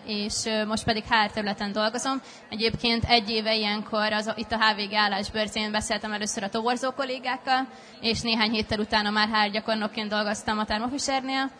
és 0.04 0.34
most 0.66 0.84
pedig 0.84 1.04
HR 1.04 1.30
területen 1.30 1.72
dolgozom. 1.72 2.20
Egyébként 2.48 3.04
egy 3.04 3.30
éve 3.30 3.54
ilyenkor 3.54 4.12
az, 4.12 4.32
itt 4.36 4.52
a 4.52 4.64
HVG 4.64 4.94
állásbőrzén 4.94 5.72
beszéltem 5.72 6.12
először 6.12 6.42
a 6.42 6.48
toborzó 6.48 6.90
kollégákkal, 6.90 7.66
és 8.00 8.20
néhány 8.20 8.50
héttel 8.50 8.78
utána 8.78 9.10
már 9.10 9.28
HR 9.28 9.50
gyakornokként 9.50 10.08
dolgoztam 10.08 10.58
a 10.58 10.64
Thermo 10.64 10.88
Fishernél. 10.88 11.50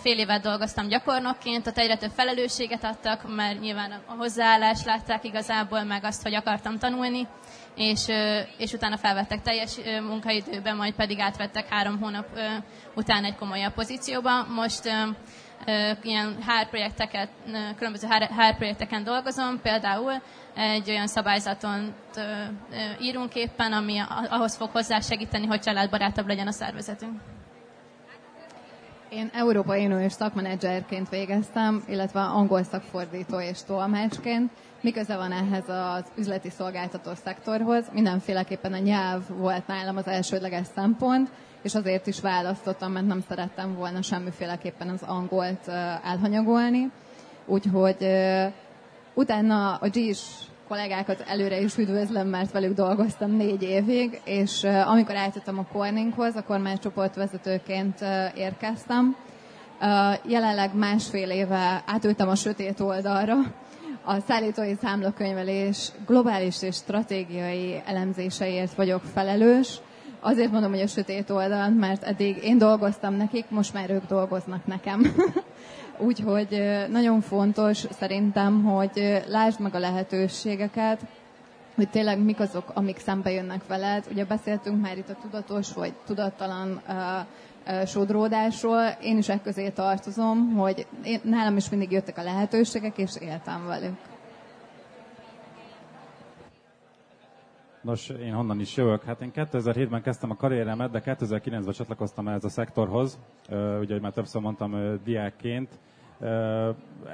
Fél 0.00 0.18
évet 0.18 0.42
dolgoztam 0.42 0.88
gyakornokként, 0.88 1.66
ott 1.66 1.78
egyre 1.78 1.96
több 1.96 2.10
felelősséget 2.10 2.84
adtak, 2.84 3.34
mert 3.36 3.60
nyilván 3.60 3.90
a 4.06 4.12
hozzáállást 4.12 4.84
látták 4.84 5.24
igazából, 5.24 5.82
meg 5.82 6.04
azt, 6.04 6.22
hogy 6.22 6.34
akartam 6.34 6.78
tanulni, 6.78 7.26
és, 7.74 8.06
és 8.58 8.72
utána 8.72 8.96
felvettek 8.96 9.42
teljes 9.42 9.76
munkaidőben, 10.02 10.76
majd 10.76 10.94
pedig 10.94 11.18
átvettek 11.20 11.68
három 11.68 12.00
hónap 12.00 12.26
után 12.94 13.24
egy 13.24 13.34
komolyabb 13.36 13.72
pozícióba. 13.74 14.44
Most 14.44 14.84
ilyen 16.02 16.36
HR 16.46 16.68
projekteket, 16.70 17.28
különböző 17.76 18.06
HR 18.08 18.54
projekteken 18.56 19.04
dolgozom, 19.04 19.60
például 19.62 20.22
egy 20.54 20.90
olyan 20.90 21.06
szabályzaton 21.06 21.94
írunk 23.00 23.34
éppen, 23.34 23.72
ami 23.72 23.98
ahhoz 24.28 24.56
fog 24.56 24.70
hozzásegíteni, 24.70 25.46
hogy 25.46 25.60
családbarátabb 25.60 26.26
legyen 26.26 26.46
a 26.46 26.52
szervezetünk. 26.52 27.20
Én 29.14 29.30
Európai 29.32 29.84
Uniós 29.86 30.12
szakmenedzserként 30.12 31.08
végeztem, 31.08 31.84
illetve 31.88 32.20
angol 32.20 32.62
szakfordító 32.62 33.40
és 33.40 33.62
tolmácsként. 33.62 34.50
Miköze 34.80 35.16
van 35.16 35.32
ehhez 35.32 35.68
az 35.68 36.04
üzleti 36.16 36.50
szolgáltató 36.50 37.10
szektorhoz? 37.24 37.84
Mindenféleképpen 37.92 38.72
a 38.72 38.78
nyelv 38.78 39.22
volt 39.28 39.66
nálam 39.66 39.96
az 39.96 40.06
elsődleges 40.06 40.66
szempont, 40.74 41.30
és 41.62 41.74
azért 41.74 42.06
is 42.06 42.20
választottam, 42.20 42.92
mert 42.92 43.06
nem 43.06 43.20
szerettem 43.28 43.74
volna 43.74 44.02
semmiféleképpen 44.02 44.88
az 44.88 45.02
angolt 45.02 45.68
elhanyagolni. 46.04 46.90
Úgyhogy 47.46 48.06
utána 49.14 49.74
a 49.74 49.88
GIS 49.88 50.20
kollégákat 50.68 51.24
előre 51.26 51.60
is 51.60 51.76
üdvözlöm, 51.76 52.28
mert 52.28 52.52
velük 52.52 52.74
dolgoztam 52.74 53.36
négy 53.36 53.62
évig, 53.62 54.20
és 54.24 54.64
amikor 54.64 55.16
átjöttem 55.16 55.58
a 55.58 55.66
Corninghoz, 55.72 56.36
akkor 56.36 56.58
már 56.58 56.78
csoportvezetőként 56.78 57.98
érkeztem. 58.34 59.16
Jelenleg 60.26 60.74
másfél 60.74 61.30
éve 61.30 61.82
átültem 61.86 62.28
a 62.28 62.34
sötét 62.34 62.80
oldalra, 62.80 63.34
a 64.04 64.20
szállítói 64.20 64.74
számlakönyvelés 64.82 65.92
globális 66.06 66.62
és 66.62 66.74
stratégiai 66.74 67.82
elemzéseiért 67.86 68.74
vagyok 68.74 69.02
felelős, 69.14 69.80
Azért 70.26 70.50
mondom, 70.50 70.70
hogy 70.70 70.80
a 70.80 70.86
sötét 70.86 71.30
oldal, 71.30 71.70
mert 71.70 72.02
eddig 72.02 72.36
én 72.42 72.58
dolgoztam 72.58 73.14
nekik, 73.14 73.44
most 73.48 73.72
már 73.72 73.90
ők 73.90 74.06
dolgoznak 74.06 74.66
nekem. 74.66 75.02
Úgyhogy 75.98 76.62
nagyon 76.88 77.20
fontos 77.20 77.84
szerintem, 77.90 78.64
hogy 78.64 79.22
lásd 79.28 79.60
meg 79.60 79.74
a 79.74 79.78
lehetőségeket, 79.78 81.00
hogy 81.74 81.88
tényleg 81.90 82.18
mik 82.18 82.40
azok, 82.40 82.70
amik 82.74 82.98
szembe 82.98 83.30
jönnek 83.30 83.66
veled. 83.66 84.04
Ugye 84.10 84.24
beszéltünk 84.24 84.82
már 84.82 84.98
itt 84.98 85.08
a 85.08 85.16
tudatos 85.22 85.72
vagy 85.72 85.92
tudattalan 86.06 86.80
uh, 86.88 87.86
sodródásról. 87.86 88.96
Én 89.02 89.18
is 89.18 89.28
ekközé 89.28 89.68
tartozom, 89.68 90.54
hogy 90.54 90.86
én, 91.04 91.20
nálam 91.22 91.56
is 91.56 91.68
mindig 91.70 91.90
jöttek 91.90 92.18
a 92.18 92.22
lehetőségek, 92.22 92.98
és 92.98 93.10
éltem 93.20 93.66
velük. 93.66 93.96
Nos, 97.84 98.08
én 98.08 98.32
honnan 98.32 98.60
is 98.60 98.76
jövök? 98.76 99.02
Hát 99.04 99.20
én 99.20 99.30
2007-ben 99.34 100.02
kezdtem 100.02 100.30
a 100.30 100.34
karrieremet, 100.34 100.90
de 100.90 101.02
2009-ben 101.04 101.72
csatlakoztam 101.72 102.28
ehhez 102.28 102.44
a 102.44 102.48
szektorhoz, 102.48 103.18
ugye, 103.50 103.92
hogy 103.92 104.00
már 104.00 104.12
többször 104.12 104.42
mondtam, 104.42 104.98
diákként. 105.04 105.78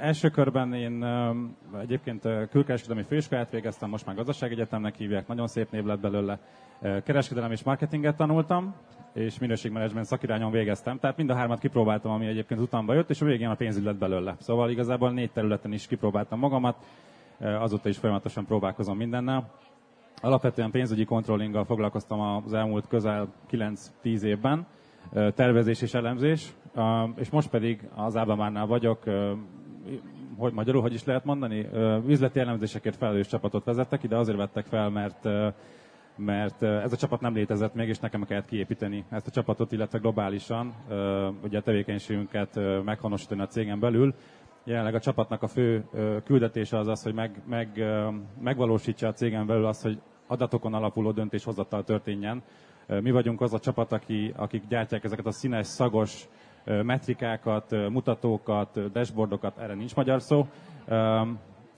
Első 0.00 0.28
körben 0.28 0.74
én 0.74 1.04
egyébként 1.80 2.22
külkereskedelmi 2.50 3.02
főiskolát 3.02 3.50
végeztem, 3.50 3.88
most 3.88 4.06
már 4.06 4.16
gazdaságegyetemnek 4.16 4.94
hívják, 4.94 5.26
nagyon 5.26 5.46
szép 5.46 5.70
név 5.70 5.84
lett 5.84 6.00
belőle. 6.00 6.38
Kereskedelem 7.04 7.52
és 7.52 7.62
marketinget 7.62 8.16
tanultam, 8.16 8.74
és 9.12 9.38
minőségmenedzsment 9.38 10.06
szakirányon 10.06 10.50
végeztem. 10.50 10.98
Tehát 10.98 11.16
mind 11.16 11.30
a 11.30 11.34
hármat 11.34 11.58
kipróbáltam, 11.58 12.12
ami 12.12 12.26
egyébként 12.26 12.60
utamba 12.60 12.94
jött, 12.94 13.10
és 13.10 13.20
a 13.20 13.24
végén 13.24 13.48
a 13.48 13.54
pénzügy 13.54 13.84
lett 13.84 13.98
belőle. 13.98 14.36
Szóval 14.38 14.70
igazából 14.70 15.10
négy 15.10 15.30
területen 15.32 15.72
is 15.72 15.86
kipróbáltam 15.86 16.38
magamat, 16.38 16.76
azóta 17.38 17.88
is 17.88 17.98
folyamatosan 17.98 18.46
próbálkozom 18.46 18.96
mindennel. 18.96 19.50
Alapvetően 20.20 20.70
pénzügyi 20.70 21.04
kontrollinggal 21.04 21.64
foglalkoztam 21.64 22.20
az 22.20 22.52
elmúlt 22.52 22.86
közel 22.88 23.28
9-10 23.50 24.22
évben, 24.22 24.66
tervezés 25.34 25.82
és 25.82 25.94
elemzés, 25.94 26.54
és 27.16 27.30
most 27.30 27.50
pedig 27.50 27.88
az 27.94 28.16
Ábamárnál 28.16 28.66
vagyok, 28.66 29.02
hogy 30.36 30.52
magyarul, 30.52 30.82
hogy 30.82 30.94
is 30.94 31.04
lehet 31.04 31.24
mondani, 31.24 31.66
üzleti 32.06 32.40
elemzésekért 32.40 32.96
felelős 32.96 33.26
csapatot 33.26 33.64
vezettek, 33.64 34.02
ide 34.02 34.16
azért 34.16 34.36
vettek 34.36 34.66
fel, 34.66 34.90
mert 34.90 35.28
mert 36.16 36.62
ez 36.62 36.92
a 36.92 36.96
csapat 36.96 37.20
nem 37.20 37.34
létezett 37.34 37.74
még, 37.74 37.88
és 37.88 37.98
nekem 37.98 38.24
kellett 38.24 38.46
kiépíteni 38.46 39.04
ezt 39.10 39.26
a 39.26 39.30
csapatot, 39.30 39.72
illetve 39.72 39.98
globálisan 39.98 40.74
ugye 41.42 41.58
a 41.58 41.62
tevékenységünket 41.62 42.60
meghonosítani 42.84 43.40
a 43.40 43.46
cégen 43.46 43.80
belül. 43.80 44.14
Jelenleg 44.64 44.94
a 44.94 45.00
csapatnak 45.00 45.42
a 45.42 45.46
fő 45.48 45.84
küldetése 46.24 46.78
az 46.78 46.86
az, 46.86 47.02
hogy 47.02 47.14
meg, 47.14 47.42
meg, 47.48 47.84
megvalósítsa 48.40 49.08
a 49.08 49.12
cégen 49.12 49.46
belül 49.46 49.64
azt, 49.66 49.82
hogy 49.82 50.00
adatokon 50.26 50.74
alapuló 50.74 51.10
döntéshozattal 51.10 51.84
történjen. 51.84 52.42
Mi 52.86 53.10
vagyunk 53.10 53.40
az 53.40 53.54
a 53.54 53.58
csapat, 53.58 53.92
aki, 53.92 54.32
akik 54.36 54.66
gyártják 54.68 55.04
ezeket 55.04 55.26
a 55.26 55.30
színes, 55.30 55.66
szagos 55.66 56.28
metrikákat, 56.64 57.70
mutatókat, 57.70 58.92
dashboardokat, 58.92 59.58
erre 59.58 59.74
nincs 59.74 59.94
magyar 59.94 60.22
szó. 60.22 60.46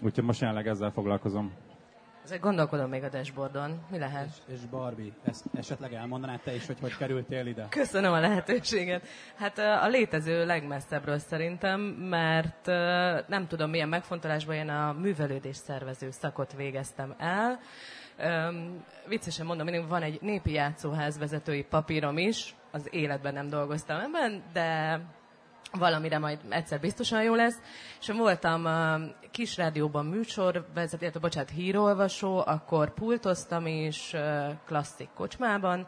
Úgyhogy 0.05 0.25
most 0.25 0.41
jelenleg 0.41 0.67
ezzel 0.67 0.91
foglalkozom. 0.91 1.53
Ezek 2.25 2.41
gondolkodom 2.41 2.89
még 2.89 3.03
a 3.03 3.09
dashboardon. 3.09 3.81
Mi 3.91 3.99
lehet? 3.99 4.27
És, 4.27 4.55
és 4.55 4.61
Barbie, 4.71 5.13
ezt 5.25 5.45
esetleg 5.55 5.93
elmondanád 5.93 6.41
te 6.41 6.55
is, 6.55 6.67
hogy 6.67 6.77
hogy 6.81 6.97
kerültél 6.97 7.47
ide? 7.47 7.67
Köszönöm 7.69 8.13
a 8.13 8.21
lehetőséget. 8.21 9.07
Hát 9.35 9.59
a 9.59 9.89
létező 9.89 10.47
legmesszebbről 10.47 11.19
szerintem, 11.19 11.81
mert 11.81 12.67
nem 13.29 13.47
tudom 13.49 13.71
milyen 13.71 13.89
megfontolásban 13.89 14.55
én 14.55 14.69
a 14.69 14.93
művelődés 14.93 15.57
szervező 15.57 16.11
szakot 16.11 16.53
végeztem 16.53 17.15
el. 17.19 17.61
Um, 18.19 18.85
viccesen 19.09 19.47
mondom, 19.47 19.67
mindig 19.67 19.89
van 19.89 20.03
egy 20.03 20.19
népi 20.21 20.53
játszóház 20.53 21.19
vezetői 21.19 21.63
papírom 21.63 22.19
is, 22.19 22.55
az 22.71 22.89
életben 22.91 23.33
nem 23.33 23.49
dolgoztam 23.49 24.01
ebben, 24.01 24.43
de 24.53 25.01
valamire 25.79 26.19
majd 26.19 26.39
egyszer 26.49 26.81
biztosan 26.81 27.23
jó 27.23 27.35
lesz. 27.35 27.57
És 28.01 28.11
voltam 28.17 28.69
kis 29.31 29.57
rádióban 29.57 30.07
műsorvezető, 30.07 30.99
illetve 31.01 31.21
bocsánat, 31.21 31.51
hírolvasó, 31.51 32.43
akkor 32.47 32.95
pultoztam 32.95 33.67
is 33.67 34.15
klasszik 34.67 35.09
kocsmában. 35.15 35.87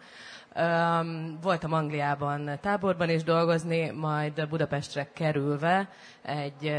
Voltam 1.43 1.73
Angliában 1.73 2.59
táborban 2.61 3.09
is 3.11 3.23
dolgozni, 3.23 3.91
majd 3.91 4.49
Budapestre 4.49 5.13
kerülve 5.13 5.89
egy 6.23 6.73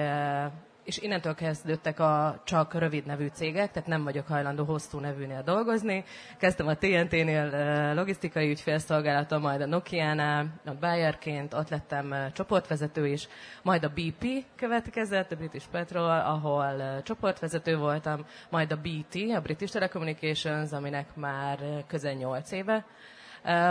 és 0.85 0.97
innentől 0.97 1.35
kezdődtek 1.35 1.99
a 1.99 2.41
csak 2.43 2.73
rövid 2.73 3.05
nevű 3.05 3.27
cégek, 3.27 3.71
tehát 3.71 3.87
nem 3.87 4.03
vagyok 4.03 4.27
hajlandó 4.27 4.63
hosszú 4.63 4.99
nevűnél 4.99 5.41
dolgozni. 5.41 6.03
Kezdtem 6.37 6.67
a 6.67 6.75
TNT-nél 6.75 7.93
logisztikai 7.93 8.49
ügyfélszolgálaton, 8.49 9.41
majd 9.41 9.61
a 9.61 9.65
Nokia-nál, 9.65 10.61
ott 10.65 10.79
Bayerként, 10.79 11.53
ott 11.53 11.69
lettem 11.69 12.15
csoportvezető 12.33 13.07
is, 13.07 13.27
majd 13.61 13.83
a 13.83 13.89
BP 13.95 14.45
következett, 14.55 15.31
a 15.31 15.35
British 15.35 15.67
Petrol, 15.71 16.19
ahol 16.19 17.01
csoportvezető 17.03 17.77
voltam, 17.77 18.25
majd 18.49 18.71
a 18.71 18.77
BT, 18.77 19.15
a 19.35 19.41
British 19.41 19.73
Telecommunications, 19.73 20.71
aminek 20.71 21.15
már 21.15 21.83
közel 21.87 22.13
8 22.13 22.51
éve 22.51 22.85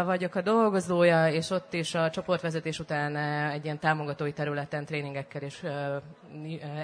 vagyok 0.04 0.34
a 0.34 0.42
dolgozója, 0.42 1.28
és 1.28 1.50
ott 1.50 1.72
is 1.72 1.94
a 1.94 2.10
csoportvezetés 2.10 2.78
után 2.78 3.16
egy 3.50 3.64
ilyen 3.64 3.78
támogatói 3.78 4.32
területen 4.32 4.84
tréningekkel 4.84 5.42
és 5.42 5.64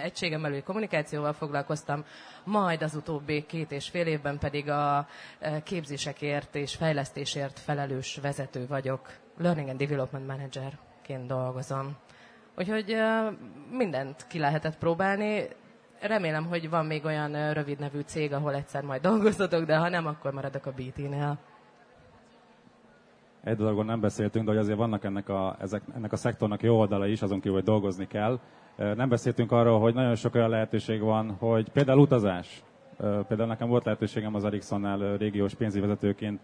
egységem 0.02 0.42
belül 0.42 0.62
kommunikációval 0.62 1.32
foglalkoztam, 1.32 2.04
majd 2.44 2.82
az 2.82 2.94
utóbbi 2.94 3.46
két 3.46 3.72
és 3.72 3.88
fél 3.88 4.06
évben 4.06 4.38
pedig 4.38 4.70
a 4.70 5.06
képzésekért 5.64 6.54
és 6.54 6.74
fejlesztésért 6.74 7.58
felelős 7.58 8.18
vezető 8.22 8.66
vagyok. 8.66 9.08
Learning 9.38 9.68
and 9.68 9.78
Development 9.78 10.26
Managerként 10.26 11.26
dolgozom. 11.26 11.96
Úgyhogy 12.58 12.96
mindent 13.70 14.26
ki 14.26 14.38
lehetett 14.38 14.78
próbálni. 14.78 15.48
Remélem, 16.00 16.46
hogy 16.46 16.70
van 16.70 16.86
még 16.86 17.04
olyan 17.04 17.52
rövid 17.52 17.78
nevű 17.78 18.00
cég, 18.00 18.32
ahol 18.32 18.54
egyszer 18.54 18.82
majd 18.82 19.02
dolgozatok, 19.02 19.64
de 19.64 19.76
ha 19.76 19.88
nem, 19.88 20.06
akkor 20.06 20.32
maradok 20.32 20.66
a 20.66 20.72
BT-nél 20.72 21.38
egy 23.44 23.56
dologról 23.56 23.84
nem 23.84 24.00
beszéltünk, 24.00 24.44
de 24.44 24.50
hogy 24.50 24.60
azért 24.60 24.78
vannak 24.78 25.04
ennek 25.04 25.28
a, 25.28 25.56
ezek, 25.60 25.82
ennek 25.96 26.12
a 26.12 26.16
szektornak 26.16 26.62
jó 26.62 26.78
oldala 26.78 27.06
is, 27.06 27.22
azon 27.22 27.40
kívül, 27.40 27.56
hogy 27.56 27.64
dolgozni 27.64 28.06
kell. 28.06 28.38
Nem 28.76 29.08
beszéltünk 29.08 29.52
arról, 29.52 29.80
hogy 29.80 29.94
nagyon 29.94 30.14
sok 30.14 30.34
olyan 30.34 30.48
lehetőség 30.48 31.00
van, 31.00 31.30
hogy 31.38 31.70
például 31.70 32.00
utazás. 32.00 32.62
Például 32.96 33.48
nekem 33.48 33.68
volt 33.68 33.84
lehetőségem 33.84 34.34
az 34.34 34.44
Ericssonnál 34.44 35.16
régiós 35.16 35.54
pénzvezetőként 35.54 36.40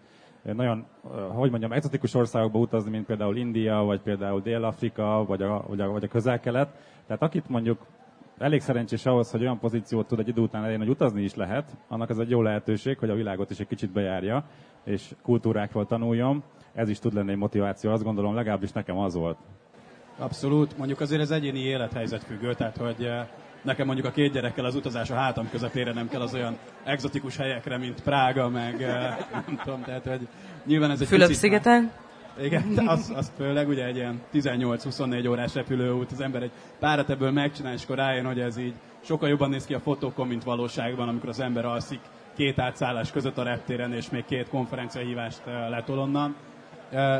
nagyon, 0.53 0.85
hogy 1.27 1.49
mondjam, 1.49 1.71
exotikus 1.71 2.13
országokba 2.13 2.59
utazni, 2.59 2.89
mint 2.89 3.05
például 3.05 3.37
India, 3.37 3.75
vagy 3.75 4.01
például 4.01 4.41
Dél-Afrika, 4.41 5.25
vagy 5.27 5.41
a, 5.41 5.63
vagy 5.67 5.81
a, 5.81 5.89
vagy 5.91 6.03
a 6.03 6.07
közel-kelet. 6.07 6.69
Tehát 7.07 7.21
akit 7.21 7.49
mondjuk 7.49 7.85
elég 8.37 8.61
szerencsés 8.61 9.05
ahhoz, 9.05 9.31
hogy 9.31 9.41
olyan 9.41 9.59
pozíciót 9.59 10.07
tud 10.07 10.19
egy 10.19 10.27
idő 10.27 10.41
után 10.41 10.63
elérni, 10.63 10.83
hogy 10.83 10.93
utazni 10.93 11.21
is 11.21 11.35
lehet, 11.35 11.77
annak 11.87 12.09
ez 12.09 12.17
egy 12.17 12.29
jó 12.29 12.41
lehetőség, 12.41 12.97
hogy 12.97 13.09
a 13.09 13.15
világot 13.15 13.49
is 13.49 13.59
egy 13.59 13.67
kicsit 13.67 13.91
bejárja, 13.91 14.43
és 14.83 15.15
kultúrákról 15.21 15.85
tanuljon. 15.85 16.43
Ez 16.77 16.89
is 16.89 16.99
tud 16.99 17.13
lenni 17.13 17.31
egy 17.31 17.37
motiváció, 17.37 17.91
azt 17.91 18.03
gondolom, 18.03 18.35
legalábbis 18.35 18.71
nekem 18.71 18.97
az 18.97 19.13
volt. 19.13 19.37
Abszolút. 20.17 20.77
Mondjuk 20.77 20.99
azért 20.99 21.21
ez 21.21 21.31
egyéni 21.31 21.59
élethelyzet 21.59 22.23
függő, 22.23 22.53
tehát 22.53 22.77
hogy 22.77 23.03
eh, 23.05 23.27
nekem 23.61 23.85
mondjuk 23.85 24.07
a 24.07 24.11
két 24.11 24.31
gyerekkel 24.31 24.65
az 24.65 24.75
utazás 24.75 25.09
a 25.09 25.15
hátam 25.15 25.49
közepére 25.49 25.93
nem 25.93 26.07
kell 26.09 26.21
az 26.21 26.33
olyan 26.33 26.57
egzotikus 26.83 27.37
helyekre, 27.37 27.77
mint 27.77 28.01
Prága, 28.01 28.49
meg 28.49 28.81
eh, 28.81 29.17
nem 29.47 29.59
tudom, 29.63 29.81
tehát 29.83 30.05
hogy 30.05 30.27
nyilván 30.65 30.91
ez 30.91 31.01
egy 31.01 31.07
Fülöp-szigeten? 31.07 31.91
Igen, 32.41 32.63
az, 32.85 33.13
az 33.15 33.31
főleg 33.37 33.67
ugye 33.67 33.85
egy 33.85 33.95
ilyen 33.95 34.21
18-24 34.33 35.29
órás 35.29 35.53
repülőút, 35.53 36.11
az 36.11 36.21
ember 36.21 36.41
egy 36.41 36.51
párat 36.79 37.09
ebből 37.09 37.31
megcsinál, 37.31 37.73
és 37.73 37.83
akkor 37.83 37.95
rájön, 37.95 38.25
hogy 38.25 38.39
ez 38.39 38.57
így 38.57 38.73
sokkal 38.99 39.29
jobban 39.29 39.49
néz 39.49 39.65
ki 39.65 39.73
a 39.73 39.79
fotókon, 39.79 40.27
mint 40.27 40.43
valóságban, 40.43 41.07
amikor 41.07 41.29
az 41.29 41.39
ember 41.39 41.65
alszik 41.65 41.99
két 42.35 42.59
átszállás 42.59 43.11
között 43.11 43.37
a 43.37 43.43
reptéren, 43.43 43.93
és 43.93 44.09
még 44.09 44.25
két 44.25 44.49
konferenciahívást 44.49 45.41
eh, 45.45 45.69
letol 45.69 45.99
onnan. 45.99 46.35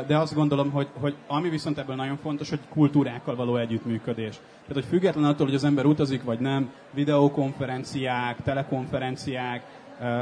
De 0.06 0.18
azt 0.18 0.34
gondolom, 0.34 0.70
hogy, 0.70 0.88
hogy 1.00 1.14
ami 1.26 1.48
viszont 1.48 1.78
ebből 1.78 1.96
nagyon 1.96 2.16
fontos, 2.16 2.48
hogy 2.48 2.60
kultúrákkal 2.68 3.36
való 3.36 3.56
együttműködés. 3.56 4.34
Tehát, 4.34 4.82
hogy 4.82 4.84
független 4.84 5.24
attól, 5.24 5.46
hogy 5.46 5.54
az 5.54 5.64
ember 5.64 5.84
utazik 5.84 6.24
vagy 6.24 6.40
nem, 6.40 6.70
videokonferenciák, 6.94 8.42
telekonferenciák, 8.42 9.62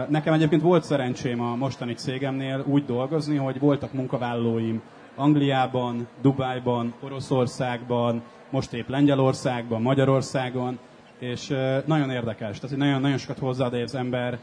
Nekem 0.09 0.32
egyébként 0.32 0.62
volt 0.62 0.85
szerencsém 0.85 1.40
a 1.40 1.54
mostani 1.54 1.94
cégemnél 1.94 2.64
úgy 2.66 2.85
dolgozni, 2.85 3.37
hogy 3.37 3.59
voltak 3.59 3.92
munkavállalóim 3.92 4.82
Angliában, 5.14 6.09
Dubájban, 6.22 6.94
Oroszországban, 7.00 8.22
most 8.50 8.72
épp 8.72 8.88
Lengyelországban, 8.88 9.82
Magyarországon, 9.82 10.78
és 11.18 11.54
nagyon 11.85 12.11
érdekes, 12.11 12.59
tehát 12.59 12.76
nagyon, 12.76 13.00
nagyon 13.00 13.18
sokat 13.18 13.38
hozzáad 13.38 13.74
az 13.74 13.94
ember 13.94 14.38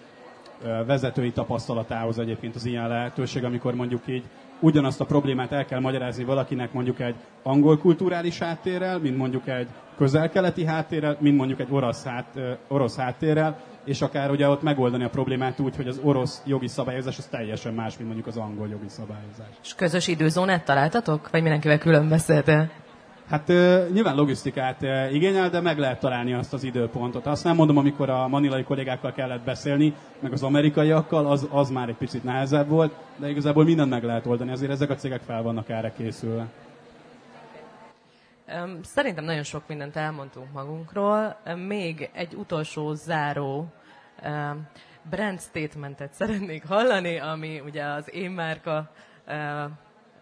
vezetői 0.86 1.32
tapasztalatához 1.32 2.20
egyébként 2.20 2.56
az 2.56 2.66
ilyen 2.66 2.88
lehetőség, 2.88 3.44
amikor 3.44 3.76
mondjuk 3.76 4.02
így 4.08 4.24
ugyanazt 4.60 5.02
a 5.02 5.06
problémát 5.06 5.52
el 5.52 5.66
kell 5.66 5.80
magyarázni 5.80 6.24
valakinek 6.24 6.74
mondjuk 6.74 7.00
egy 7.00 7.16
angol 7.44 7.78
kulturális 7.78 8.40
háttérrel, 8.40 9.00
mint 9.00 9.18
mondjuk 9.18 9.48
egy 9.48 9.68
közel-keleti 9.98 10.66
háttérrel, 10.66 11.18
mint 11.20 11.38
mondjuk 11.38 11.60
egy 11.60 11.68
orosz, 11.70 12.04
hát, 12.04 12.40
orosz 12.68 12.96
háttérrel, 12.96 13.58
és 13.86 14.02
akár 14.02 14.32
ugye 14.32 14.48
ott 14.48 14.62
megoldani 14.62 15.04
a 15.04 15.10
problémát 15.10 15.60
úgy, 15.60 15.76
hogy 15.76 15.88
az 15.88 16.00
orosz 16.04 16.42
jogi 16.46 16.68
szabályozás 16.68 17.18
az 17.18 17.26
teljesen 17.26 17.74
más, 17.74 17.98
mint 17.98 18.06
mondjuk 18.06 18.28
az 18.28 18.38
angol 18.38 18.68
jogi 18.68 18.88
szabályozás. 18.88 19.48
És 19.64 19.76
közös 19.76 20.08
időzónát 20.08 20.66
találtatok? 20.66 21.30
Vagy 21.30 21.42
mindenkivel 21.42 21.78
külön 21.78 22.10
beszéltél? 22.10 22.70
Hát 23.30 23.48
nyilván 23.94 24.16
logisztikát 24.16 24.82
igényel, 25.12 25.50
de 25.50 25.62
meg 25.62 25.78
lehet 25.78 26.00
találni 26.00 26.34
azt 26.34 26.54
az 26.54 26.64
időpontot. 26.64 27.26
Azt 27.26 27.44
nem 27.44 27.56
mondom, 27.56 27.78
amikor 27.78 28.10
a 28.10 28.28
manilai 28.28 28.64
kollégákkal 28.64 29.12
kellett 29.12 29.42
beszélni, 29.44 29.94
meg 30.20 30.32
az 30.32 30.44
amerikaiakkal, 30.44 31.26
az, 31.26 31.48
az 31.52 31.70
már 31.70 31.90
egy 31.90 31.96
picit 31.96 32.24
nehezebb 32.24 32.68
volt, 32.68 32.94
de 33.18 33.30
igazából 33.30 33.64
mindent 33.64 33.90
meg 33.90 34.04
lehet 34.04 34.26
oldani, 34.26 34.52
azért 34.52 34.72
ezek 34.72 34.90
a 34.90 34.96
cégek 34.96 35.22
fel 35.22 35.42
vannak 35.42 35.70
erre 35.70 35.94
készülve. 35.98 36.48
Szerintem 38.84 39.24
nagyon 39.24 39.44
sok 39.44 39.64
mindent 39.68 39.96
elmondtunk 39.96 40.52
magunkról. 40.54 41.38
Még 41.68 42.10
egy 42.14 42.34
utolsó 42.34 42.94
záró 42.94 43.68
brand 45.10 45.42
statementet 45.42 46.14
szeretnék 46.20 46.66
hallani, 46.66 47.20
ami 47.20 47.60
ugye 47.66 47.84
az 47.84 48.14
én 48.14 48.32
márka 48.32 48.92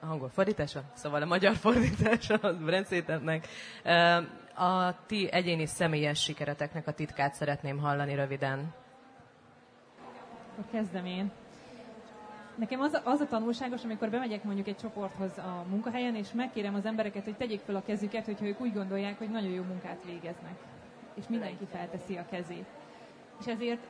angol 0.02 0.30
fordítása, 0.30 0.82
szóval 0.94 1.22
a 1.22 1.26
magyar 1.26 1.56
fordítása 1.56 2.34
a 2.34 2.54
brand 2.54 2.86
statementnek. 2.86 3.48
Öm, 3.84 4.40
A 4.56 4.96
ti 5.06 5.32
egyéni 5.32 5.66
személyes 5.66 6.22
sikereteknek 6.24 6.88
a 6.88 6.92
titkát 6.92 7.34
szeretném 7.34 7.78
hallani 7.78 8.16
röviden. 8.16 8.74
Akkor 10.52 10.72
kezdem 10.72 11.06
én. 11.06 11.32
Nekem 12.56 12.80
az, 12.80 13.02
az 13.04 13.20
a 13.20 13.28
tanulságos, 13.28 13.84
amikor 13.84 14.10
bemegyek 14.10 14.44
mondjuk 14.44 14.68
egy 14.68 14.78
csoporthoz 14.78 15.38
a 15.38 15.66
munkahelyen, 15.70 16.16
és 16.16 16.32
megkérem 16.32 16.76
az 16.76 16.86
embereket, 16.86 17.24
hogy 17.24 17.36
tegyék 17.36 17.60
fel 17.60 17.76
a 17.76 17.84
kezüket, 17.86 18.26
hogyha 18.26 18.46
ők 18.46 18.62
úgy 18.62 18.74
gondolják, 18.74 19.18
hogy 19.18 19.30
nagyon 19.30 19.52
jó 19.52 19.64
munkát 19.64 20.04
végeznek. 20.06 20.56
És 21.14 21.24
mindenki 21.28 21.68
felteszi 21.72 22.18
a 22.18 22.26
kezét. 22.30 22.66
És 23.40 23.46
ezért 23.46 23.82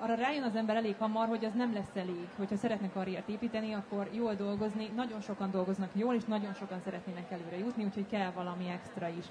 arra 0.00 0.14
rájön 0.14 0.42
az 0.42 0.56
ember 0.56 0.76
elég 0.76 0.94
hamar, 0.98 1.28
hogy 1.28 1.44
az 1.44 1.52
nem 1.54 1.72
lesz 1.74 1.94
elég. 1.94 2.28
Hogyha 2.36 2.56
szeretnek 2.56 2.92
karriert 2.92 3.28
építeni, 3.28 3.72
akkor 3.72 4.08
jól 4.12 4.34
dolgozni. 4.34 4.90
Nagyon 4.94 5.20
sokan 5.20 5.50
dolgoznak 5.50 5.90
jól, 5.92 6.14
és 6.14 6.24
nagyon 6.24 6.54
sokan 6.54 6.80
szeretnének 6.84 7.30
előre 7.30 7.58
jutni, 7.58 7.84
úgyhogy 7.84 8.06
kell 8.06 8.30
valami 8.30 8.68
extra 8.68 9.08
is. 9.08 9.24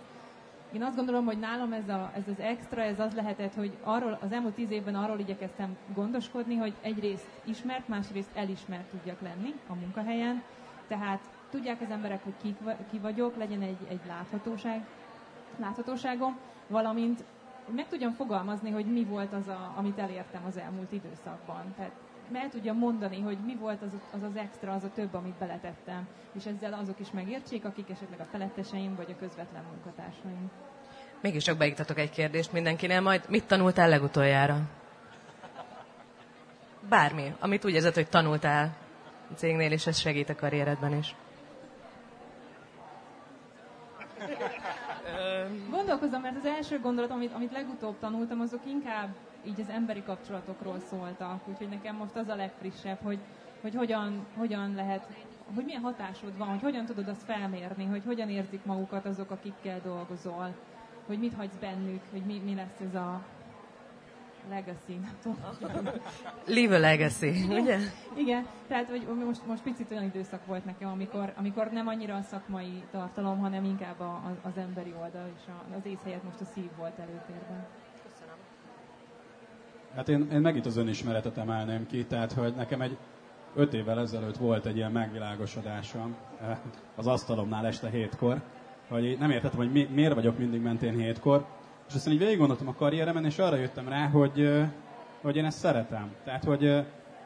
Én 0.71 0.83
azt 0.83 0.95
gondolom, 0.95 1.25
hogy 1.25 1.39
nálam 1.39 1.73
ez, 1.73 1.89
a, 1.89 2.11
ez 2.15 2.23
az 2.27 2.39
extra, 2.39 2.81
ez 2.81 2.99
az 2.99 3.13
lehetett, 3.13 3.53
hogy 3.53 3.77
arról, 3.83 4.17
az 4.21 4.31
elmúlt 4.31 4.53
tíz 4.53 4.71
évben 4.71 4.95
arról 4.95 5.19
igyekeztem 5.19 5.77
gondoskodni, 5.93 6.55
hogy 6.55 6.73
egyrészt 6.81 7.27
ismert, 7.43 7.87
másrészt 7.87 8.29
elismert 8.33 8.89
tudjak 8.89 9.21
lenni 9.21 9.53
a 9.67 9.73
munkahelyen. 9.73 10.43
Tehát 10.87 11.19
tudják 11.49 11.81
az 11.81 11.89
emberek, 11.89 12.23
hogy 12.23 12.33
ki, 12.41 12.55
ki 12.91 12.97
vagyok, 12.97 13.37
legyen 13.37 13.61
egy, 13.61 13.87
egy 13.87 14.01
láthatóság, 14.07 14.85
láthatóságom, 15.59 16.37
valamint 16.67 17.23
meg 17.75 17.87
tudjam 17.87 18.13
fogalmazni, 18.13 18.69
hogy 18.71 18.85
mi 18.85 19.03
volt 19.03 19.33
az, 19.33 19.47
a, 19.47 19.73
amit 19.77 19.97
elértem 19.97 20.45
az 20.45 20.57
elmúlt 20.57 20.91
időszakban. 20.91 21.73
Tehát 21.77 21.91
el 22.33 22.49
tudjam 22.49 22.77
mondani, 22.77 23.21
hogy 23.21 23.37
mi 23.45 23.55
volt 23.55 23.81
az, 23.81 23.93
az 24.13 24.23
az 24.23 24.35
extra, 24.35 24.71
az 24.73 24.83
a 24.83 24.91
több, 24.95 25.13
amit 25.13 25.35
beletettem. 25.39 26.07
És 26.33 26.45
ezzel 26.45 26.73
azok 26.73 26.99
is 26.99 27.11
megértsék, 27.11 27.65
akik 27.65 27.89
esetleg 27.89 28.19
a 28.19 28.27
feletteseim, 28.31 28.95
vagy 28.95 29.11
a 29.11 29.19
közvetlen 29.19 29.63
munkatársaim. 29.71 30.51
Mégis 31.21 31.43
csak 31.43 31.57
beiktatok 31.57 31.97
egy 31.99 32.09
kérdést 32.09 32.51
mindenkinél, 32.51 33.01
majd 33.01 33.25
mit 33.29 33.47
tanultál 33.47 33.89
legutoljára? 33.89 34.59
Bármi, 36.89 37.33
amit 37.39 37.65
úgy 37.65 37.73
érzed, 37.73 37.93
hogy 37.93 38.09
tanultál 38.09 38.75
a 39.31 39.33
cégnél, 39.35 39.71
és 39.71 39.87
ez 39.87 39.97
segít 39.97 40.29
a 40.29 40.35
karrieredben 40.35 40.97
is. 40.97 41.15
Gondolkozom, 45.69 46.21
mert 46.21 46.37
az 46.37 46.45
első 46.45 46.79
gondolat, 46.79 47.11
amit, 47.11 47.33
amit 47.33 47.51
legutóbb 47.51 47.99
tanultam, 47.99 48.39
azok 48.41 48.65
inkább 48.65 49.09
így 49.45 49.59
az 49.59 49.69
emberi 49.69 50.03
kapcsolatokról 50.03 50.79
szóltak. 50.79 51.47
Úgyhogy 51.47 51.69
nekem 51.69 51.95
most 51.95 52.15
az 52.15 52.27
a 52.27 52.35
legfrissebb, 52.35 52.97
hogy, 53.03 53.19
hogy 53.61 53.75
hogyan, 53.75 54.25
hogyan 54.37 54.73
lehet, 54.75 55.07
hogy 55.55 55.65
milyen 55.65 55.81
hatásod 55.81 56.37
van, 56.37 56.47
hogy 56.47 56.61
hogyan 56.61 56.85
tudod 56.85 57.07
azt 57.07 57.23
felmérni, 57.23 57.85
hogy 57.85 58.03
hogyan 58.05 58.29
érzik 58.29 58.65
magukat 58.65 59.05
azok, 59.05 59.31
akikkel 59.31 59.79
dolgozol, 59.83 60.55
hogy 61.05 61.19
mit 61.19 61.33
hagysz 61.33 61.57
bennük, 61.59 62.01
hogy 62.11 62.21
mi, 62.21 62.41
mi 62.45 62.55
lesz 62.55 62.79
ez 62.87 62.95
a 62.95 63.21
legacy. 64.49 64.99
nem 65.01 65.17
tudom. 65.21 65.89
Leave 66.45 66.75
a 66.75 66.79
legacy, 66.79 67.45
ugye? 67.49 67.77
Igen, 68.17 68.45
tehát 68.67 68.89
hogy 68.89 69.07
most, 69.25 69.45
most 69.47 69.61
picit 69.61 69.91
olyan 69.91 70.03
időszak 70.03 70.45
volt 70.45 70.65
nekem, 70.65 70.89
amikor, 70.89 71.33
amikor 71.35 71.69
nem 71.71 71.87
annyira 71.87 72.15
a 72.15 72.21
szakmai 72.21 72.83
tartalom, 72.91 73.39
hanem 73.39 73.63
inkább 73.63 73.99
a, 73.99 74.03
a, 74.03 74.37
az 74.41 74.57
emberi 74.57 74.93
oldal, 75.01 75.29
és 75.35 75.41
a, 75.47 75.75
az 75.77 75.85
ész 75.85 76.03
helyett 76.03 76.23
most 76.23 76.41
a 76.41 76.45
szív 76.45 76.69
volt 76.77 76.99
előtérben. 76.99 77.65
Hát 79.95 80.09
én, 80.09 80.27
én 80.31 80.39
megint 80.39 80.65
az 80.65 80.77
önismeretet 80.77 81.37
emelném 81.37 81.87
ki, 81.87 82.05
tehát 82.05 82.31
hogy 82.31 82.55
nekem 82.55 82.81
egy 82.81 82.97
öt 83.55 83.73
évvel 83.73 83.99
ezelőtt 83.99 84.37
volt 84.37 84.65
egy 84.65 84.75
ilyen 84.75 84.91
megvilágosodásom 84.91 86.15
eh, 86.41 86.57
az 86.95 87.07
asztalomnál 87.07 87.65
este 87.65 87.89
hétkor, 87.89 88.41
hogy 88.87 89.17
nem 89.19 89.31
értettem, 89.31 89.57
hogy 89.57 89.71
mi, 89.71 89.87
miért 89.91 90.13
vagyok 90.13 90.37
mindig 90.37 90.61
mentén 90.61 90.93
hétkor, 90.93 91.45
és 91.89 91.95
aztán 91.95 92.13
így 92.13 92.19
végig 92.19 92.37
gondoltam 92.37 92.67
a 92.67 92.73
karrieremen, 92.73 93.25
és 93.25 93.37
arra 93.37 93.55
jöttem 93.55 93.89
rá, 93.89 94.07
hogy, 94.07 94.49
hogy 95.21 95.35
én 95.35 95.45
ezt 95.45 95.57
szeretem. 95.57 96.11
Tehát, 96.23 96.43
hogy 96.43 96.63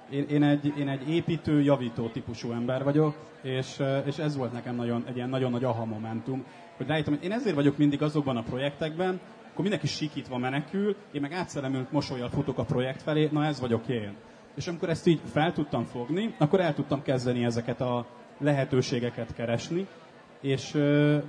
én, 0.10 0.26
én, 0.30 0.43
egy, 0.43 0.73
én 0.78 0.88
egy 0.89 1.10
építő, 1.10 1.62
javító 1.62 2.08
típusú 2.08 2.52
ember 2.52 2.84
vagyok, 2.84 3.15
és, 3.41 3.82
és 4.06 4.17
ez 4.17 4.36
volt 4.36 4.52
nekem 4.54 4.76
nagyon, 4.76 5.04
egy 5.08 5.15
ilyen 5.15 5.30
nagyon 5.30 5.52
nagy 5.52 5.63
aha 5.63 5.86
momentum, 5.86 6.45
hogy 6.78 6.88
rájöttem, 6.88 7.13
hogy 7.13 7.23
én 7.23 7.32
ezért 7.32 7.56
vagyok 7.56 7.78
mindig 7.78 8.02
azokban 8.02 8.38
a 8.38 8.43
projektekben, 8.43 9.19
akkor 9.47 9.62
mindenki 9.62 9.88
sikítva 9.88 10.38
menekül, 10.38 10.95
én 11.12 11.21
meg 11.21 11.32
átszelemült 11.32 11.91
mosolyjal 11.91 12.30
futok 12.30 12.58
a 12.58 12.63
projekt 12.63 13.02
felé, 13.02 13.30
na 13.32 13.45
ez 13.45 13.60
vagyok 13.60 13.88
én. 13.88 14.15
És 14.56 14.67
amikor 14.67 14.89
ezt 14.89 15.08
így 15.08 15.21
fel 15.32 15.54
tudtam 15.54 15.84
fogni, 15.84 16.36
akkor 16.38 16.60
el 16.60 16.73
tudtam 16.73 17.02
kezdeni 17.02 17.43
ezeket 17.43 17.82
a 17.82 18.06
lehetőségeket 18.38 19.34
keresni, 19.34 19.88
és, 20.41 20.78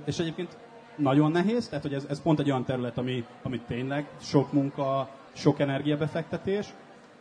és 0.05 0.19
egyébként 0.19 0.57
nagyon 0.95 1.31
nehéz, 1.31 1.67
tehát 1.67 1.83
hogy 1.83 1.93
ez, 1.93 2.05
ez 2.09 2.21
pont 2.21 2.39
egy 2.39 2.49
olyan 2.49 2.63
terület, 2.65 2.97
ami, 2.97 3.25
ami 3.43 3.59
tényleg 3.67 4.07
sok 4.21 4.53
munka, 4.53 5.09
sok 5.33 5.59
energiabefektetés, 5.59 6.73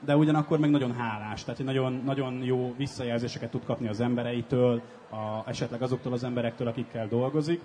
de 0.04 0.16
ugyanakkor 0.16 0.58
meg 0.58 0.70
nagyon 0.70 0.94
hálás, 0.94 1.42
tehát 1.44 1.56
hogy 1.56 1.66
nagyon, 1.66 2.02
nagyon 2.04 2.42
jó 2.42 2.74
visszajelzéseket 2.76 3.50
tud 3.50 3.64
kapni 3.64 3.88
az 3.88 4.00
embereitől, 4.00 4.82
a, 5.10 5.48
esetleg 5.48 5.82
azoktól 5.82 6.12
az 6.12 6.24
emberektől, 6.24 6.68
akikkel 6.68 7.08
dolgozik. 7.08 7.60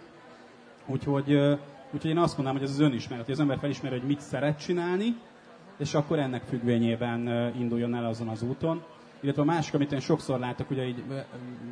Úgyhogy, 0.85 1.33
úgyhogy 1.91 2.09
én 2.09 2.17
azt 2.17 2.37
mondanám, 2.37 2.59
hogy 2.59 2.69
ez 2.69 2.73
az 2.73 2.79
önismeret, 2.79 3.25
hogy 3.25 3.33
az 3.33 3.39
ember 3.39 3.57
felismeri, 3.59 3.99
hogy 3.99 4.07
mit 4.07 4.19
szeret 4.19 4.59
csinálni, 4.59 5.15
és 5.77 5.93
akkor 5.93 6.19
ennek 6.19 6.43
függvényében 6.43 7.51
induljon 7.57 7.95
el 7.95 8.05
azon 8.05 8.27
az 8.27 8.41
úton. 8.41 8.83
Illetve 9.19 9.41
a 9.41 9.45
másik, 9.45 9.73
amit 9.73 9.91
én 9.91 9.99
sokszor 9.99 10.39
látok, 10.39 10.69
ugye 10.69 10.87
így 10.87 11.03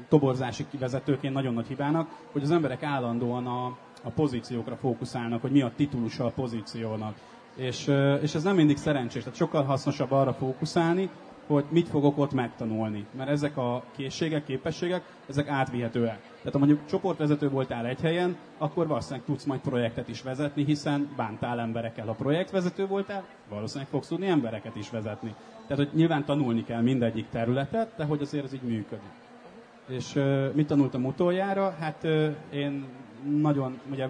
toborzási 0.10 0.65
vezetőként 0.80 1.34
nagyon 1.34 1.54
nagy 1.54 1.67
hibának, 1.67 2.10
hogy 2.32 2.43
az 2.43 2.52
emberek 2.52 2.84
állandóan 2.84 3.47
a, 3.47 3.78
a 4.03 4.10
pozíciókra 4.10 4.75
fókuszálnak, 4.75 5.41
hogy 5.41 5.51
mi 5.51 5.62
a 5.62 5.71
titulusa 5.75 6.25
a 6.25 6.29
pozíciónak. 6.29 7.15
És, 7.55 7.91
és 8.21 8.36
ez 8.36 8.43
nem 8.43 8.55
mindig 8.55 8.77
szerencsés, 8.77 9.23
tehát 9.23 9.38
sokkal 9.38 9.63
hasznosabb 9.63 10.12
arra 10.12 10.33
fókuszálni, 10.33 11.10
hogy 11.47 11.65
mit 11.69 11.88
fogok 11.88 12.17
ott 12.17 12.31
megtanulni. 12.33 13.05
Mert 13.17 13.29
ezek 13.29 13.57
a 13.57 13.83
készségek, 13.95 14.43
képességek, 14.43 15.03
ezek 15.29 15.47
átvihetőek. 15.47 16.19
Tehát 16.38 16.51
ha 16.51 16.57
mondjuk 16.57 16.86
csoportvezető 16.86 17.49
voltál 17.49 17.86
egy 17.86 17.99
helyen, 18.01 18.38
akkor 18.57 18.88
valószínűleg 18.88 19.25
tudsz 19.25 19.43
majd 19.43 19.60
projektet 19.60 20.07
is 20.07 20.21
vezetni, 20.21 20.63
hiszen 20.65 21.10
bántál 21.15 21.60
emberekkel. 21.60 22.05
Ha 22.05 22.13
projektvezető 22.13 22.88
voltál, 22.88 23.23
valószínűleg 23.49 23.89
fogsz 23.89 24.07
tudni 24.07 24.27
embereket 24.27 24.75
is 24.75 24.89
vezetni. 24.89 25.36
Tehát, 25.67 25.83
hogy 25.86 25.97
nyilván 25.97 26.25
tanulni 26.25 26.63
kell 26.63 26.81
mindegyik 26.81 27.29
területet, 27.29 27.93
de 27.97 28.03
hogy 28.03 28.21
azért 28.21 28.43
ez 28.43 28.53
így 28.53 28.62
működik. 28.62 29.10
És 29.88 30.15
uh, 30.15 30.53
mit 30.53 30.67
tanultam 30.67 31.05
utoljára? 31.05 31.75
Hát 31.79 32.03
uh, 32.03 32.36
én 32.51 32.86
nagyon, 33.41 33.80
ugye, 33.91 34.08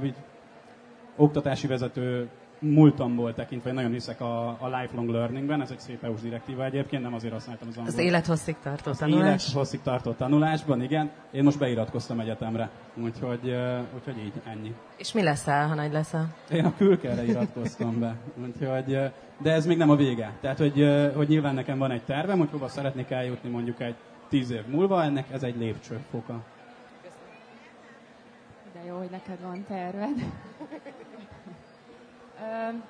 oktatási 1.16 1.68
vezető 1.68 2.30
múltamból 2.60 3.34
tekintve 3.34 3.72
nagyon 3.72 3.92
hiszek 3.92 4.22
a, 4.22 4.48
a 4.48 4.80
lifelong 4.82 5.10
learningben, 5.10 5.62
ez 5.62 5.72
egy 5.72 5.80
szép 5.80 6.04
EU-s 6.04 6.22
direktíva 6.22 6.66
egyébként, 6.66 7.04
nem 7.04 7.14
azért 7.14 7.34
használtam 7.34 7.68
az 7.68 7.78
angol. 7.78 7.92
Az 7.94 8.00
élethosszig 8.00 8.56
tartó 8.64 8.92
tanulás. 8.92 9.28
élethosszig 9.28 9.82
tartó 9.82 10.12
tanulásban, 10.12 10.82
igen. 10.82 11.12
Én 11.32 11.44
most 11.44 11.60
beiratkoztam 11.60 12.20
egyetemre, 12.20 12.70
úgyhogy, 13.04 13.56
úgyhogy 13.96 14.18
így, 14.18 14.34
ennyi. 14.44 14.74
És 14.98 15.14
mi 15.14 15.24
leszel, 15.24 15.68
ha 15.68 15.76
nagy 15.76 15.92
leszel? 15.92 16.36
Én 16.52 16.66
a 16.66 16.74
külkerre 16.78 17.24
iratkoztam 17.24 18.00
be, 18.00 18.16
úgyhogy, 18.46 19.12
de 19.42 19.52
ez 19.52 19.66
még 19.66 19.78
nem 19.78 19.90
a 19.90 19.96
vége. 19.96 20.34
Tehát, 20.42 20.58
hogy, 20.58 20.88
hogy 21.16 21.28
nyilván 21.28 21.54
nekem 21.54 21.78
van 21.78 21.92
egy 21.92 22.04
tervem, 22.04 22.38
hogy 22.38 22.50
hova 22.52 22.68
szeretnék 22.68 23.10
eljutni 23.10 23.50
mondjuk 23.50 23.82
egy 23.82 23.96
tíz 24.30 24.52
év 24.52 24.66
múlva, 24.68 25.04
ennek 25.04 25.26
ez 25.32 25.44
egy 25.44 25.58
lépcsőfoka. 25.58 26.44
Jó, 28.88 28.98
hogy 28.98 29.10
neked 29.10 29.42
van 29.42 29.66
terved. 29.68 30.18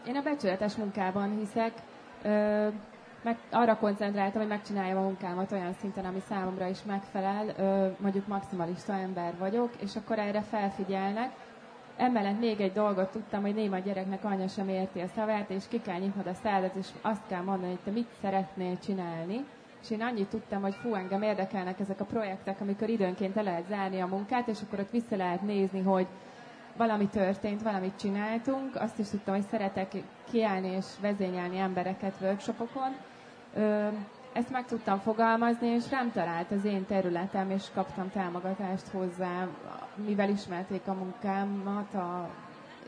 Én 0.07 0.15
a 0.15 0.21
becsületes 0.21 0.75
munkában 0.75 1.37
hiszek. 1.37 1.73
Meg 3.23 3.37
arra 3.51 3.77
koncentráltam, 3.77 4.41
hogy 4.41 4.49
megcsináljam 4.49 4.97
a 4.97 5.01
munkámat 5.01 5.51
olyan 5.51 5.73
szinten, 5.73 6.05
ami 6.05 6.21
számomra 6.27 6.67
is 6.67 6.83
megfelel. 6.83 7.45
Mondjuk 7.99 8.27
maximalista 8.27 8.93
ember 8.93 9.37
vagyok, 9.37 9.71
és 9.81 9.95
akkor 9.95 10.19
erre 10.19 10.41
felfigyelnek. 10.41 11.31
Emellett 11.97 12.39
még 12.39 12.61
egy 12.61 12.73
dolgot 12.73 13.11
tudtam, 13.11 13.41
hogy 13.41 13.53
néma 13.53 13.79
gyereknek 13.79 14.23
anya 14.23 14.47
sem 14.47 14.69
érti 14.69 14.99
a 14.99 15.07
szavát, 15.15 15.49
és 15.49 15.67
ki 15.67 15.81
kell 15.81 15.99
nyitnod 15.99 16.27
a 16.27 16.33
szádat, 16.33 16.75
és 16.75 16.87
azt 17.01 17.27
kell 17.27 17.41
mondani, 17.41 17.71
hogy 17.71 17.81
te 17.83 17.91
mit 17.91 18.09
szeretnél 18.21 18.79
csinálni. 18.79 19.45
És 19.81 19.91
én 19.91 20.01
annyit 20.01 20.29
tudtam, 20.29 20.61
hogy 20.61 20.75
fú, 20.75 20.93
engem 20.93 21.21
érdekelnek 21.21 21.79
ezek 21.79 21.99
a 21.99 22.05
projektek, 22.05 22.61
amikor 22.61 22.89
időnként 22.89 23.35
le 23.35 23.41
lehet 23.41 23.67
zárni 23.69 23.99
a 23.99 24.05
munkát, 24.07 24.47
és 24.47 24.57
akkor 24.65 24.79
ott 24.79 24.91
vissza 24.91 25.15
lehet 25.15 25.41
nézni, 25.41 25.81
hogy 25.81 26.07
valami 26.77 27.07
történt, 27.07 27.61
valamit 27.61 27.99
csináltunk. 27.99 28.75
Azt 28.75 28.99
is 28.99 29.09
tudtam, 29.09 29.33
hogy 29.35 29.45
szeretek 29.51 29.91
kiállni 30.31 30.67
és 30.67 30.85
vezényelni 31.01 31.57
embereket 31.57 32.15
workshopokon. 32.21 32.95
Ezt 34.33 34.49
meg 34.49 34.65
tudtam 34.65 34.99
fogalmazni, 34.99 35.67
és 35.67 35.89
rám 35.89 36.11
talált 36.11 36.51
az 36.51 36.65
én 36.65 36.85
területem, 36.85 37.51
és 37.51 37.63
kaptam 37.73 38.11
támogatást 38.11 38.87
hozzá, 38.87 39.47
mivel 39.95 40.29
ismerték 40.29 40.81
a 40.87 40.93
munkámat, 40.93 41.93
a, 41.93 42.29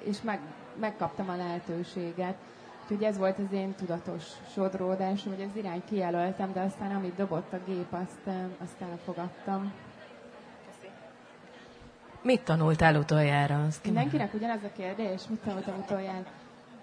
és 0.04 0.22
meg, 0.22 0.40
megkaptam 0.80 1.30
a 1.30 1.36
lehetőséget. 1.36 2.36
Úgyhogy 2.92 3.08
ez 3.08 3.18
volt 3.18 3.40
az 3.40 3.52
én 3.52 3.74
tudatos 3.76 4.24
sodródásom, 4.54 5.34
hogy 5.34 5.44
az 5.44 5.56
irány 5.56 5.82
kijelöltem, 5.90 6.54
de 6.54 6.60
aztán 6.60 6.96
amit 6.96 7.16
dobott 7.16 7.54
a 7.54 7.60
gép, 7.66 7.94
azt, 7.94 8.38
azt 8.62 8.82
elfogadtam. 8.92 9.74
Mit 12.22 12.44
tanultál 12.44 12.96
utoljára? 12.96 13.64
Azt 13.66 13.86
Mindenkinek 13.86 14.34
ugyanaz 14.34 14.64
a 14.64 14.72
kérdés? 14.76 15.22
Mit 15.28 15.40
tanultam 15.40 15.78
utoljára? 15.78 16.26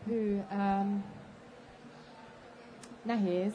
Hű, 0.07 0.41
um, 0.53 1.05
nehéz. 3.03 3.53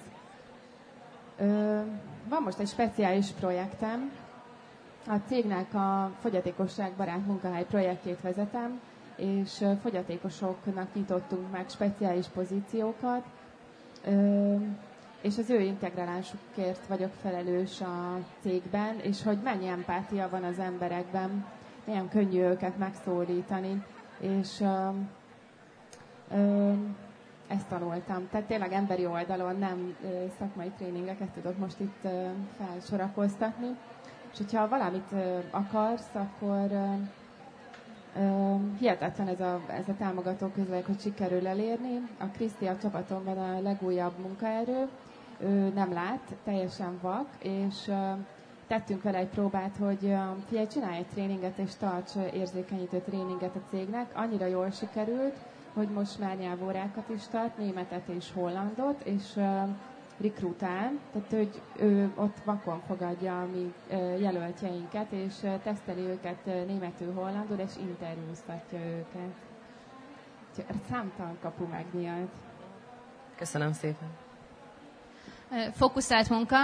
Ö, 1.38 1.80
van 2.30 2.42
most 2.44 2.60
egy 2.60 2.68
speciális 2.68 3.28
projektem. 3.28 4.12
A 5.08 5.16
cégnek 5.28 5.74
a 5.74 6.12
fogyatékosság 6.22 6.92
barát 6.92 7.26
munkahely 7.26 7.66
projektjét 7.66 8.22
vezetem, 8.22 8.80
és 9.16 9.66
fogyatékosoknak 9.82 10.94
nyitottunk 10.94 11.52
meg 11.52 11.70
speciális 11.70 12.28
pozíciókat, 12.28 13.24
és 15.22 15.38
az 15.38 15.50
ő 15.50 15.60
integrálásukért 15.62 16.88
vagyok 16.88 17.12
felelős 17.22 17.82
a 17.82 18.18
cégben, 18.42 19.00
és 19.00 19.24
hogy 19.24 19.38
mennyi 19.44 19.68
empátia 19.68 20.30
van 20.30 20.44
az 20.44 20.60
emberekben, 20.60 21.46
milyen 21.86 22.10
könnyű 22.10 22.42
őket 22.42 22.78
megszólítani, 22.78 23.84
és 24.20 24.64
ezt 27.48 27.68
tanultam. 27.70 28.28
Tehát 28.30 28.48
tényleg 28.48 28.72
emberi 28.74 29.06
oldalon 29.06 29.56
nem 29.56 29.96
szakmai 30.40 30.72
tréningeket 30.78 31.30
tudok 31.30 31.58
most 31.58 31.80
itt 31.80 32.08
felsorakoztatni. 32.58 33.68
És 34.32 34.38
hogyha 34.38 34.68
valamit 34.68 35.14
akarsz, 35.52 36.10
akkor 36.14 36.72
hihetetlen 38.80 39.28
ez 39.28 39.40
a, 39.40 39.62
ez 39.68 39.88
a 39.88 39.96
támogató 39.98 40.48
közleg, 40.48 40.86
hogy 40.86 41.00
sikerül 41.00 41.48
elérni. 41.48 42.08
A 42.20 42.26
Kriszti 42.26 42.66
a 42.66 42.78
csapatomban 42.78 43.38
a 43.38 43.62
legújabb 43.62 44.14
munkaerő, 44.22 44.88
ő 45.40 45.72
nem 45.76 45.94
lát, 45.94 46.36
teljesen 46.44 47.00
vak, 47.02 47.28
és 47.40 47.92
tettünk 48.68 49.02
vele 49.04 49.18
egy 49.18 49.28
próbát, 49.28 49.76
hogy 49.80 50.14
figyelj, 50.48 50.68
csinálj 50.68 50.98
egy 50.98 51.08
tréninget 51.08 51.58
és 51.58 51.76
tarts 51.76 52.12
érzékenyítő 52.34 53.00
tréninget 53.00 53.56
a 53.56 53.62
cégnek. 53.70 54.12
Annyira 54.14 54.46
jól 54.46 54.70
sikerült, 54.70 55.36
hogy 55.74 55.88
most 55.88 56.20
már 56.20 56.38
nyelvórákat 56.38 57.10
is 57.10 57.28
tart, 57.28 57.58
németet 57.58 58.08
és 58.08 58.32
hollandot, 58.34 59.02
és 59.04 59.40
rekrutál, 60.22 60.92
tehát 61.14 61.30
hogy 61.30 61.62
ő 61.80 62.12
ott 62.16 62.38
vakon 62.44 62.82
fogadja 62.88 63.42
a 63.42 63.46
mi 63.46 63.74
jelöltjeinket, 64.20 65.12
és 65.12 65.34
teszteli 65.64 66.02
őket 66.02 66.46
németül, 66.46 67.14
hollandul, 67.14 67.58
és 67.58 67.72
interjúztatja 67.80 68.80
őket. 68.80 69.34
Számtalan 70.90 71.38
kapu 71.42 71.66
megnyílt. 71.66 72.30
Köszönöm 73.38 73.74
szépen 73.74 74.10
fókuszált 75.76 76.30
munka, 76.30 76.58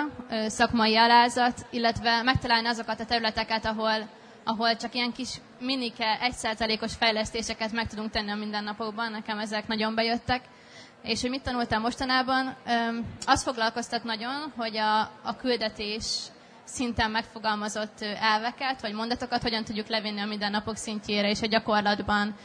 szakmai 0.47 0.95
alázat, 0.97 1.65
illetve 1.69 2.21
megtalálni 2.21 2.67
azokat 2.67 2.99
a 2.99 3.05
területeket, 3.05 3.65
ahol, 3.65 4.09
ahol 4.43 4.75
csak 4.75 4.93
ilyen 4.95 5.11
kis 5.11 5.41
minike, 5.59 6.17
egyszerzalékos 6.21 6.93
fejlesztéseket 6.95 7.71
meg 7.71 7.87
tudunk 7.87 8.09
tenni 8.11 8.31
a 8.31 8.35
mindennapokban. 8.35 9.11
Nekem 9.11 9.39
ezek 9.39 9.67
nagyon 9.67 9.95
bejöttek. 9.95 10.41
És 11.03 11.21
hogy 11.21 11.29
mit 11.29 11.43
tanultam 11.43 11.81
mostanában? 11.81 12.55
Az 13.25 13.43
foglalkoztat 13.43 14.03
nagyon, 14.03 14.53
hogy 14.55 14.77
a, 14.77 14.99
a 15.01 15.35
küldetés 15.37 16.05
szinten 16.63 17.11
megfogalmazott 17.11 18.01
elveket, 18.21 18.81
vagy 18.81 18.93
mondatokat 18.93 19.41
hogyan 19.41 19.63
tudjuk 19.63 19.87
levinni 19.87 20.19
a 20.19 20.25
mindennapok 20.25 20.75
szintjére, 20.75 21.29
és 21.29 21.41
a 21.41 21.45
gyakorlatban 21.47 22.35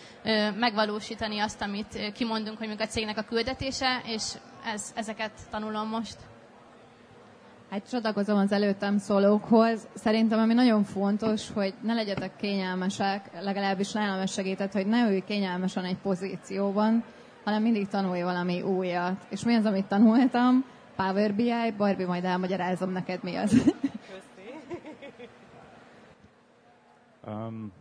megvalósítani 0.59 1.39
azt, 1.39 1.63
amit 1.63 2.13
kimondunk, 2.15 2.59
hogy 2.59 2.75
a 2.79 2.87
cégnek 2.87 3.19
a 3.19 3.23
küldetése, 3.23 4.01
és 4.07 4.23
ez, 4.65 4.93
ezeket 4.95 5.33
tanulom 5.51 5.89
most. 5.89 6.17
Hát 7.71 7.89
csatlakozom 7.91 8.39
az 8.39 8.53
előttem 8.53 8.99
szólókhoz. 8.99 9.87
Szerintem 9.95 10.39
ami 10.39 10.55
nagyon 10.55 10.85
fontos, 10.85 11.51
hogy 11.55 11.75
ne 11.83 11.95
legyetek 11.95 12.37
kényelmesek, 12.37 13.31
legalábbis 13.41 13.93
nálam 13.93 14.27
segített, 14.27 14.73
hogy 14.73 14.87
ne 14.87 15.09
ülj 15.09 15.23
kényelmesen 15.27 15.85
egy 15.85 15.97
pozícióban, 16.03 17.05
hanem 17.45 17.63
mindig 17.63 17.89
tanulj 17.89 18.23
valami 18.23 18.63
újat. 18.63 19.27
És 19.29 19.45
mi 19.45 19.55
az, 19.55 19.65
amit 19.65 19.87
tanultam? 19.87 20.65
Power 20.97 21.35
BI, 21.35 21.75
Barbie, 21.77 22.07
majd 22.07 22.25
elmagyarázom 22.25 22.91
neked 22.91 23.23
mi 23.23 23.37
az. 23.37 23.75
um, 27.27 27.73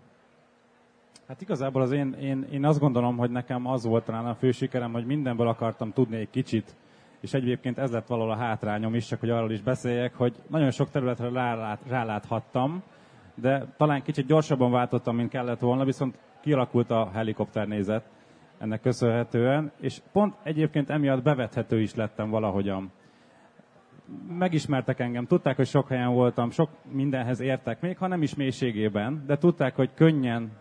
hát 1.28 1.42
igazából 1.42 1.82
az 1.82 1.92
én, 1.92 2.14
én, 2.14 2.48
én 2.52 2.66
azt 2.66 2.80
gondolom, 2.80 3.18
hogy 3.18 3.32
nekem 3.32 3.68
az 3.68 3.86
volt 3.86 4.06
talán 4.06 4.26
a 4.26 4.36
fő 4.36 4.52
sikerem, 4.52 4.92
hogy 4.92 5.06
mindenből 5.06 5.48
akartam 5.48 5.92
tudni 5.94 6.18
egy 6.18 6.30
kicsit, 6.30 6.76
és 7.20 7.34
egyébként 7.34 7.78
ez 7.78 7.92
lett 7.92 8.08
valahol 8.08 8.32
a 8.32 8.38
hátrányom 8.38 8.96
is, 8.96 9.06
csak 9.06 9.20
hogy 9.20 9.30
arról 9.30 9.52
is 9.52 9.62
beszéljek, 9.62 10.14
hogy 10.16 10.36
nagyon 10.48 10.72
sok 10.72 10.90
területre 10.90 11.30
rálát, 11.30 11.80
ráláthattam, 11.88 12.84
de 13.36 13.66
talán 13.78 14.02
kicsit 14.02 14.26
gyorsabban 14.26 14.72
váltottam, 14.72 15.16
mint 15.16 15.30
kellett 15.30 15.60
volna, 15.60 15.86
viszont 15.86 16.18
kialakult 16.42 16.92
a 16.92 17.10
helikopternézet 17.14 18.04
ennek 18.62 18.82
köszönhetően, 18.82 19.72
és 19.80 20.02
pont 20.12 20.36
egyébként 20.44 20.90
emiatt 20.90 21.24
bevethető 21.24 21.82
is 21.82 21.96
lettem 21.96 22.30
valahogyan. 22.30 22.92
Megismertek 24.38 25.00
engem, 25.00 25.26
tudták, 25.26 25.56
hogy 25.56 25.68
sok 25.68 25.88
helyen 25.88 26.14
voltam, 26.14 26.50
sok 26.50 26.70
mindenhez 26.92 27.40
értek, 27.40 27.82
még 27.82 27.98
ha 27.98 28.08
nem 28.08 28.22
is 28.22 28.36
mélységében, 28.36 29.24
de 29.28 29.38
tudták, 29.38 29.76
hogy 29.76 29.90
könnyen 29.94 30.52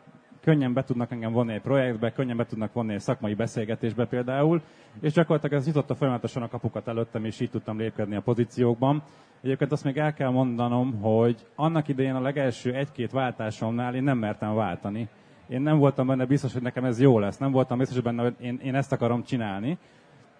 könnyen 0.43 0.73
be 0.73 0.85
tudnak 0.85 1.13
engem 1.13 1.33
vonni 1.33 1.53
egy 1.53 1.61
projektbe, 1.61 2.13
könnyen 2.13 2.37
be 2.37 2.47
tudnak 2.47 2.73
vonni 2.73 2.95
egy 2.95 3.01
szakmai 3.01 3.35
beszélgetésbe 3.35 4.07
például, 4.07 4.63
és 5.01 5.13
gyakorlatilag 5.13 5.59
ez 5.59 5.67
nyitotta 5.67 5.95
folyamatosan 5.95 6.43
a 6.43 6.49
kapukat 6.49 6.89
előttem, 6.89 7.25
és 7.25 7.41
így 7.41 7.51
tudtam 7.51 7.79
lépkedni 7.79 8.17
a 8.17 8.21
pozíciókban. 8.21 9.03
Egyébként 9.43 9.73
azt 9.73 9.85
még 9.85 9.97
el 9.97 10.13
kell 10.13 10.31
mondanom, 10.31 11.01
hogy 11.01 11.47
annak 11.55 11.89
idején 11.89 12.15
a 12.15 12.21
legelső 12.21 12.75
egy-két 12.75 13.11
váltásomnál 13.11 13.95
én 13.95 14.03
nem 14.03 14.19
mertem 14.19 14.55
váltani, 14.55 15.09
én 15.51 15.61
nem 15.61 15.79
voltam 15.79 16.07
benne 16.07 16.25
biztos, 16.25 16.53
hogy 16.53 16.63
nekem 16.63 16.85
ez 16.85 17.01
jó 17.01 17.19
lesz. 17.19 17.39
Nem 17.39 17.51
voltam 17.51 17.79
biztos 17.79 18.01
benne, 18.01 18.23
hogy 18.23 18.35
én, 18.41 18.61
én 18.63 18.75
ezt 18.75 18.93
akarom 18.93 19.23
csinálni. 19.23 19.79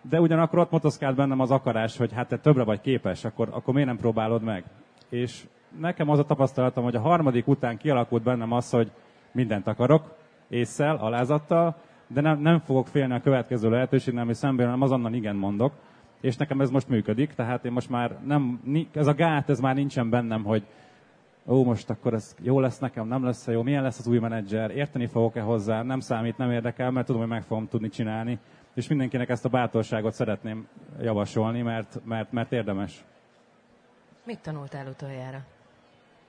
De 0.03 0.21
ugyanakkor 0.21 0.59
ott 0.59 0.71
motoszkált 0.71 1.17
bennem 1.17 1.41
az 1.41 1.51
akarás, 1.51 1.97
hogy 1.97 2.13
hát 2.13 2.29
te 2.29 2.39
többre 2.39 2.65
vagy 2.65 2.81
képes, 2.81 3.25
akkor, 3.25 3.49
akkor 3.53 3.75
miért 3.75 3.89
nem 3.89 3.99
próbálod 3.99 4.43
meg? 4.43 4.65
És 5.09 5.47
nekem 5.79 6.09
az 6.09 6.19
a 6.19 6.25
tapasztalatom, 6.25 6.85
hogy 6.85 6.95
a 6.95 7.01
harmadik 7.01 7.47
után 7.47 7.77
kialakult 7.77 8.23
bennem 8.23 8.53
az, 8.53 8.71
hogy 8.71 8.91
mindent 9.33 9.67
akarok, 9.67 10.17
észszel, 10.49 10.97
alázattal, 10.97 11.77
de 12.07 12.21
nem, 12.21 12.41
nem 12.41 12.59
fogok 12.59 12.87
félni 12.87 13.15
a 13.15 13.21
következő 13.21 13.71
lehetőségnél, 13.71 14.23
ami 14.23 14.35
szemben, 14.35 14.67
hanem 14.67 14.83
azonnal 14.83 15.13
igen 15.13 15.37
mondok. 15.37 15.73
És 16.21 16.37
nekem 16.37 16.61
ez 16.61 16.71
most 16.71 16.89
működik, 16.89 17.33
tehát 17.33 17.65
én 17.65 17.73
most 17.73 17.91
már 17.91 18.17
nem, 18.25 18.61
ez 18.93 19.07
a 19.07 19.15
gát, 19.15 19.51
ez 19.51 19.61
már 19.61 19.75
nincsen 19.75 20.11
bennem, 20.11 20.45
hogy 20.45 20.67
ó, 21.51 21.65
most 21.65 21.91
akkor 21.91 22.15
ez 22.15 22.35
jó 22.43 22.61
lesz 22.61 22.79
nekem, 22.79 23.07
nem 23.07 23.25
lesz 23.25 23.47
jó, 23.47 23.63
milyen 23.63 23.83
lesz 23.83 23.99
az 23.99 24.07
új 24.07 24.19
menedzser, 24.19 24.71
érteni 24.71 25.07
fogok-e 25.07 25.41
hozzá, 25.41 25.83
nem 25.83 26.01
számít, 26.01 26.37
nem 26.39 26.51
érdekel, 26.51 26.91
mert 26.91 27.07
tudom, 27.07 27.21
hogy 27.21 27.31
meg 27.31 27.43
fogom 27.43 27.69
tudni 27.69 27.89
csinálni. 27.89 28.39
És 28.75 28.89
mindenkinek 28.89 29.29
ezt 29.29 29.45
a 29.45 29.49
bátorságot 29.49 30.13
szeretném 30.13 30.67
javasolni, 31.01 31.63
mert, 31.63 32.01
mert, 32.05 32.33
mert 32.33 32.53
érdemes. 32.53 33.05
Mit 34.25 34.39
tanultál 34.39 34.87
utoljára? 34.87 35.39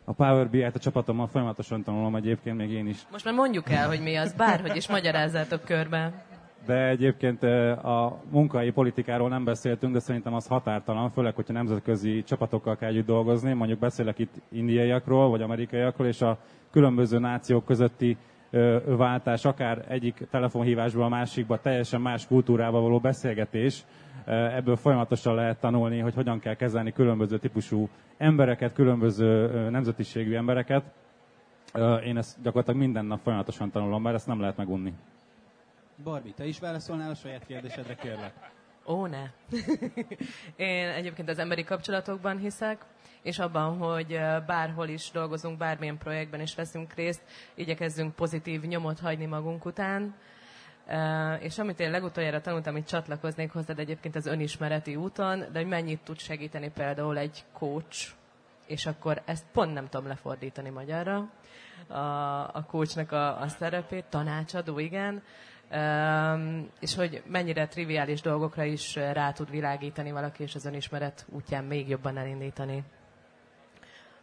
A 0.06 0.14
Power 0.14 0.50
BI-t 0.50 0.76
a 0.76 0.80
csapatommal 0.80 1.28
folyamatosan 1.28 1.84
tanulom 1.84 2.16
egyébként, 2.16 2.58
még 2.58 2.72
én 2.72 2.88
is. 2.88 3.08
Most 3.12 3.26
már 3.26 3.34
mondjuk 3.34 3.70
el, 3.70 3.88
hogy 3.88 4.02
mi 4.02 4.16
az, 4.16 4.34
bárhogy 4.34 4.76
is 4.76 4.88
magyarázzátok 4.88 5.64
körbe. 5.64 6.26
De 6.66 6.88
egyébként 6.88 7.44
a 7.84 8.22
munkai 8.32 8.72
politikáról 8.72 9.30
nem 9.30 9.44
beszéltünk, 9.44 9.94
de 9.94 10.00
szerintem 10.00 10.34
az 10.34 10.48
határtalan, 10.48 11.10
főleg, 11.10 11.36
hogyha 11.36 11.54
nemzetközi 11.54 12.24
csapatokkal 12.24 12.76
kell 12.76 12.90
együtt 12.90 13.06
dolgozni. 13.06 13.54
Mondjuk 13.54 13.80
beszélek 13.80 14.20
itt 14.20 14.34
indiaiakról, 14.50 15.30
vagy 15.30 15.42
amerikaiakról, 15.42 16.08
és 16.08 16.22
a 16.22 16.38
különböző 16.72 17.20
nációk 17.20 17.66
közötti 17.66 18.18
váltás, 18.86 19.46
akár 19.46 19.86
egyik 19.88 20.28
telefonhívásból 20.30 21.04
a 21.04 21.10
másikba 21.10 21.60
teljesen 21.60 22.02
más 22.02 22.28
kultúrával 22.28 22.82
való 22.82 23.00
beszélgetés, 23.00 23.86
ebből 24.26 24.76
folyamatosan 24.76 25.36
lehet 25.36 25.60
tanulni, 25.60 26.00
hogy 26.00 26.14
hogyan 26.14 26.40
kell 26.40 26.54
kezelni 26.56 26.92
különböző 26.92 27.38
típusú 27.38 27.90
embereket, 28.18 28.74
különböző 28.74 29.48
nemzetiségű 29.70 30.36
embereket. 30.36 30.84
Én 32.06 32.18
ezt 32.18 32.42
gyakorlatilag 32.42 32.80
minden 32.80 33.06
nap 33.06 33.20
folyamatosan 33.24 33.72
tanulom, 33.72 34.02
mert 34.02 34.16
ezt 34.16 34.28
nem 34.28 34.40
lehet 34.40 34.58
megunni. 34.58 34.94
Barbi, 36.04 36.32
te 36.32 36.46
is 36.46 36.60
válaszolnál 36.60 37.10
a 37.10 37.16
saját 37.16 37.46
kérdésedre, 37.46 37.96
kérlek? 37.96 38.34
Ó, 38.86 39.06
ne. 39.06 39.24
Én 40.56 40.88
egyébként 40.88 41.30
az 41.30 41.40
emberi 41.40 41.64
kapcsolatokban 41.64 42.38
hiszek, 42.38 42.86
és 43.22 43.40
abban, 43.40 43.78
hogy 43.78 44.20
bárhol 44.46 44.88
is 44.88 45.12
dolgozunk, 45.12 45.58
bármilyen 45.58 45.98
projektben 45.98 46.42
is 46.42 46.56
veszünk 46.56 46.94
részt, 46.94 47.22
igyekezzünk 47.56 48.16
pozitív 48.16 48.62
nyomot 48.62 49.00
hagyni 49.00 49.26
magunk 49.26 49.66
után, 49.66 50.16
Uh, 50.88 51.44
és 51.44 51.60
amit 51.60 51.80
én 51.80 51.92
legutoljára 51.92 52.42
tanultam, 52.42 52.74
hogy 52.74 52.86
csatlakoznék 52.86 53.52
hozzád 53.52 53.80
egyébként 53.80 54.16
az 54.16 54.26
önismereti 54.26 54.96
úton, 54.96 55.40
de 55.40 55.60
hogy 55.60 55.68
mennyit 55.68 56.00
tud 56.04 56.20
segíteni 56.20 56.72
például 56.72 57.18
egy 57.18 57.44
coach, 57.54 58.12
és 58.66 58.86
akkor 58.86 59.22
ezt 59.26 59.46
pont 59.52 59.74
nem 59.74 59.90
tudom 59.90 60.08
lefordítani 60.08 60.70
magyarra, 60.70 61.30
a, 61.88 62.00
a 62.40 62.66
coachnak 62.68 63.12
a, 63.12 63.42
a 63.42 63.48
szerepét, 63.48 64.06
tanácsadó, 64.06 64.80
igen, 64.80 65.24
és 66.80 66.96
hogy 66.96 67.24
mennyire 67.28 67.68
triviális 67.68 68.22
dolgokra 68.22 68.64
is 68.64 68.96
rá 68.96 69.32
tud 69.32 69.50
világítani 69.50 70.12
valaki, 70.12 70.44
és 70.44 70.56
az 70.56 70.66
önismeret 70.66 71.26
útján 71.30 71.64
még 71.64 71.90
jobban 71.90 72.18
elindítani. 72.18 72.84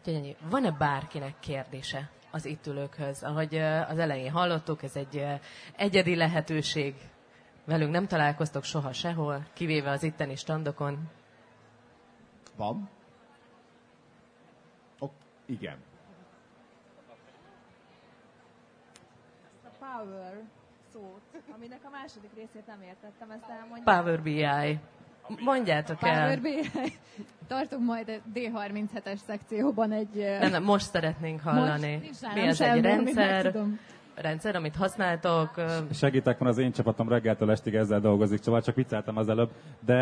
Úgyhogy 0.06 0.36
van-e 0.50 0.70
bárkinek 0.70 1.34
kérdése? 1.40 2.10
az 2.30 2.44
itt 2.44 2.66
ülőkhöz. 2.66 3.22
Ahogy 3.22 3.54
az 3.88 3.98
elején 3.98 4.30
hallottuk, 4.30 4.82
ez 4.82 4.96
egy 4.96 5.24
egyedi 5.76 6.16
lehetőség. 6.16 6.94
Velünk 7.64 7.90
nem 7.92 8.06
találkoztok 8.06 8.64
soha 8.64 8.92
sehol, 8.92 9.46
kivéve 9.52 9.90
az 9.90 10.02
itteni 10.02 10.36
standokon. 10.36 11.10
Van? 12.56 12.88
Ok, 14.98 15.12
igen. 15.46 15.76
Power 19.78 20.42
szót, 20.98 21.42
aminek 21.54 21.80
a 21.84 21.90
második 21.90 22.30
részét 22.34 22.66
nem 22.66 22.82
értettem, 22.82 23.30
ezt 23.30 23.48
elmondja. 23.60 23.82
Power 23.84 24.22
BI. 24.22 24.78
Mondjátok 25.44 25.98
el. 26.00 26.38
Tartunk 27.46 27.84
majd 27.84 28.08
a 28.08 28.28
D37-es 28.34 29.16
szekcióban 29.26 29.92
egy... 29.92 30.14
Nem, 30.40 30.50
nem, 30.50 30.62
most 30.62 30.90
szeretnénk 30.90 31.40
hallani. 31.40 32.00
Most, 32.06 32.34
Mi 32.34 32.48
az 32.48 32.60
egy 32.60 32.82
rendszer? 32.82 33.54
rendszer, 34.14 34.56
amit 34.56 34.76
használtok. 34.76 35.50
Segítek, 35.92 36.38
van 36.38 36.48
az 36.48 36.58
én 36.58 36.72
csapatom 36.72 37.08
reggeltől 37.08 37.50
estig 37.50 37.74
ezzel 37.74 38.00
dolgozik, 38.00 38.42
szóval 38.42 38.62
csak 38.62 38.74
vicceltem 38.74 39.16
az 39.16 39.28
előbb, 39.28 39.50
de 39.80 39.94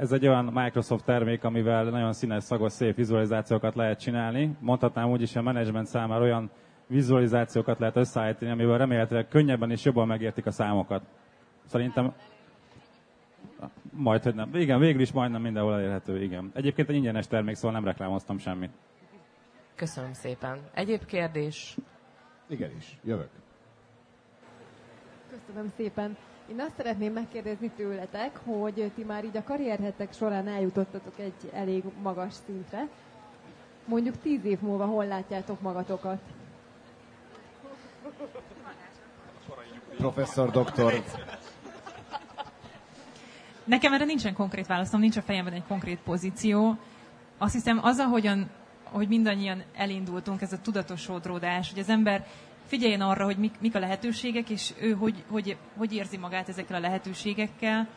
ez 0.00 0.12
egy 0.12 0.26
olyan 0.26 0.44
Microsoft 0.44 1.04
termék, 1.04 1.44
amivel 1.44 1.84
nagyon 1.84 2.12
színes, 2.12 2.44
szagos, 2.44 2.72
szép 2.72 2.96
vizualizációkat 2.96 3.74
lehet 3.74 4.00
csinálni. 4.00 4.56
Mondhatnám 4.60 5.10
úgy 5.10 5.22
is, 5.22 5.32
hogy 5.32 5.42
a 5.42 5.44
menedzsment 5.44 5.86
számára 5.86 6.22
olyan 6.22 6.50
vizualizációkat 6.86 7.78
lehet 7.78 7.96
összeállítani, 7.96 8.50
amivel 8.50 8.78
remélhetőleg 8.78 9.28
könnyebben 9.28 9.70
és 9.70 9.84
jobban 9.84 10.06
megértik 10.06 10.46
a 10.46 10.50
számokat. 10.50 11.02
Szerintem 11.66 12.14
majd, 13.90 14.22
hogy 14.22 14.34
nem. 14.34 14.54
Igen, 14.54 14.78
végül 14.78 15.00
is 15.00 15.12
majdnem 15.12 15.42
mindenhol 15.42 15.74
elérhető, 15.74 16.22
igen. 16.22 16.50
Egyébként 16.54 16.88
egy 16.88 16.94
ingyenes 16.94 17.26
termék, 17.26 17.54
szóval 17.54 17.72
nem 17.72 17.84
reklámoztam 17.84 18.38
semmit. 18.38 18.70
Köszönöm 19.74 20.12
szépen. 20.12 20.58
Egyéb 20.74 21.04
kérdés? 21.04 21.76
Igenis, 22.46 22.98
jövök. 23.04 23.28
Köszönöm 25.30 25.72
szépen. 25.76 26.16
Én 26.50 26.60
azt 26.60 26.76
szeretném 26.76 27.12
megkérdezni 27.12 27.70
tőletek, 27.76 28.36
hogy 28.36 28.92
ti 28.94 29.04
már 29.04 29.24
így 29.24 29.36
a 29.36 29.42
karrierhetek 29.42 30.12
során 30.12 30.48
eljutottatok 30.48 31.18
egy 31.18 31.50
elég 31.52 31.84
magas 32.02 32.32
szintre. 32.32 32.88
Mondjuk 33.86 34.16
tíz 34.16 34.44
év 34.44 34.60
múlva 34.60 34.84
hol 34.84 35.06
látjátok 35.06 35.60
magatokat? 35.60 36.20
Professzor, 39.96 40.50
doktor. 40.50 41.02
Nekem 43.64 43.92
erre 43.92 44.04
nincsen 44.04 44.34
konkrét 44.34 44.66
válaszom, 44.66 45.00
nincs 45.00 45.16
a 45.16 45.22
fejemben 45.22 45.52
egy 45.52 45.64
konkrét 45.68 45.98
pozíció. 45.98 46.76
Azt 47.38 47.52
hiszem, 47.52 47.78
az, 47.82 47.98
ahogyan, 47.98 48.50
hogy 48.84 49.08
mindannyian 49.08 49.62
elindultunk, 49.74 50.40
ez 50.42 50.52
a 50.52 50.60
tudatosodródás, 50.60 51.70
hogy 51.70 51.78
az 51.78 51.88
ember 51.88 52.26
figyeljen 52.66 53.00
arra, 53.00 53.24
hogy 53.24 53.36
mik, 53.36 53.54
mik 53.60 53.74
a 53.74 53.78
lehetőségek, 53.78 54.50
és 54.50 54.72
ő 54.80 54.92
hogy, 54.92 55.24
hogy, 55.30 55.56
hogy 55.76 55.92
érzi 55.94 56.16
magát 56.16 56.48
ezekkel 56.48 56.76
a 56.76 56.80
lehetőségekkel. 56.80 57.88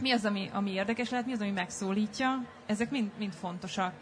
mi 0.00 0.10
az, 0.10 0.24
ami, 0.24 0.50
ami 0.52 0.70
érdekes 0.70 1.10
lehet, 1.10 1.26
mi 1.26 1.32
az, 1.32 1.40
ami 1.40 1.50
megszólítja, 1.50 2.44
ezek 2.66 2.90
mind, 2.90 3.10
mind 3.18 3.32
fontosak. 3.32 3.92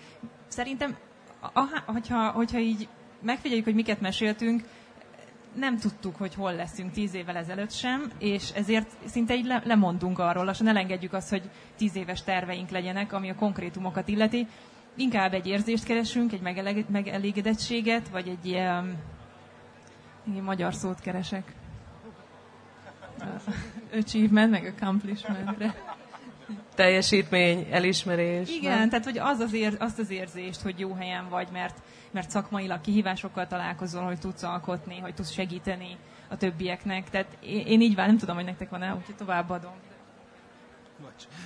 Szerintem, 0.49 0.97
aha, 1.41 1.83
hogyha, 1.87 2.31
hogyha 2.31 2.59
így 2.59 2.89
megfigyeljük, 3.21 3.65
hogy 3.65 3.75
miket 3.75 4.01
meséltünk, 4.01 4.63
nem 5.55 5.79
tudtuk, 5.79 6.17
hogy 6.17 6.35
hol 6.35 6.55
leszünk 6.55 6.93
tíz 6.93 7.15
évvel 7.15 7.37
ezelőtt 7.37 7.73
sem, 7.73 8.11
és 8.19 8.51
ezért 8.51 8.97
szinte 9.05 9.35
így 9.35 9.47
le, 9.47 9.63
lemondunk 9.65 10.19
arról, 10.19 10.45
lassan 10.45 10.69
elengedjük 10.69 11.13
azt, 11.13 11.31
hogy 11.31 11.43
tíz 11.77 11.97
éves 11.97 12.23
terveink 12.23 12.71
legyenek, 12.71 13.13
ami 13.13 13.31
a 13.31 13.35
konkrétumokat 13.35 14.09
illeti. 14.09 14.47
Inkább 14.97 15.35
egy 15.35 15.47
érzést 15.47 15.85
keresünk, 15.85 16.33
egy 16.33 16.41
megelégedettséget, 16.89 18.09
vagy 18.09 18.29
egy 18.29 18.47
ilyen, 18.47 18.97
ilyen 20.33 20.45
magyar 20.45 20.75
szót 20.75 21.01
keresek. 21.01 21.55
Achievement, 23.93 24.51
meg 24.51 24.75
accomplishmentre 24.77 25.75
teljesítmény, 26.75 27.67
elismerés. 27.71 28.51
Igen, 28.51 28.79
nem? 28.79 28.89
tehát 28.89 29.05
hogy 29.05 29.19
az 29.19 29.39
az 29.39 29.53
ér, 29.53 29.77
azt 29.79 29.99
az 29.99 30.11
érzést, 30.11 30.61
hogy 30.61 30.79
jó 30.79 30.93
helyen 30.93 31.29
vagy, 31.29 31.49
mert, 31.53 31.79
mert 32.11 32.31
szakmailag 32.31 32.81
kihívásokkal 32.81 33.47
találkozol, 33.47 34.03
hogy 34.03 34.19
tudsz 34.19 34.43
alkotni, 34.43 34.99
hogy 34.99 35.15
tudsz 35.15 35.33
segíteni 35.33 35.97
a 36.29 36.37
többieknek. 36.37 37.11
Tehát 37.11 37.37
én, 37.41 37.81
így 37.81 37.95
vár, 37.95 38.07
nem 38.07 38.19
tudom, 38.19 38.37
hogy 38.37 38.45
nektek 38.45 38.71
van-e, 38.71 38.95
úgyhogy 38.95 39.17
továbbadom. 39.17 39.75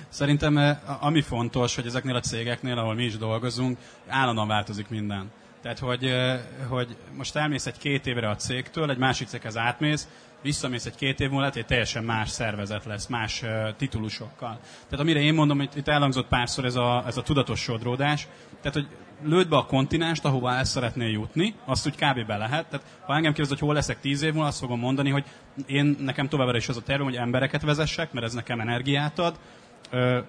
Szerintem 0.09 0.57
eh, 0.57 0.77
ami 1.05 1.21
fontos, 1.21 1.75
hogy 1.75 1.85
ezeknél 1.85 2.15
a 2.15 2.19
cégeknél, 2.19 2.77
ahol 2.77 2.93
mi 2.93 3.03
is 3.03 3.17
dolgozunk, 3.17 3.77
állandóan 4.07 4.47
változik 4.47 4.89
minden. 4.89 5.31
Tehát, 5.61 5.79
hogy, 5.79 6.05
eh, 6.05 6.41
hogy 6.67 6.97
most 7.17 7.35
elmész 7.35 7.65
egy 7.65 7.77
két 7.77 8.07
évre 8.07 8.29
a 8.29 8.35
cégtől, 8.35 8.89
egy 8.89 8.97
másik 8.97 9.27
céghez 9.27 9.57
átmész, 9.57 10.07
visszamész 10.43 10.85
egy 10.85 10.95
két 10.95 11.19
év 11.19 11.27
múlva, 11.27 11.39
lehet, 11.39 11.55
hogy 11.55 11.65
teljesen 11.65 12.03
más 12.03 12.29
szervezet 12.29 12.85
lesz, 12.85 13.07
más 13.07 13.43
titulusokkal. 13.77 14.59
Tehát 14.83 14.99
amire 14.99 15.19
én 15.19 15.33
mondom, 15.33 15.57
hogy 15.57 15.69
itt 15.75 15.87
elhangzott 15.87 16.27
párszor 16.27 16.65
ez 16.65 16.75
a, 16.75 17.03
ez 17.07 17.17
a 17.17 17.21
tudatos 17.21 17.59
sodródás, 17.59 18.27
tehát 18.61 18.73
hogy 18.73 18.87
lőd 19.23 19.49
be 19.49 19.57
a 19.57 19.65
kontinenst, 19.65 20.25
ahova 20.25 20.53
el 20.53 20.63
szeretnél 20.63 21.09
jutni, 21.09 21.55
azt 21.65 21.87
úgy 21.87 21.95
kb. 21.95 22.25
be 22.25 22.37
lehet. 22.37 22.65
Tehát 22.65 22.85
ha 23.05 23.15
engem 23.15 23.33
kérdez, 23.33 23.49
hogy 23.49 23.67
hol 23.67 23.73
leszek 23.73 23.99
tíz 23.99 24.21
év 24.21 24.33
múlva, 24.33 24.47
azt 24.47 24.59
fogom 24.59 24.79
mondani, 24.79 25.09
hogy 25.09 25.23
én 25.65 25.95
nekem 25.99 26.27
továbbra 26.27 26.57
is 26.57 26.69
az 26.69 26.77
a 26.77 26.81
tervem, 26.81 27.05
hogy 27.05 27.15
embereket 27.15 27.61
vezessek, 27.61 28.13
mert 28.13 28.25
ez 28.25 28.33
nekem 28.33 28.59
energiát 28.59 29.19
ad, 29.19 29.39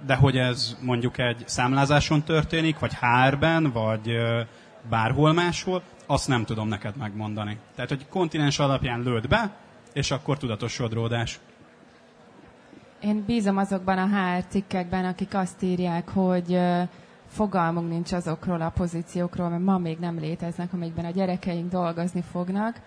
de 0.06 0.14
hogy 0.14 0.36
ez 0.38 0.76
mondjuk 0.80 1.18
egy 1.18 1.42
számlázáson 1.46 2.22
történik, 2.22 2.78
vagy 2.78 2.92
HR-ben, 2.94 3.72
vagy 3.72 4.16
bárhol 4.88 5.32
máshol, 5.32 5.82
azt 6.06 6.28
nem 6.28 6.44
tudom 6.44 6.68
neked 6.68 6.96
megmondani. 6.96 7.58
Tehát, 7.74 7.90
hogy 7.90 8.08
kontinens 8.08 8.58
alapján 8.58 9.02
lőd 9.02 9.28
be, 9.28 9.56
és 9.94 10.10
akkor 10.10 10.38
tudatos 10.38 10.72
sodródás. 10.72 11.40
Én 13.00 13.24
bízom 13.26 13.56
azokban 13.56 13.98
a 13.98 14.06
HR 14.06 14.44
cikkekben, 14.48 15.04
akik 15.04 15.34
azt 15.34 15.62
írják, 15.62 16.08
hogy 16.08 16.58
fogalmunk 17.26 17.88
nincs 17.88 18.12
azokról 18.12 18.60
a 18.60 18.70
pozíciókról, 18.70 19.48
mert 19.48 19.62
ma 19.62 19.78
még 19.78 19.98
nem 19.98 20.18
léteznek, 20.18 20.72
amikben 20.72 21.04
a 21.04 21.10
gyerekeink 21.10 21.70
dolgozni 21.70 22.22
fognak. 22.30 22.80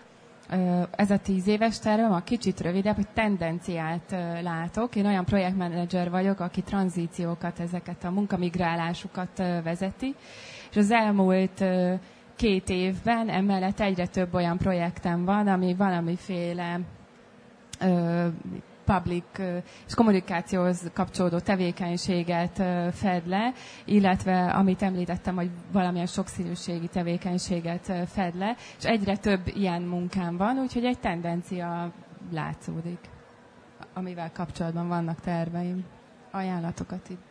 Ez 0.90 1.10
a 1.10 1.18
tíz 1.18 1.46
éves 1.46 1.78
tervem 1.78 2.12
a 2.12 2.20
kicsit 2.20 2.60
rövidebb, 2.60 2.94
hogy 2.94 3.08
tendenciát 3.14 4.10
látok. 4.42 4.96
Én 4.96 5.06
olyan 5.06 5.24
projektmenedzser 5.24 6.10
vagyok, 6.10 6.40
aki 6.40 6.62
tranzíciókat, 6.62 7.60
ezeket 7.60 8.04
a 8.04 8.10
munkamigrálásukat 8.10 9.38
vezeti, 9.62 10.14
és 10.70 10.76
az 10.76 10.90
elmúlt 10.90 11.64
két 12.36 12.68
évben 12.68 13.28
emellett 13.28 13.80
egyre 13.80 14.06
több 14.06 14.34
olyan 14.34 14.56
projektem 14.58 15.24
van, 15.24 15.46
ami 15.48 15.74
valamiféle 15.74 16.80
public 18.84 19.24
és 19.86 19.94
kommunikációhoz 19.94 20.90
kapcsolódó 20.94 21.38
tevékenységet 21.38 22.62
fed 22.94 23.26
le, 23.26 23.52
illetve 23.84 24.44
amit 24.50 24.82
említettem, 24.82 25.34
hogy 25.36 25.50
valamilyen 25.72 26.06
sokszínűségi 26.06 26.86
tevékenységet 26.88 27.92
fed 28.06 28.36
le, 28.36 28.56
és 28.78 28.84
egyre 28.84 29.16
több 29.16 29.40
ilyen 29.54 29.82
munkám 29.82 30.36
van, 30.36 30.58
úgyhogy 30.58 30.84
egy 30.84 30.98
tendencia 30.98 31.92
látszódik, 32.32 32.98
amivel 33.94 34.32
kapcsolatban 34.32 34.88
vannak 34.88 35.20
terveim. 35.20 35.84
Ajánlatokat 36.30 37.08
itt. 37.08 37.22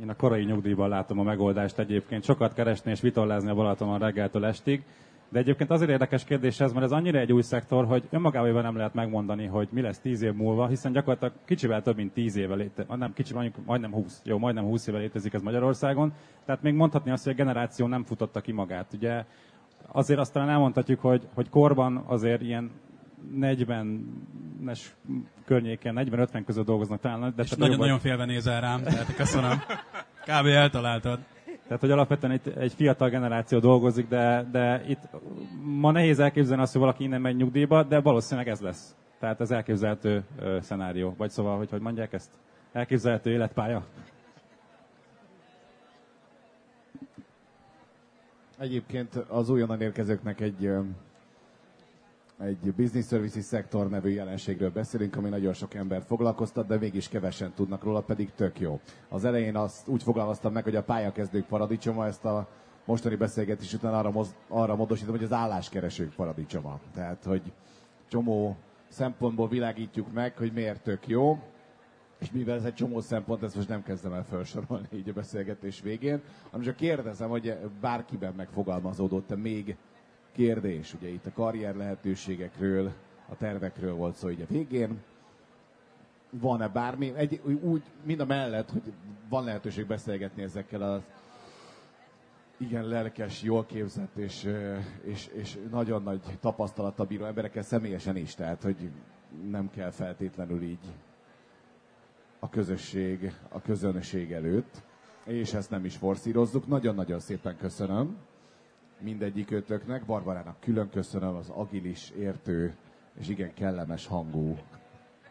Én 0.00 0.08
a 0.08 0.16
korai 0.16 0.44
nyugdíjban 0.44 0.88
látom 0.88 1.18
a 1.18 1.22
megoldást 1.22 1.78
egyébként. 1.78 2.24
Sokat 2.24 2.54
keresni 2.54 2.90
és 2.90 3.00
vitorlázni 3.00 3.50
a 3.50 3.54
Balatonon 3.54 3.98
reggeltől 3.98 4.44
estig. 4.44 4.82
De 5.32 5.38
egyébként 5.38 5.70
azért 5.70 5.90
érdekes 5.90 6.24
kérdés 6.24 6.60
ez, 6.60 6.72
mert 6.72 6.84
ez 6.84 6.92
annyira 6.92 7.18
egy 7.18 7.32
új 7.32 7.42
szektor, 7.42 7.86
hogy 7.86 8.08
önmagában 8.10 8.62
nem 8.62 8.76
lehet 8.76 8.94
megmondani, 8.94 9.46
hogy 9.46 9.68
mi 9.70 9.80
lesz 9.80 9.98
tíz 9.98 10.22
év 10.22 10.32
múlva, 10.32 10.66
hiszen 10.66 10.92
gyakorlatilag 10.92 11.32
kicsivel 11.44 11.82
több 11.82 11.96
mint 11.96 12.12
tíz 12.12 12.36
éve 12.36 12.54
létezik, 12.54 12.96
nem 12.96 13.12
kicsi, 13.12 13.34
mondjuk 13.34 13.66
majdnem 13.66 13.92
20, 13.92 14.20
jó, 14.24 14.38
majdnem 14.38 14.64
20 14.64 14.86
éve 14.86 14.98
létezik 14.98 15.32
ez 15.32 15.42
Magyarországon. 15.42 16.12
Tehát 16.44 16.62
még 16.62 16.74
mondhatni 16.74 17.10
azt, 17.10 17.24
hogy 17.24 17.32
a 17.32 17.36
generáció 17.36 17.86
nem 17.86 18.04
futotta 18.04 18.40
ki 18.40 18.52
magát. 18.52 18.92
Ugye 18.92 19.24
azért 19.86 20.18
aztán 20.18 20.48
elmondhatjuk, 20.48 21.00
hogy, 21.00 21.28
hogy 21.34 21.48
korban 21.48 22.04
azért 22.06 22.42
ilyen 22.42 22.70
40-es 23.40 24.80
környéken, 25.44 25.94
40-50 25.98 26.42
között 26.46 26.66
dolgoznak 26.66 27.00
talán. 27.00 27.32
De 27.36 27.42
És 27.42 27.50
nagyon-nagyon 27.50 27.98
félve 27.98 28.24
nézel 28.24 28.60
rám, 28.60 28.82
tehát 28.82 29.14
köszönöm. 29.14 29.62
Kb. 30.26 30.46
eltaláltad. 30.46 31.18
Tehát, 31.72 31.86
hogy 31.86 31.98
alapvetően 31.98 32.32
egy, 32.32 32.52
egy 32.58 32.72
fiatal 32.72 33.08
generáció 33.08 33.58
dolgozik, 33.58 34.08
de, 34.08 34.46
de 34.50 34.82
itt 34.86 35.00
ma 35.62 35.90
nehéz 35.90 36.18
elképzelni 36.18 36.62
azt, 36.62 36.72
hogy 36.72 36.80
valaki 36.80 37.04
innen 37.04 37.20
megy 37.20 37.36
nyugdíjba, 37.36 37.82
de 37.82 38.00
valószínűleg 38.00 38.48
ez 38.48 38.60
lesz. 38.60 38.96
Tehát 39.18 39.40
ez 39.40 39.50
elképzelhető 39.50 40.24
ö, 40.38 40.58
szenárió. 40.60 41.14
Vagy 41.16 41.30
szóval, 41.30 41.56
hogy 41.56 41.70
hogy 41.70 41.80
mondják 41.80 42.12
ezt? 42.12 42.30
Elképzelhető 42.72 43.30
életpálya. 43.30 43.84
Egyébként 48.58 49.14
az 49.14 49.50
újonnan 49.50 49.80
érkezőknek 49.80 50.40
egy 50.40 50.70
egy 52.44 52.74
business 52.74 53.06
services 53.06 53.44
szektor 53.44 53.88
nevű 53.88 54.10
jelenségről 54.10 54.70
beszélünk, 54.70 55.16
ami 55.16 55.28
nagyon 55.28 55.52
sok 55.52 55.74
embert 55.74 56.06
foglalkoztat, 56.06 56.66
de 56.66 56.78
mégis 56.78 57.08
kevesen 57.08 57.52
tudnak 57.54 57.84
róla, 57.84 58.00
pedig 58.00 58.32
tök 58.34 58.60
jó. 58.60 58.80
Az 59.08 59.24
elején 59.24 59.56
azt 59.56 59.88
úgy 59.88 60.02
fogalmaztam 60.02 60.52
meg, 60.52 60.64
hogy 60.64 60.76
a 60.76 60.82
pályakezdők 60.82 61.46
paradicsoma, 61.46 62.06
ezt 62.06 62.24
a 62.24 62.48
mostani 62.84 63.16
beszélgetés 63.16 63.74
után 63.74 63.94
arra, 63.94 64.10
moz, 64.10 64.34
arra 64.48 64.76
módosítom, 64.76 65.14
hogy 65.14 65.24
az 65.24 65.32
álláskeresők 65.32 66.14
paradicsoma. 66.14 66.80
Tehát, 66.94 67.24
hogy 67.24 67.52
csomó 68.08 68.56
szempontból 68.88 69.48
világítjuk 69.48 70.12
meg, 70.12 70.36
hogy 70.36 70.52
miért 70.52 70.82
tök 70.82 71.08
jó, 71.08 71.38
és 72.18 72.30
mivel 72.30 72.56
ez 72.56 72.64
egy 72.64 72.74
csomó 72.74 73.00
szempont, 73.00 73.42
ezt 73.42 73.56
most 73.56 73.68
nem 73.68 73.82
kezdem 73.82 74.12
el 74.12 74.24
felsorolni 74.24 74.88
így 74.94 75.08
a 75.08 75.12
beszélgetés 75.12 75.80
végén, 75.80 76.20
hanem 76.50 76.66
csak 76.66 76.76
kérdezem, 76.76 77.28
hogy 77.28 77.56
bárkiben 77.80 78.34
megfogalmazódott-e 78.36 79.36
még 79.36 79.76
kérdés. 80.32 80.94
Ugye 80.94 81.08
itt 81.08 81.26
a 81.26 81.32
karrier 81.32 81.74
lehetőségekről, 81.74 82.92
a 83.28 83.36
tervekről 83.36 83.94
volt 83.94 84.16
szó 84.16 84.30
így 84.30 84.40
a 84.40 84.52
végén. 84.52 85.02
Van-e 86.30 86.68
bármi, 86.68 87.12
egy, 87.16 87.40
úgy, 87.62 87.82
mind 88.02 88.20
a 88.20 88.24
mellett, 88.24 88.70
hogy 88.70 88.92
van 89.28 89.44
lehetőség 89.44 89.86
beszélgetni 89.86 90.42
ezekkel 90.42 90.82
az 90.82 91.00
igen 92.56 92.84
lelkes, 92.84 93.42
jól 93.42 93.64
képzett 93.66 94.16
és, 94.16 94.48
és, 95.04 95.26
és 95.26 95.58
nagyon 95.70 96.02
nagy 96.02 96.20
tapasztalattal 96.40 97.06
bíró 97.06 97.24
emberekkel 97.24 97.62
személyesen 97.62 98.16
is, 98.16 98.34
tehát 98.34 98.62
hogy 98.62 98.90
nem 99.50 99.70
kell 99.70 99.90
feltétlenül 99.90 100.62
így 100.62 100.92
a 102.38 102.48
közösség, 102.48 103.32
a 103.48 103.60
közönség 103.60 104.32
előtt, 104.32 104.82
és 105.24 105.54
ezt 105.54 105.70
nem 105.70 105.84
is 105.84 105.96
forszírozzuk. 105.96 106.66
Nagyon-nagyon 106.66 107.20
szépen 107.20 107.56
köszönöm 107.56 108.16
mindegyik 109.02 109.50
ötöknek. 109.50 110.04
Barbarának 110.04 110.60
külön 110.60 110.90
köszönöm 110.90 111.34
az 111.34 111.48
agilis, 111.48 112.10
értő 112.18 112.74
és 113.20 113.28
igen 113.28 113.54
kellemes 113.54 114.06
hangú 114.06 114.56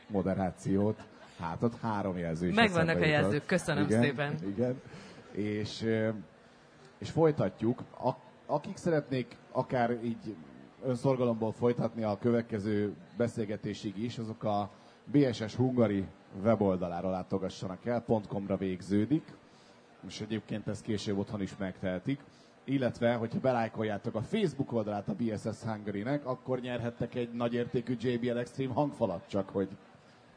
moderációt. 0.08 1.04
Hát 1.40 1.64
ott 1.64 1.80
három 1.80 2.18
jelző 2.18 2.48
is 2.48 2.56
Megvannak 2.56 3.02
a 3.02 3.06
jelzők, 3.06 3.46
köszönöm 3.46 3.84
igen, 3.84 4.02
szépen. 4.02 4.36
Igen, 4.48 4.82
és, 5.32 5.86
és 6.98 7.10
folytatjuk. 7.10 7.80
A, 7.80 8.12
akik 8.46 8.78
szeretnék 8.78 9.38
akár 9.52 10.04
így 10.04 10.36
önszorgalomból 10.84 11.52
folytatni 11.52 12.04
a 12.04 12.18
következő 12.18 12.94
beszélgetésig 13.18 14.04
is, 14.04 14.18
azok 14.18 14.44
a 14.44 14.70
BSS 15.06 15.56
Hungary 15.56 16.06
weboldalára 16.44 17.10
látogassanak 17.10 17.86
el, 17.86 18.06
.com-ra 18.28 18.58
végződik, 18.58 19.24
és 20.08 20.22
egyébként 20.22 20.68
ezt 20.68 20.84
később 20.84 21.18
otthon 21.18 21.42
is 21.42 21.58
megtehetik 21.58 22.20
illetve, 22.64 23.14
hogyha 23.14 23.40
belájkoljátok 23.40 24.16
a 24.16 24.22
Facebook 24.22 24.72
oldalát 24.72 25.08
a 25.10 25.14
BSS 25.14 25.62
Hungary-nek, 25.66 26.26
akkor 26.26 26.60
nyerhettek 26.60 27.16
egy 27.16 27.32
nagyértékű 27.34 27.96
JBL 28.00 28.38
Extreme 28.38 28.74
hangfalat, 28.74 29.28
csak 29.28 29.50
hogy 29.50 29.68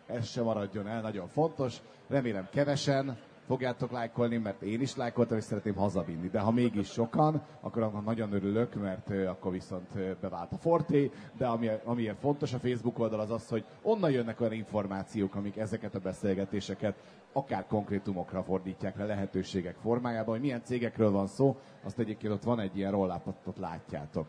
ez 0.06 0.28
se 0.28 0.42
maradjon 0.42 0.88
el, 0.88 1.00
nagyon 1.00 1.28
fontos. 1.28 1.76
Remélem 2.08 2.48
kevesen 2.50 3.16
fogjátok 3.46 3.90
lájkolni, 3.90 4.36
mert 4.36 4.62
én 4.62 4.80
is 4.80 4.96
lájkoltam, 4.96 5.36
és 5.36 5.44
szeretném 5.44 5.74
hazavinni. 5.74 6.28
De 6.28 6.40
ha 6.40 6.50
mégis 6.50 6.88
sokan, 6.88 7.42
akkor 7.60 7.82
annak 7.82 8.04
nagyon 8.04 8.32
örülök, 8.32 8.74
mert 8.74 9.10
akkor 9.28 9.52
viszont 9.52 10.18
bevált 10.20 10.52
a 10.52 10.56
Forté, 10.56 11.10
de 11.36 11.46
ami, 11.46 11.70
amiért 11.84 12.18
fontos 12.20 12.52
a 12.52 12.58
Facebook 12.58 12.98
oldal 12.98 13.20
az 13.20 13.30
az, 13.30 13.48
hogy 13.48 13.64
onnan 13.82 14.10
jönnek 14.10 14.40
olyan 14.40 14.52
információk, 14.52 15.34
amik 15.34 15.56
ezeket 15.56 15.94
a 15.94 15.98
beszélgetéseket 15.98 16.94
akár 17.32 17.66
konkrétumokra 17.66 18.42
fordítják 18.42 18.96
le 18.96 19.04
lehetőségek 19.04 19.76
formájában, 19.82 20.34
hogy 20.34 20.40
milyen 20.40 20.62
cégekről 20.64 21.10
van 21.10 21.26
szó, 21.26 21.56
azt 21.84 21.98
egyébként 21.98 22.32
ott 22.32 22.42
van 22.42 22.60
egy 22.60 22.76
ilyen 22.76 22.90
rollápatot 22.90 23.58
látjátok. 23.58 24.26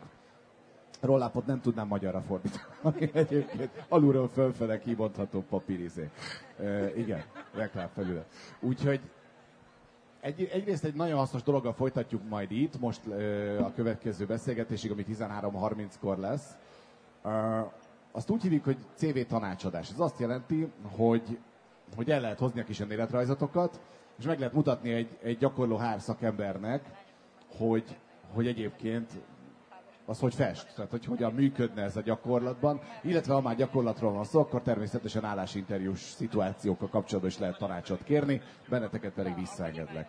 Rollápot 1.00 1.46
nem 1.46 1.60
tudnám 1.60 1.86
magyarra 1.86 2.20
fordítani 2.20 3.10
egyébként. 3.12 3.70
Alulról 3.88 4.28
fölfele 4.28 4.78
kibontható 4.78 5.44
papírizé. 5.48 6.10
E, 6.58 6.96
igen, 6.96 7.22
reklám 7.54 7.88
felület. 7.94 8.26
Úgyhogy 8.60 9.00
egy, 10.20 10.48
egyrészt 10.52 10.84
egy 10.84 10.94
nagyon 10.94 11.18
hasznos 11.18 11.42
dologgal 11.42 11.72
folytatjuk 11.72 12.28
majd 12.28 12.50
itt, 12.50 12.80
most 12.80 13.06
e, 13.06 13.64
a 13.64 13.72
következő 13.74 14.26
beszélgetésig, 14.26 14.90
ami 14.90 15.04
13.30-kor 15.08 16.18
lesz. 16.18 16.56
E, 17.24 17.30
azt 18.12 18.30
úgy 18.30 18.42
hívjuk, 18.42 18.64
hogy 18.64 18.76
CV 18.94 19.18
tanácsadás. 19.28 19.90
Ez 19.90 20.00
azt 20.00 20.20
jelenti, 20.20 20.72
hogy 20.96 21.38
hogy 21.94 22.10
el 22.10 22.20
lehet 22.20 22.38
hozni 22.38 22.60
a 22.60 22.64
kis 22.64 22.80
önéletrajzotokat, 22.80 23.80
és 24.18 24.24
meg 24.24 24.38
lehet 24.38 24.54
mutatni 24.54 24.92
egy, 24.92 25.18
egy 25.22 25.38
gyakorló 25.38 25.76
hár 25.76 26.00
szakembernek, 26.00 26.84
hogy, 27.56 27.96
hogy 28.32 28.46
egyébként 28.46 29.12
az 30.06 30.20
hogy 30.20 30.34
fest, 30.34 30.74
tehát 30.74 30.90
hogy 30.90 31.04
hogyan 31.04 31.32
működne 31.32 31.82
ez 31.82 31.96
a 31.96 32.00
gyakorlatban, 32.00 32.80
illetve 33.02 33.34
ha 33.34 33.40
már 33.40 33.56
gyakorlatról 33.56 34.12
van 34.12 34.24
szó, 34.24 34.40
akkor 34.40 34.62
természetesen 34.62 35.24
állásinterjús 35.24 36.00
szituációkkal 36.00 36.88
kapcsolatban 36.88 37.30
is 37.30 37.38
lehet 37.38 37.58
tanácsot 37.58 38.04
kérni, 38.04 38.40
benneteket 38.68 39.12
pedig 39.12 39.34
visszaengedlek 39.34 40.08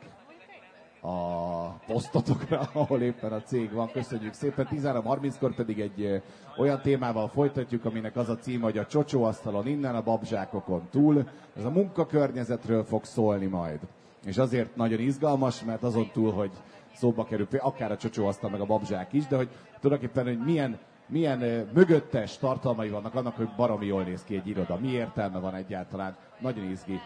a 1.02 1.68
posztotokra, 1.86 2.70
ahol 2.74 3.02
éppen 3.02 3.32
a 3.32 3.42
cég 3.42 3.72
van. 3.72 3.92
Köszönjük 3.92 4.34
szépen. 4.34 4.68
13.30-kor 4.72 5.56
pedig 5.56 5.80
egy 5.80 6.22
olyan 6.58 6.82
témával 6.82 7.28
folytatjuk, 7.28 7.86
aminek 7.86 8.16
az 8.16 8.30
a 8.30 8.38
cím, 8.38 8.62
hogy 8.62 8.78
a 8.78 8.86
csocsóasztalon 8.86 9.68
innen, 9.68 9.96
a 9.96 10.04
babzsákokon 10.04 10.88
túl. 10.92 11.28
Ez 11.58 11.64
a 11.66 11.70
munkakörnyezetről 11.70 12.84
fog 12.84 13.04
szólni 13.04 13.46
majd. 13.46 13.80
És 14.26 14.38
azért 14.38 14.76
nagyon 14.76 15.00
izgalmas, 15.00 15.64
mert 15.64 15.84
azon 15.84 16.10
túl, 16.14 16.32
hogy 16.32 16.52
szóba 16.98 17.26
kerül 17.26 17.48
akár 17.60 17.92
a 17.92 17.98
csocsóasztal, 17.98 18.50
meg 18.50 18.62
a 18.62 18.66
babzsák 18.66 19.14
is, 19.14 19.28
de 19.28 19.36
hogy 19.36 19.50
tulajdonképpen, 19.80 20.26
hogy 20.26 20.46
milyen 20.46 20.80
milyen 21.10 21.70
mögöttes 21.74 22.38
tartalmai 22.38 22.90
vannak 22.90 23.16
annak, 23.16 23.36
hogy 23.36 23.50
baromi 23.56 23.86
jól 23.86 24.04
néz 24.04 24.24
ki 24.24 24.36
egy 24.36 24.48
iroda. 24.48 24.78
Mi 24.78 24.88
értelme 24.88 25.40
van 25.40 25.56
egyáltalán? 25.56 26.16
Nagyon 26.40 26.70
izgi. 26.70 27.00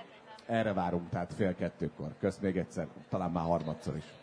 Erre 0.45 0.73
várunk, 0.73 1.09
tehát 1.09 1.33
fél 1.33 1.55
kettőkor. 1.55 2.15
Kösz 2.19 2.37
még 2.37 2.57
egyszer, 2.57 2.87
talán 3.09 3.31
már 3.31 3.43
harmadszor 3.43 3.95
is. 3.95 4.20